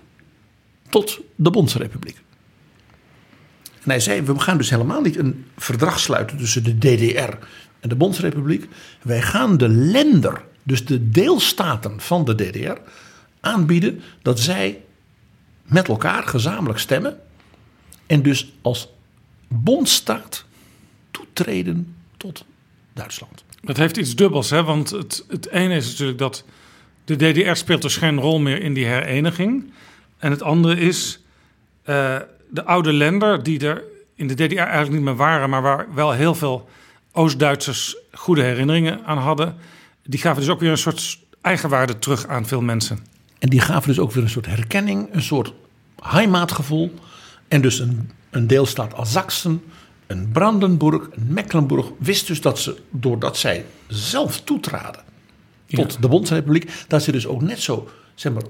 [0.89, 2.21] tot de Bondsrepubliek.
[3.63, 7.37] En hij zei, we gaan dus helemaal niet een verdrag sluiten tussen de DDR
[7.79, 8.67] en de Bondsrepubliek.
[9.01, 12.77] Wij gaan de lender, dus de deelstaten van de DDR,
[13.39, 14.81] aanbieden dat zij
[15.63, 17.19] met elkaar gezamenlijk stemmen.
[18.05, 18.92] En dus als
[19.53, 20.45] bondstaat
[21.11, 22.45] toetreden tot
[22.93, 23.43] Duitsland.
[23.61, 24.63] Dat heeft iets dubbels, hè?
[24.63, 26.43] want het, het ene is natuurlijk dat
[27.05, 29.71] de DDR speelt dus geen rol meer in die hereniging.
[30.17, 31.19] En het andere is
[31.83, 32.17] eh,
[32.49, 33.83] de oude lender die er
[34.15, 36.69] in de DDR eigenlijk niet meer waren, maar waar wel heel veel
[37.11, 39.55] Oost-Duitsers goede herinneringen aan hadden.
[40.03, 42.99] Die gaven dus ook weer een soort eigenwaarde terug aan veel mensen.
[43.39, 45.53] En die gaven dus ook weer een soort herkenning, een soort
[46.01, 46.93] heimaatgevoel.
[47.47, 49.63] En dus een, een deelstaat als Sachsen,
[50.07, 55.01] een Brandenburg, een Mecklenburg wist dus dat ze, doordat zij zelf toetraden
[55.67, 58.43] tot de Bondsrepubliek, dat ze dus ook net zo, zeg maar,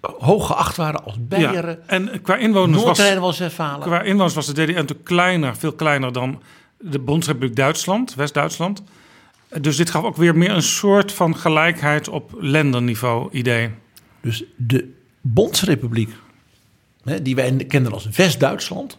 [0.00, 1.86] hoog geacht waren als Beieren, Ja.
[1.86, 3.80] En qua inwoners was, Noord-Rijn-Westfalen.
[3.80, 6.42] qua inwoners was de DDR natuurlijk kleiner, veel kleiner dan
[6.78, 8.82] de Bondsrepubliek Duitsland, West-Duitsland.
[9.60, 13.70] Dus dit gaf ook weer meer een soort van gelijkheid op lenderniveau idee.
[14.20, 16.10] Dus de Bondsrepubliek,
[17.22, 18.98] die wij kenden als West-Duitsland,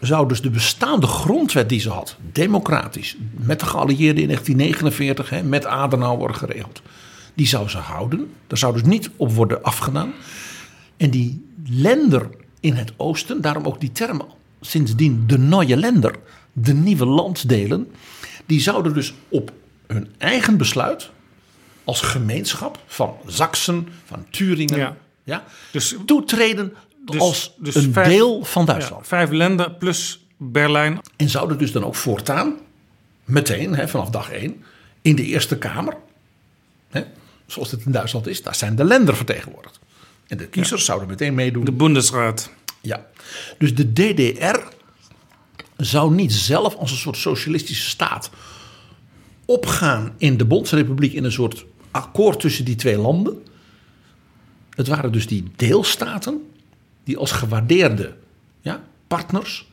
[0.00, 5.42] zou dus de bestaande grondwet die ze had, democratisch, met de geallieerden in 1949, hè,
[5.42, 6.82] met Adenauer geregeld,
[7.34, 8.32] die zou ze houden.
[8.46, 10.12] Daar zou dus niet op worden afgedaan.
[10.96, 12.28] En die lender
[12.60, 14.22] in het oosten, daarom ook die term
[14.60, 16.14] sindsdien de nieuwe lender,
[16.52, 17.90] de nieuwe landsdelen,
[18.46, 19.52] die zouden dus op
[19.86, 21.10] hun eigen besluit
[21.84, 24.96] als gemeenschap van Zaksen, van Turingen.
[25.24, 25.44] Ja.
[25.70, 26.74] Dus, toetreden
[27.04, 29.06] Dus- als dus een vijf- deel van ja, Duitsland.
[29.06, 31.00] vijf landen plus Berlijn.
[31.16, 32.54] En zouden dus dan ook voortaan,
[33.24, 34.64] meteen hè, vanaf dag één,
[35.02, 35.96] in de Eerste Kamer,
[36.90, 37.02] hè,
[37.46, 39.78] zoals het in Duitsland is, daar zijn de landen vertegenwoordigd.
[40.26, 41.64] En de kiezers zouden meteen meedoen.
[41.64, 42.50] De Bundesraad.
[42.80, 43.06] Ja,
[43.58, 44.58] dus de DDR
[45.76, 48.30] zou niet zelf als een soort socialistische staat
[49.44, 53.42] opgaan in de Bondsrepubliek in een soort akkoord tussen die twee landen.
[54.74, 56.50] Het waren dus die deelstaten
[57.04, 58.14] die als gewaardeerde
[58.60, 59.68] ja, partners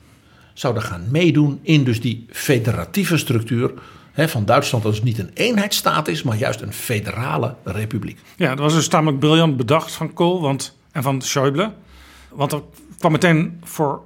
[0.53, 3.73] zouden gaan meedoen in dus die federatieve structuur
[4.15, 4.83] van Duitsland.
[4.83, 8.19] Dat dus niet een eenheidsstaat is, maar juist een federale republiek.
[8.35, 11.69] Ja, dat was dus tamelijk briljant bedacht van Kool want, en van Schäuble.
[12.29, 12.61] Want er
[12.97, 14.03] kwam meteen voor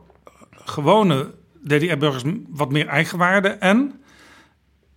[0.51, 1.31] gewone
[1.67, 3.47] DDR-burgers wat meer eigenwaarde.
[3.47, 4.01] En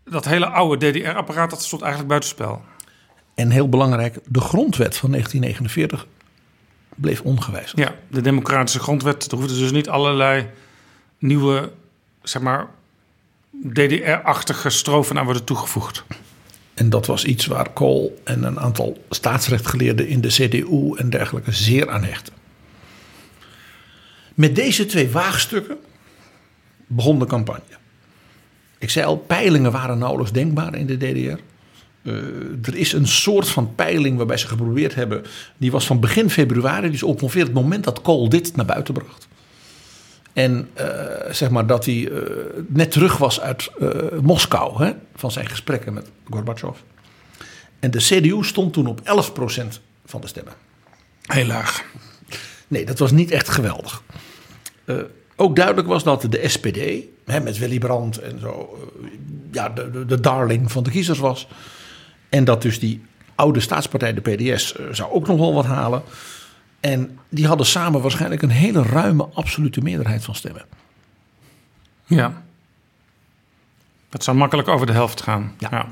[0.05, 2.63] dat hele oude DDR-apparaat dat stond eigenlijk buitenspel.
[3.39, 6.07] En heel belangrijk, de grondwet van 1949
[6.95, 7.79] bleef ongewijzigd.
[7.79, 9.33] Ja, de democratische grondwet.
[9.33, 10.47] Er hoefden dus niet allerlei
[11.19, 11.73] nieuwe,
[12.23, 12.67] zeg maar,
[13.73, 16.05] DDR-achtige strofen aan worden toegevoegd.
[16.75, 21.53] En dat was iets waar Kool en een aantal staatsrechtgeleerden in de CDU en dergelijke
[21.53, 22.33] zeer aan hechten.
[24.35, 25.77] Met deze twee waagstukken
[26.87, 27.77] begon de campagne.
[28.79, 31.41] Ik zei al, peilingen waren nauwelijks denkbaar in de DDR.
[32.03, 32.15] Uh,
[32.63, 35.25] er is een soort van peiling waarbij ze geprobeerd hebben.
[35.57, 39.29] Die was van begin februari, dus ongeveer het moment dat Kool dit naar buiten bracht.
[40.33, 40.87] En uh,
[41.31, 42.21] zeg maar dat hij uh,
[42.67, 43.71] net terug was uit
[44.23, 46.77] Moskou hè, van zijn gesprekken met Gorbachev.
[47.81, 49.03] En de CDU stond toen op 11%
[50.05, 50.53] van de stemmen.
[51.23, 51.85] Heel laag.
[52.69, 54.03] Nee, dat was niet echt geweldig.
[55.37, 56.79] ook duidelijk was dat de SPD,
[57.25, 58.79] hè, met Willy Brandt en zo,
[59.53, 61.49] ja, de, de, de darling van de kiezers was.
[62.29, 66.03] En dat dus die oude staatspartij, de PDS, zou ook nog wel wat halen.
[66.81, 70.65] En die hadden samen waarschijnlijk een hele ruime absolute meerderheid van stemmen.
[72.05, 72.43] Ja.
[74.09, 75.55] Dat zou makkelijk over de helft gaan.
[75.59, 75.69] Ja.
[75.71, 75.87] ja.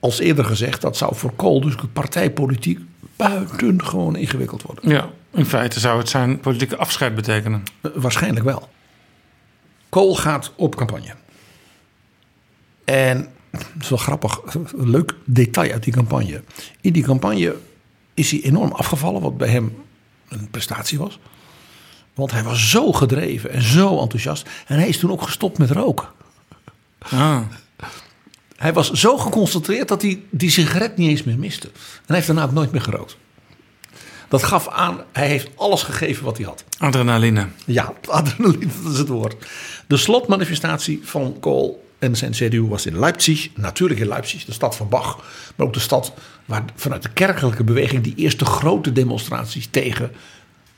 [0.00, 2.80] Als eerder gezegd, dat zou voor Kool dus partijpolitiek
[3.16, 4.88] buitengewoon ingewikkeld worden.
[4.88, 7.62] Ja, in feite zou het zijn politieke afscheid betekenen.
[7.82, 8.68] Uh, waarschijnlijk wel.
[9.88, 11.14] Kool gaat op campagne.
[12.84, 13.28] En
[13.58, 16.42] het is wel grappig, een leuk detail uit die campagne.
[16.80, 17.56] In die campagne
[18.14, 19.76] is hij enorm afgevallen, wat bij hem
[20.28, 21.18] een prestatie was.
[22.14, 24.48] Want hij was zo gedreven en zo enthousiast.
[24.66, 26.08] En hij is toen ook gestopt met roken.
[26.98, 27.40] Ah.
[28.56, 31.66] Hij was zo geconcentreerd dat hij die sigaret niet eens meer miste.
[31.66, 31.72] En
[32.06, 33.16] hij heeft daarna ook nooit meer gerookt.
[34.28, 36.64] Dat gaf aan, hij heeft alles gegeven wat hij had.
[36.78, 37.46] Adrenaline.
[37.64, 39.36] Ja, adrenaline, dat is het woord.
[39.86, 43.48] De slotmanifestatie van Kool en zijn CDU was in Leipzig.
[43.54, 45.16] Natuurlijk in Leipzig, de stad van Bach.
[45.56, 46.12] Maar ook de stad
[46.44, 50.12] waar vanuit de kerkelijke beweging die eerste grote demonstraties tegen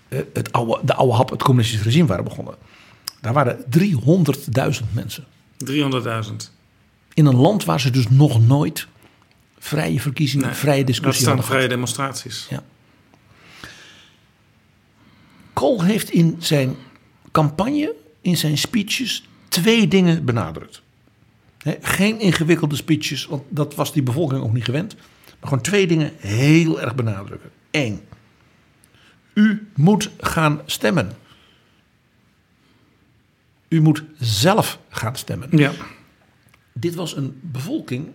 [0.08, 2.54] het oude, de oude hap, het communistische regime waren begonnen.
[3.20, 5.24] Daar waren 300.000 mensen.
[5.64, 5.70] 300.000.
[7.14, 8.86] In een land waar ze dus nog nooit
[9.58, 11.78] vrije verkiezingen, Nee, vrije Dat discussie staan hadden vrije gehad.
[11.78, 12.46] demonstraties.
[12.50, 12.62] Ja.
[15.52, 16.76] Kool heeft in zijn
[17.32, 20.82] campagne, in zijn speeches, twee dingen benadrukt.
[21.80, 24.94] Geen ingewikkelde speeches, want dat was die bevolking ook niet gewend.
[25.40, 27.50] Maar gewoon twee dingen heel erg benadrukken.
[27.70, 28.00] Eén,
[29.34, 31.12] u moet gaan stemmen.
[33.68, 35.48] U moet zelf gaan stemmen.
[35.50, 35.72] Ja.
[36.72, 38.08] Dit was een bevolking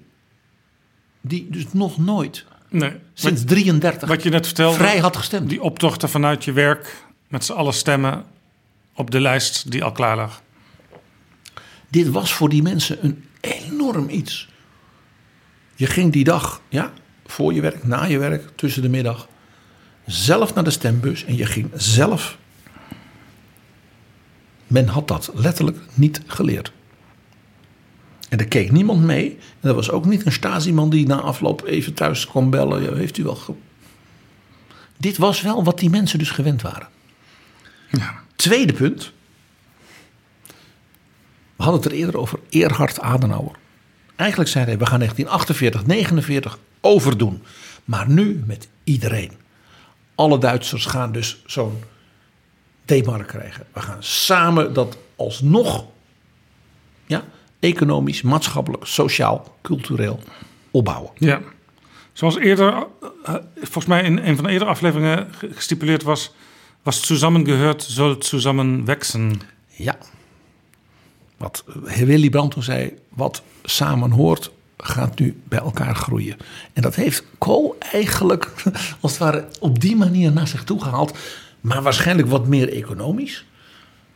[1.21, 2.91] die dus nog nooit Nee.
[3.13, 4.77] sinds Wat, 33 wat je net vertelde.
[4.77, 5.49] vrij had gestemd.
[5.49, 8.25] Die optochten vanuit je werk met z'n allen stemmen
[8.95, 10.41] op de lijst die al klaar lag.
[11.89, 14.49] Dit was voor die mensen een enorm iets.
[15.75, 16.93] Je ging die dag, ja,
[17.25, 19.27] voor je werk, na je werk, tussen de middag,
[20.05, 22.37] zelf naar de stembus en je ging zelf.
[24.67, 26.71] Men had dat letterlijk niet geleerd.
[28.29, 29.37] En er keek niemand mee.
[29.59, 32.81] En er was ook niet een Stasi-man die na afloop even thuis kwam bellen.
[32.81, 33.35] Ja, heeft u wel.
[33.35, 33.53] Ge...
[34.97, 36.87] Dit was wel wat die mensen dus gewend waren.
[37.89, 38.19] Ja.
[38.35, 39.11] Tweede punt.
[41.63, 43.55] We hadden het er eerder over Erhard Adenauer.
[44.15, 47.43] Eigenlijk zei hij, we gaan 1948, 49 overdoen.
[47.85, 49.31] Maar nu met iedereen.
[50.15, 51.83] Alle Duitsers gaan dus zo'n
[52.85, 53.65] D-mark krijgen.
[53.73, 55.85] We gaan samen dat alsnog
[57.05, 57.23] ja,
[57.59, 60.19] economisch, maatschappelijk, sociaal, cultureel
[60.71, 61.11] opbouwen.
[61.15, 61.41] Ja.
[62.13, 62.87] Zoals eerder,
[63.23, 66.33] eh, volgens mij in een van de eerdere afleveringen ge- gestipuleerd was,
[66.81, 69.41] was zusammengehört, soll zusammen wachsen.
[69.67, 69.97] Ja.
[71.43, 76.37] Wat eh, Willy Brandt zei, wat samen hoort, gaat nu bij elkaar groeien.
[76.73, 78.51] En dat heeft Kool eigenlijk,
[79.01, 81.17] als het ware, op die manier naar zich toe gehaald.
[81.61, 83.45] Maar waarschijnlijk wat meer economisch.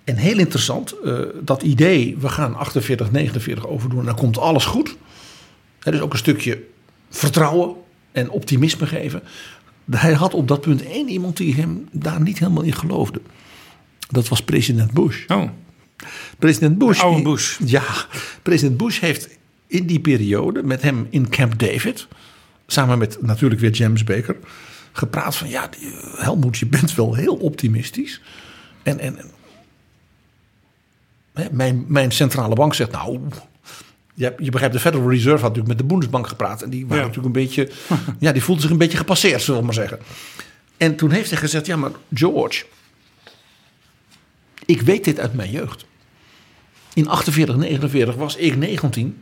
[0.04, 4.66] En heel interessant, eh, dat idee, we gaan 48, 49 overdoen en dan komt alles
[4.66, 4.96] goed.
[5.80, 6.64] Het is ook een stukje
[7.10, 7.76] vertrouwen
[8.12, 9.22] en optimisme geven.
[9.92, 13.22] Hij had op dat punt één iemand die hem daar niet helemaal in geloofde.
[14.10, 15.26] Dat was president Bush.
[15.28, 15.50] Oh,
[16.40, 17.02] President Bush.
[17.58, 17.68] Die-.
[17.70, 17.84] Ja,
[18.42, 19.30] president Bush heeft
[19.68, 22.08] in die periode met hem in Camp David,
[22.68, 24.36] samen met natuurlijk weer James Baker,
[24.92, 28.22] gepraat van ja, eh, Helmoet, je bent wel heel optimistisch.
[28.84, 29.30] En, en en,
[31.34, 33.20] hè, mijn, mijn centrale bank zegt nou.
[34.14, 36.62] Je, je begrijpt, de Federal Reserve had natuurlijk met de Bundesbank gepraat.
[36.62, 37.08] En die waren Ja.
[37.08, 37.70] natuurlijk een beetje.
[38.20, 40.00] ja, die voelden zich een beetje gepasseerd, zullen we maar zeggen.
[40.78, 42.66] En toen heeft hij gezegd: Ja, maar George.
[44.68, 45.86] Ik weet dit uit mijn jeugd.
[46.94, 49.22] In 48, 49 was ik 19.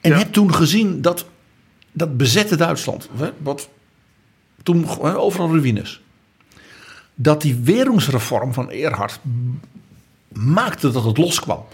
[0.00, 1.26] En heb toen gezien dat
[1.92, 3.08] dat bezette Duitsland,
[3.38, 3.68] wat
[4.62, 6.00] toen overal ruïnes,
[7.14, 9.20] dat die werungsreform van Erhard
[10.32, 11.64] maakte dat het loskwam.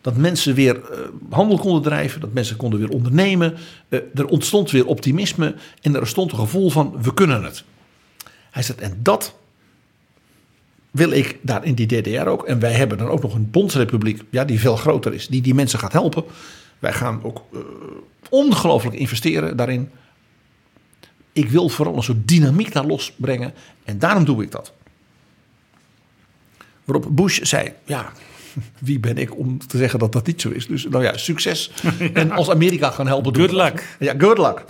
[0.00, 0.98] Dat mensen weer eh,
[1.30, 3.54] handel konden drijven, dat mensen konden weer ondernemen.
[3.88, 7.64] Eh, er ontstond weer optimisme en er ontstond een gevoel van we kunnen het.
[8.50, 9.34] Hij zegt, en dat
[10.94, 12.44] wil ik daar in die DDR ook.
[12.44, 15.54] En wij hebben dan ook nog een bondsrepubliek ja, die veel groter is, die die
[15.54, 16.24] mensen gaat helpen.
[16.78, 17.60] Wij gaan ook eh,
[18.28, 19.90] ongelooflijk investeren daarin.
[21.32, 23.54] Ik wil vooral een soort dynamiek daar losbrengen
[23.84, 24.72] en daarom doe ik dat.
[26.84, 28.12] Waarop Bush zei, ja,
[28.78, 30.66] wie ben ik om te zeggen dat dat niet zo is.
[30.66, 31.70] Dus nou ja, succes.
[32.12, 33.32] En als Amerika gaan helpen.
[33.32, 33.96] doen Good luck.
[33.98, 34.64] Ja, good luck.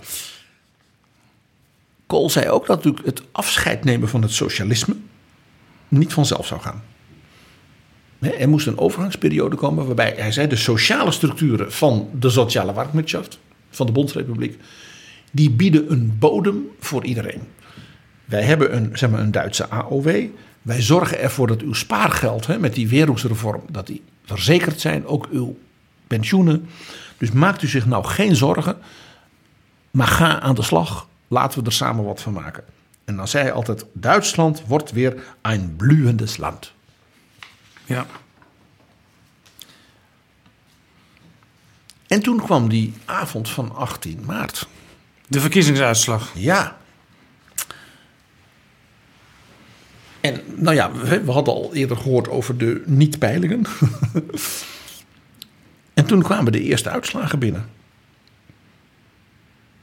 [2.06, 4.96] Kool zei ook dat natuurlijk het afscheid nemen van het socialisme
[5.98, 6.82] niet vanzelf zou gaan.
[8.18, 13.38] Er moest een overgangsperiode komen waarbij hij zei de sociale structuren van de sociale marktwirtschaft,
[13.70, 14.58] van de Bondsrepubliek,
[15.30, 17.42] die bieden een bodem voor iedereen.
[18.24, 20.26] Wij hebben een, zeg maar, een Duitse AOW.
[20.62, 25.28] Wij zorgen ervoor dat uw spaargeld hè, met die wereldsreform, dat die verzekerd zijn, ook
[25.30, 25.58] uw
[26.06, 26.68] pensioenen.
[27.18, 28.76] Dus maakt u zich nou geen zorgen,
[29.90, 31.08] maar ga aan de slag.
[31.28, 32.64] Laten we er samen wat van maken.
[33.04, 36.72] En dan zei hij altijd, Duitsland wordt weer een bloeiendes land.
[37.84, 38.06] ja.
[42.06, 44.68] En toen kwam die avond van 18 maart.
[45.26, 46.30] De verkiezingsuitslag.
[46.34, 46.76] Ja.
[50.20, 53.66] En nou ja, we, we hadden al eerder gehoord over de niet-peilingen.
[55.94, 57.68] en toen kwamen de eerste uitslagen binnen.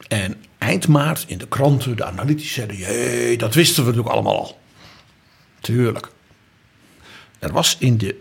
[0.08, 2.78] En eind maart in de kranten, de analytici zeiden...
[2.78, 4.60] jee, dat wisten we natuurlijk allemaal al.
[5.60, 6.12] Tuurlijk.
[7.40, 8.20] Er was in de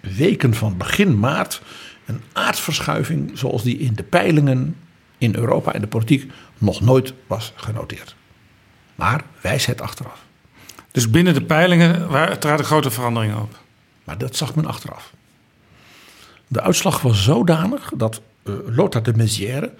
[0.00, 1.62] weken van begin maart
[2.06, 3.38] een aardverschuiving...
[3.38, 4.76] zoals die in de peilingen
[5.18, 8.16] in Europa en de politiek nog nooit was genoteerd.
[8.94, 10.24] Maar wijsheid achteraf.
[10.90, 12.08] Dus binnen de peilingen
[12.38, 13.58] traden grote veranderingen op.
[14.04, 15.12] Maar dat zag men achteraf.
[16.48, 19.74] De uitslag was zodanig dat eh, Lothar de Maizière,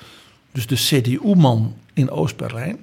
[0.52, 2.78] dus de CDU-man in Oost-Berlijn,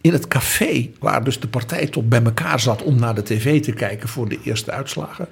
[0.00, 3.72] in het café waar dus de partijtop bij elkaar zat om naar de tv te
[3.72, 5.28] kijken voor de eerste uitslagen,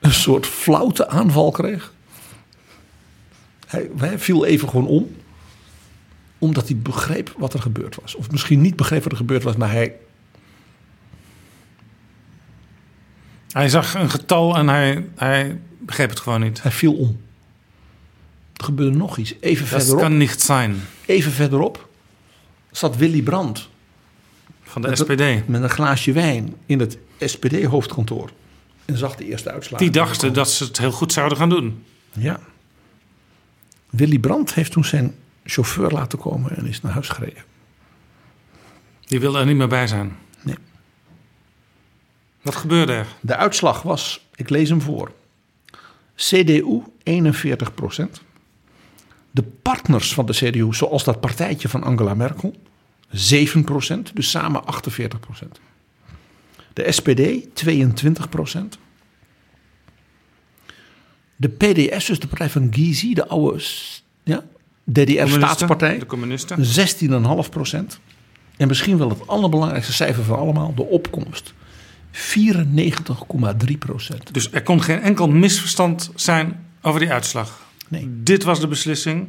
[0.00, 1.92] een soort flauwte aanval kreeg.
[3.66, 5.16] Hij, hij viel even gewoon om,
[6.38, 8.14] omdat hij begreep wat er gebeurd was.
[8.14, 9.94] Of misschien niet begreep wat er gebeurd was, maar hij
[13.52, 16.62] Hij zag een getal en hij, hij begreep het gewoon niet.
[16.62, 17.20] Hij viel om.
[18.56, 19.34] Er gebeurde nog iets.
[19.40, 20.80] Even Dat verderop, kan niet zijn.
[21.10, 21.88] Even verderop
[22.70, 23.68] zat Willy Brandt
[24.62, 25.48] Van de Met- SPD.
[25.48, 28.30] met een glaasje wijn in het SPD-hoofdkantoor.
[28.84, 29.86] En zag de eerste uitslagen.
[29.86, 31.84] Die dachten dat ze het heel goed zouden gaan doen.
[32.12, 32.40] Ja.
[33.90, 35.14] Willy Brandt heeft toen zijn
[35.44, 37.42] chauffeur laten komen en is naar huis gereden.
[39.00, 40.16] Die wilden er niet meer bij zijn.
[40.42, 40.56] Nee.
[42.42, 43.06] Wat gebeurde er?
[43.20, 45.12] De uitslag was, ik lees hem voor.
[46.16, 47.72] CDU 41
[49.30, 52.54] De partners van de CDU, zoals dat partijtje van Angela Merkel,
[53.10, 55.60] 7% Dus samen 48%
[56.72, 57.20] De SPD
[57.64, 58.78] 22%
[61.36, 63.62] De PDS, dus de partij van Gysi, de oude
[64.22, 64.44] ja,
[64.84, 66.58] DDR-staatspartij, De communisten.
[66.58, 66.64] 16,5%
[68.56, 71.54] En misschien wel het allerbelangrijkste cijfer van allemaal, de opkomst.
[72.12, 72.16] 94,3%
[74.32, 77.68] Dus er kon geen enkel misverstand zijn over die uitslag.
[77.90, 78.22] Nee.
[78.22, 79.28] Dit was de beslissing.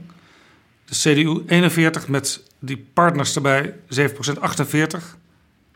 [0.85, 5.17] De CDU 41 met die partners erbij 7% 48.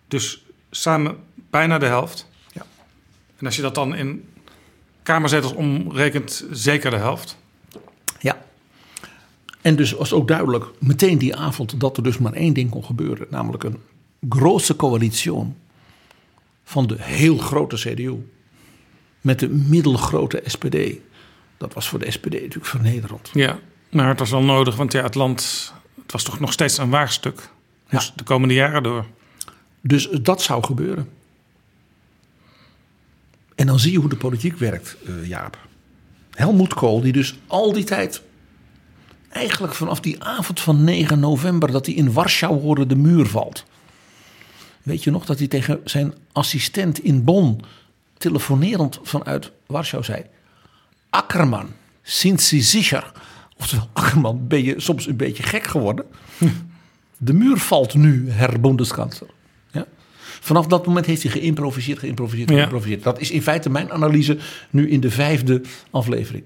[0.07, 1.17] Dus samen
[1.49, 2.29] bijna de helft.
[2.53, 2.65] Ja.
[3.37, 4.25] En als je dat dan in
[5.03, 7.37] kamerzetels omrekent, zeker de helft.
[8.19, 8.45] Ja.
[9.61, 12.85] En dus was ook duidelijk meteen die avond dat er dus maar één ding kon
[12.85, 13.27] gebeuren.
[13.29, 13.81] Namelijk een
[14.29, 15.31] grote coalitie
[16.63, 18.29] van de heel grote CDU
[19.21, 20.75] met de middelgrote SPD.
[21.57, 23.29] Dat was voor de SPD natuurlijk vernederend.
[23.33, 23.59] Ja,
[23.89, 25.73] maar het was wel nodig, want ja, het land
[26.05, 27.49] het was toch nog steeds een waarstuk.
[27.89, 29.05] Dus de komende jaren door.
[29.81, 31.09] Dus dat zou gebeuren.
[33.55, 35.57] En dan zie je hoe de politiek werkt, eh, Jaap.
[36.31, 38.21] Helmoet Kool, die dus al die tijd,
[39.29, 43.65] eigenlijk vanaf die avond van 9 november, dat hij in Warschau hoorde de muur valt.
[44.83, 47.61] Weet je nog dat hij tegen zijn assistent in Bonn,
[48.17, 50.25] telefonerend vanuit Warschau, zei:
[51.15, 51.67] Akkerman,
[52.03, 53.11] sinds Sie sicher.
[53.57, 56.05] Oftewel, Akkerman, ben je soms een beetje gek geworden?
[57.17, 59.29] De muur valt nu, Herr Bundeskanzler.
[59.71, 59.85] Ja?
[60.19, 62.55] Vanaf dat moment heeft hij geïmproviseerd, geïmproviseerd, Ja.
[62.55, 63.03] geïmproviseerd.
[63.03, 64.37] Dat is in feite mijn analyse
[64.69, 66.43] nu in de vijfde aflevering.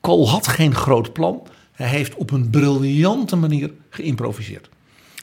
[0.00, 1.46] Kool had geen groot plan.
[1.72, 4.68] Hij heeft op een briljante manier geïmproviseerd.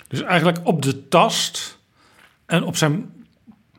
[0.07, 1.79] Dus eigenlijk op de tast
[2.45, 3.09] en op zijn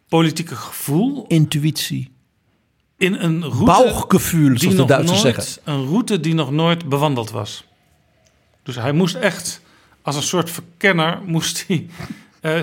[0.09, 2.12] politieke gevoel Intuïtie,
[3.03, 5.63] in een route die zoals de nog Duitsers nooit, zeggen.
[5.65, 7.65] Een route die nog nooit bewandeld was.
[8.63, 9.61] Dus hij moest echt,
[10.03, 11.89] als een soort verkenner, moest hij
[12.41, 12.61] eh,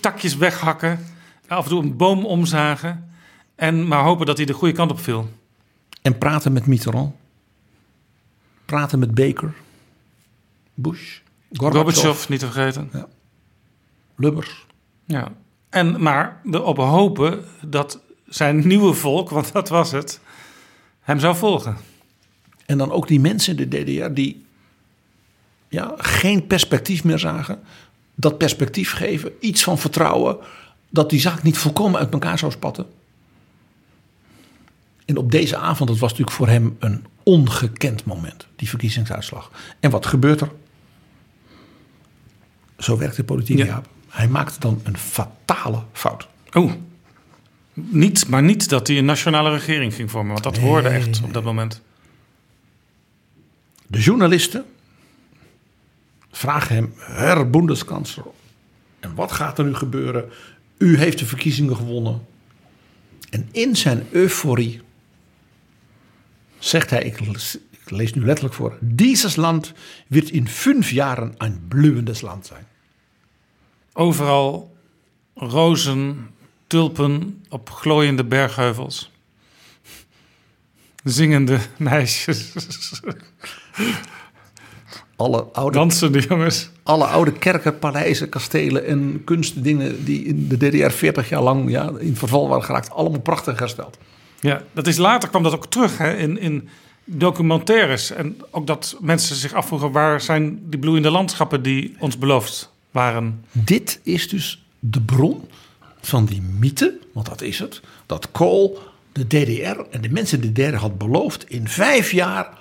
[0.00, 1.06] takjes weghakken,
[1.46, 3.10] af en toe een boom omzagen
[3.54, 5.30] en maar hopen dat hij de goede kant op viel.
[6.02, 7.14] En praten met Mitterrand.
[8.64, 9.54] Praten met Baker.
[10.74, 11.18] Bush.
[11.52, 12.90] Gorbachev, niet te vergeten.
[14.16, 14.66] Lubbers.
[15.04, 15.32] Ja.
[15.68, 18.00] En maar erop hopen dat
[18.30, 20.20] zijn nieuwe volk, want dat was het,
[21.00, 21.76] hem zou volgen.
[22.66, 24.44] En dan ook die mensen in de DDR die
[25.68, 27.60] ja, geen perspectief meer zagen.
[28.14, 30.38] Dat perspectief geven, iets van vertrouwen.
[30.88, 32.86] Dat die zaak niet volkomen uit elkaar zou spatten.
[35.04, 38.46] En op deze avond, dat was natuurlijk voor hem een ongekend moment.
[38.56, 39.50] Die verkiezingsuitslag.
[39.80, 40.50] En wat gebeurt er?
[42.78, 43.82] Zo werkt de politiek, Ja.
[44.08, 46.28] Hij maakt dan een fatale fout.
[46.52, 46.72] Oh,
[47.88, 51.32] niet, maar niet dat hij een nationale regering ging vormen, want dat hoorde echt op
[51.32, 51.82] dat moment.
[53.86, 54.64] De journalisten
[56.30, 58.26] vragen hem, Herr Bundeskanzler,
[59.00, 60.30] en wat gaat er nu gebeuren?
[60.78, 62.26] U heeft de verkiezingen gewonnen.
[63.30, 64.80] En in zijn euforie
[66.58, 69.72] zegt hij, ik lees, ik lees nu letterlijk voor, dieses land
[70.06, 72.66] wird in vijf jaren een bloeiendes land zijn.
[73.92, 74.76] Overal
[75.34, 76.28] rozen,
[76.70, 79.10] tulpen op glooiende bergheuvels.
[81.04, 82.52] Zingende meisjes,
[85.16, 86.70] Alle oude, dansende jongens.
[86.82, 91.90] alle oude kerken, paleizen, kastelen en kunstdingen die in de DDR 40 jaar lang ja,
[91.98, 93.98] in verval waren geraakt, allemaal prachtig hersteld.
[94.40, 96.68] Ja, dat is later kwam dat ook terug hè, in, in
[97.04, 98.10] documentaires.
[98.10, 103.44] En ook dat mensen zich afvroegen waar zijn die bloeiende landschappen die ons beloofd waren.
[103.52, 105.48] Dit is dus de bron
[106.00, 108.78] van die mythe, want dat is het, dat Kool
[109.12, 111.50] de DDR en de mensen de DDR had beloofd.
[111.50, 112.58] In vijf jaar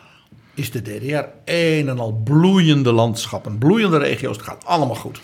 [0.53, 4.37] is de DDR een en al bloeiende landschappen, bloeiende regio's.
[4.37, 5.21] Het gaat allemaal goed.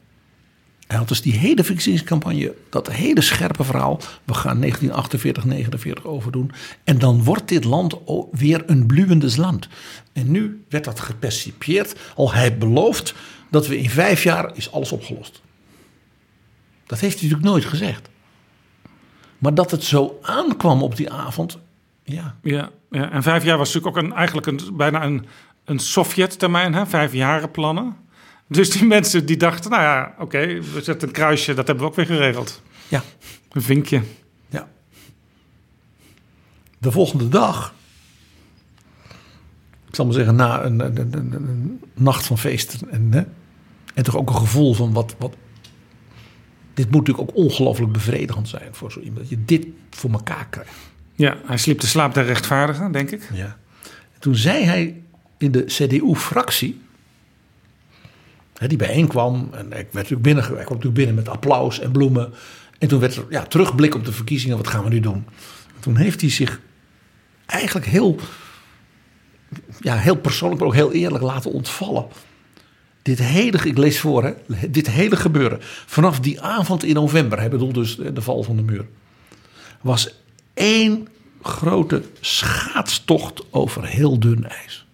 [0.87, 3.99] Hij had dus die hele verkiezingscampagne, dat hele scherpe verhaal.
[4.23, 6.51] We gaan 1948, 49 overdoen.
[6.83, 7.95] En dan wordt dit land
[8.31, 9.67] weer een bloeiendes land.
[10.13, 11.95] En nu werd dat gepercipieerd.
[12.15, 13.13] Al hij belooft
[13.51, 15.41] dat we in vijf jaar is alles opgelost.
[16.86, 18.10] Dat heeft hij natuurlijk nooit gezegd.
[19.38, 21.57] Maar dat het zo aankwam op die avond.
[22.03, 25.26] Ja, Ja, ja, en vijf jaar was natuurlijk ook een, eigenlijk een, bijna een,
[25.66, 26.86] een Sovjet-termijn, hè?
[26.88, 27.95] vijf jaren plannen.
[28.48, 31.90] Dus die mensen die dachten, nou ja, oké, we zetten een kruisje, dat hebben we
[31.91, 32.62] ook weer geregeld.
[32.88, 33.03] ja,
[33.52, 34.02] Een vinkje.
[34.49, 34.68] ja.
[36.78, 37.74] De volgende dag.
[39.88, 42.82] Ik zal maar zeggen, na een, een, een, een- een nacht van feest.
[42.90, 43.24] En, hè,
[43.94, 45.36] en toch ook een gevoel van wat, wat.
[46.76, 49.19] Dit moet natuurlijk ook ongelooflijk bevredigend zijn voor zo iemand.
[49.19, 50.72] Dat je dit voor elkaar krijgt.
[51.15, 53.30] Ja, hij sliep de slaap der rechtvaardigen, denk ik.
[53.34, 53.57] Ja.
[54.19, 55.02] Toen zei hij
[55.38, 56.81] in de CDU-fractie,
[58.68, 62.34] die bijeenkwam, en ik werd natuurlijk binnen, hij kwam natuurlijk binnen met applaus en bloemen.
[62.80, 65.26] En toen werd er ja, terugblik op de verkiezingen, wat gaan we nu doen?
[65.80, 66.60] Toen heeft hij zich
[67.45, 68.19] eigenlijk heel,
[69.80, 72.06] ja, heel persoonlijk, maar ook heel eerlijk laten ontvallen.
[73.06, 74.34] Dit hele, ik lees voor, hè,
[74.69, 78.61] dit hele gebeuren, vanaf die avond in november, hij bedoelt dus de val van de
[78.61, 78.86] muur,
[79.82, 80.15] was
[80.53, 81.07] één
[81.41, 84.86] grote schaatstocht over heel dun ijs.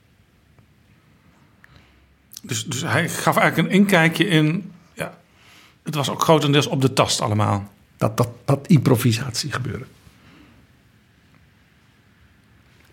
[2.41, 4.71] Dus, dus hij gaf eigenlijk een inkijkje in.
[4.93, 5.17] Ja,
[5.83, 7.71] het was ook grotendeels op de tast allemaal.
[7.97, 9.87] Dat, dat, dat improvisatie gebeuren.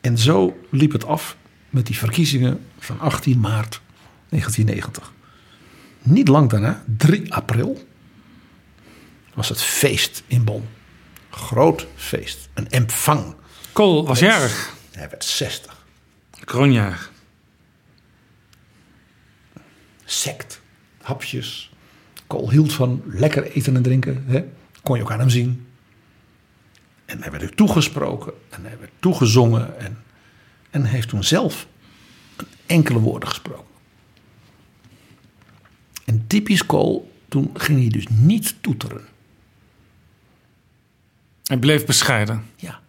[0.01, 1.36] En zo liep het af
[1.70, 3.81] met die verkiezingen van 18 maart
[4.28, 5.12] 1990.
[6.02, 7.86] Niet lang daarna, 3 april,
[9.34, 10.68] was het feest in Bonn.
[11.30, 12.48] Groot feest.
[12.55, 13.34] Een empvang.
[13.72, 14.74] Kool was jarig.
[14.92, 15.86] Hij werd 60.
[16.44, 17.09] Kroonjaar.
[20.05, 20.60] Sect.
[21.00, 21.72] Hapjes.
[22.26, 24.24] Kool hield van lekker eten en drinken.
[24.26, 24.44] Hè?
[24.82, 25.66] Kon je ook aan hem zien.
[27.05, 28.32] En hij werd ook toegesproken.
[28.48, 29.78] En hij werd toegezongen.
[29.78, 29.98] En,
[30.70, 31.66] en hij heeft toen zelf
[32.66, 33.68] enkele woorden gesproken.
[36.09, 39.05] En typisch Kool, toen ging hij dus niet toeteren.
[41.44, 42.44] Hij bleef bescheiden.
[42.56, 42.80] Ja.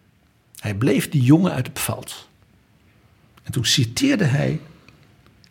[0.56, 2.28] Hij bleef die jongen uit het veld.
[3.42, 4.60] En toen citeerde hij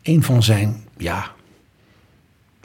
[0.02, 1.32] een van zijn, ja,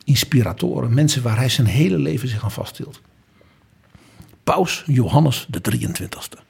[0.04, 0.94] inspiratoren.
[0.94, 3.00] Mensen waar hij zijn hele leven zich aan vasthield.
[4.44, 6.42] Paus Johannes de 23ste.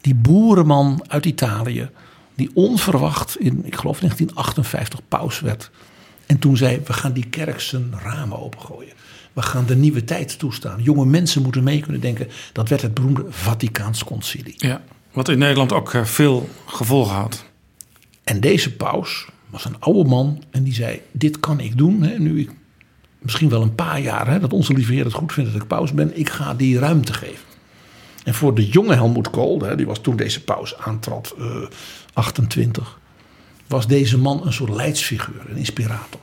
[0.00, 1.90] Die boerenman uit Italië,
[2.34, 5.70] die onverwacht in, ik geloof 1958, paus werd.
[6.26, 8.92] En toen zei, we gaan die kerk zijn ramen opengooien.
[9.32, 10.82] We gaan de nieuwe tijd toestaan.
[10.82, 12.28] Jonge mensen moeten mee kunnen denken.
[12.52, 14.54] Dat werd het beroemde Vaticaans concilie.
[14.56, 14.82] Ja.
[15.12, 17.44] Wat in Nederland ook eh, veel gevolgen had.
[18.24, 22.02] En deze paus was een oude man en die zei: Dit kan ik doen.
[22.02, 22.50] Hè, nu ik
[23.18, 25.68] misschien wel een paar jaar, hè, dat onze lieve Heer het goed vindt dat ik
[25.68, 27.44] paus ben, ik ga die ruimte geven.
[28.24, 31.56] En voor de jonge Helmoet Kool, hè, die was toen deze paus aantrad, eh,
[32.12, 32.98] 28,
[33.66, 36.20] was deze man een soort leidsfiguur, een inspirator.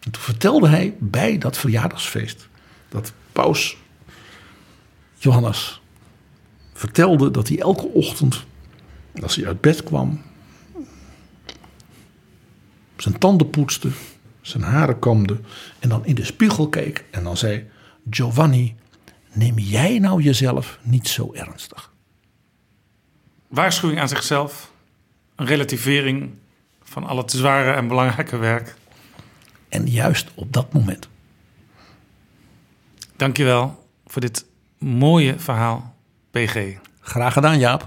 [0.00, 2.48] En toen vertelde hij bij dat verjaardagsfeest
[2.88, 3.76] dat paus
[5.18, 5.80] Johannes
[6.72, 8.44] vertelde dat hij elke ochtend,
[9.22, 10.22] als hij uit bed kwam,
[12.96, 13.90] zijn tanden poetste,
[14.40, 15.40] zijn haren kamde
[15.78, 17.70] en dan in de spiegel keek en dan zei:
[18.10, 18.76] Giovanni,
[19.32, 21.92] neem jij nou jezelf niet zo ernstig?
[23.48, 24.72] Waarschuwing aan zichzelf.
[25.36, 26.30] Een relativering
[26.88, 28.74] van al het zware en belangrijke werk.
[29.68, 31.08] En juist op dat moment.
[33.16, 34.46] Dankjewel voor dit
[34.78, 35.94] mooie verhaal,
[36.30, 36.76] PG.
[37.00, 37.86] Graag gedaan, Jaap.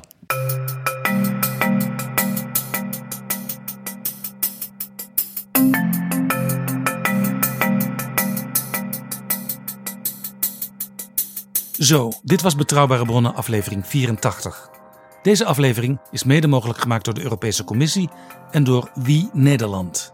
[11.72, 14.81] Zo, dit was Betrouwbare Bronnen aflevering 84.
[15.22, 18.10] Deze aflevering is mede mogelijk gemaakt door de Europese Commissie
[18.52, 20.14] en door Wie Nederland.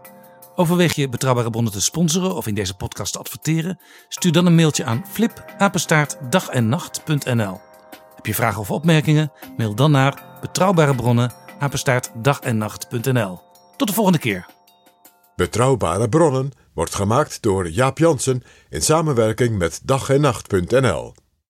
[0.54, 3.80] Overweeg je Betrouwbare Bronnen te sponsoren of in deze podcast te adverteren?
[4.08, 7.60] Stuur dan een mailtje aan flipapenstaartdagennacht.nl.
[8.14, 9.32] Heb je vragen of opmerkingen?
[9.56, 11.30] Mail dan naar Betrouwbare.
[13.76, 14.46] Tot de volgende keer.
[15.36, 21.14] Betrouwbare bronnen wordt gemaakt door Jaap Jansen in samenwerking met dag en nacht.nl.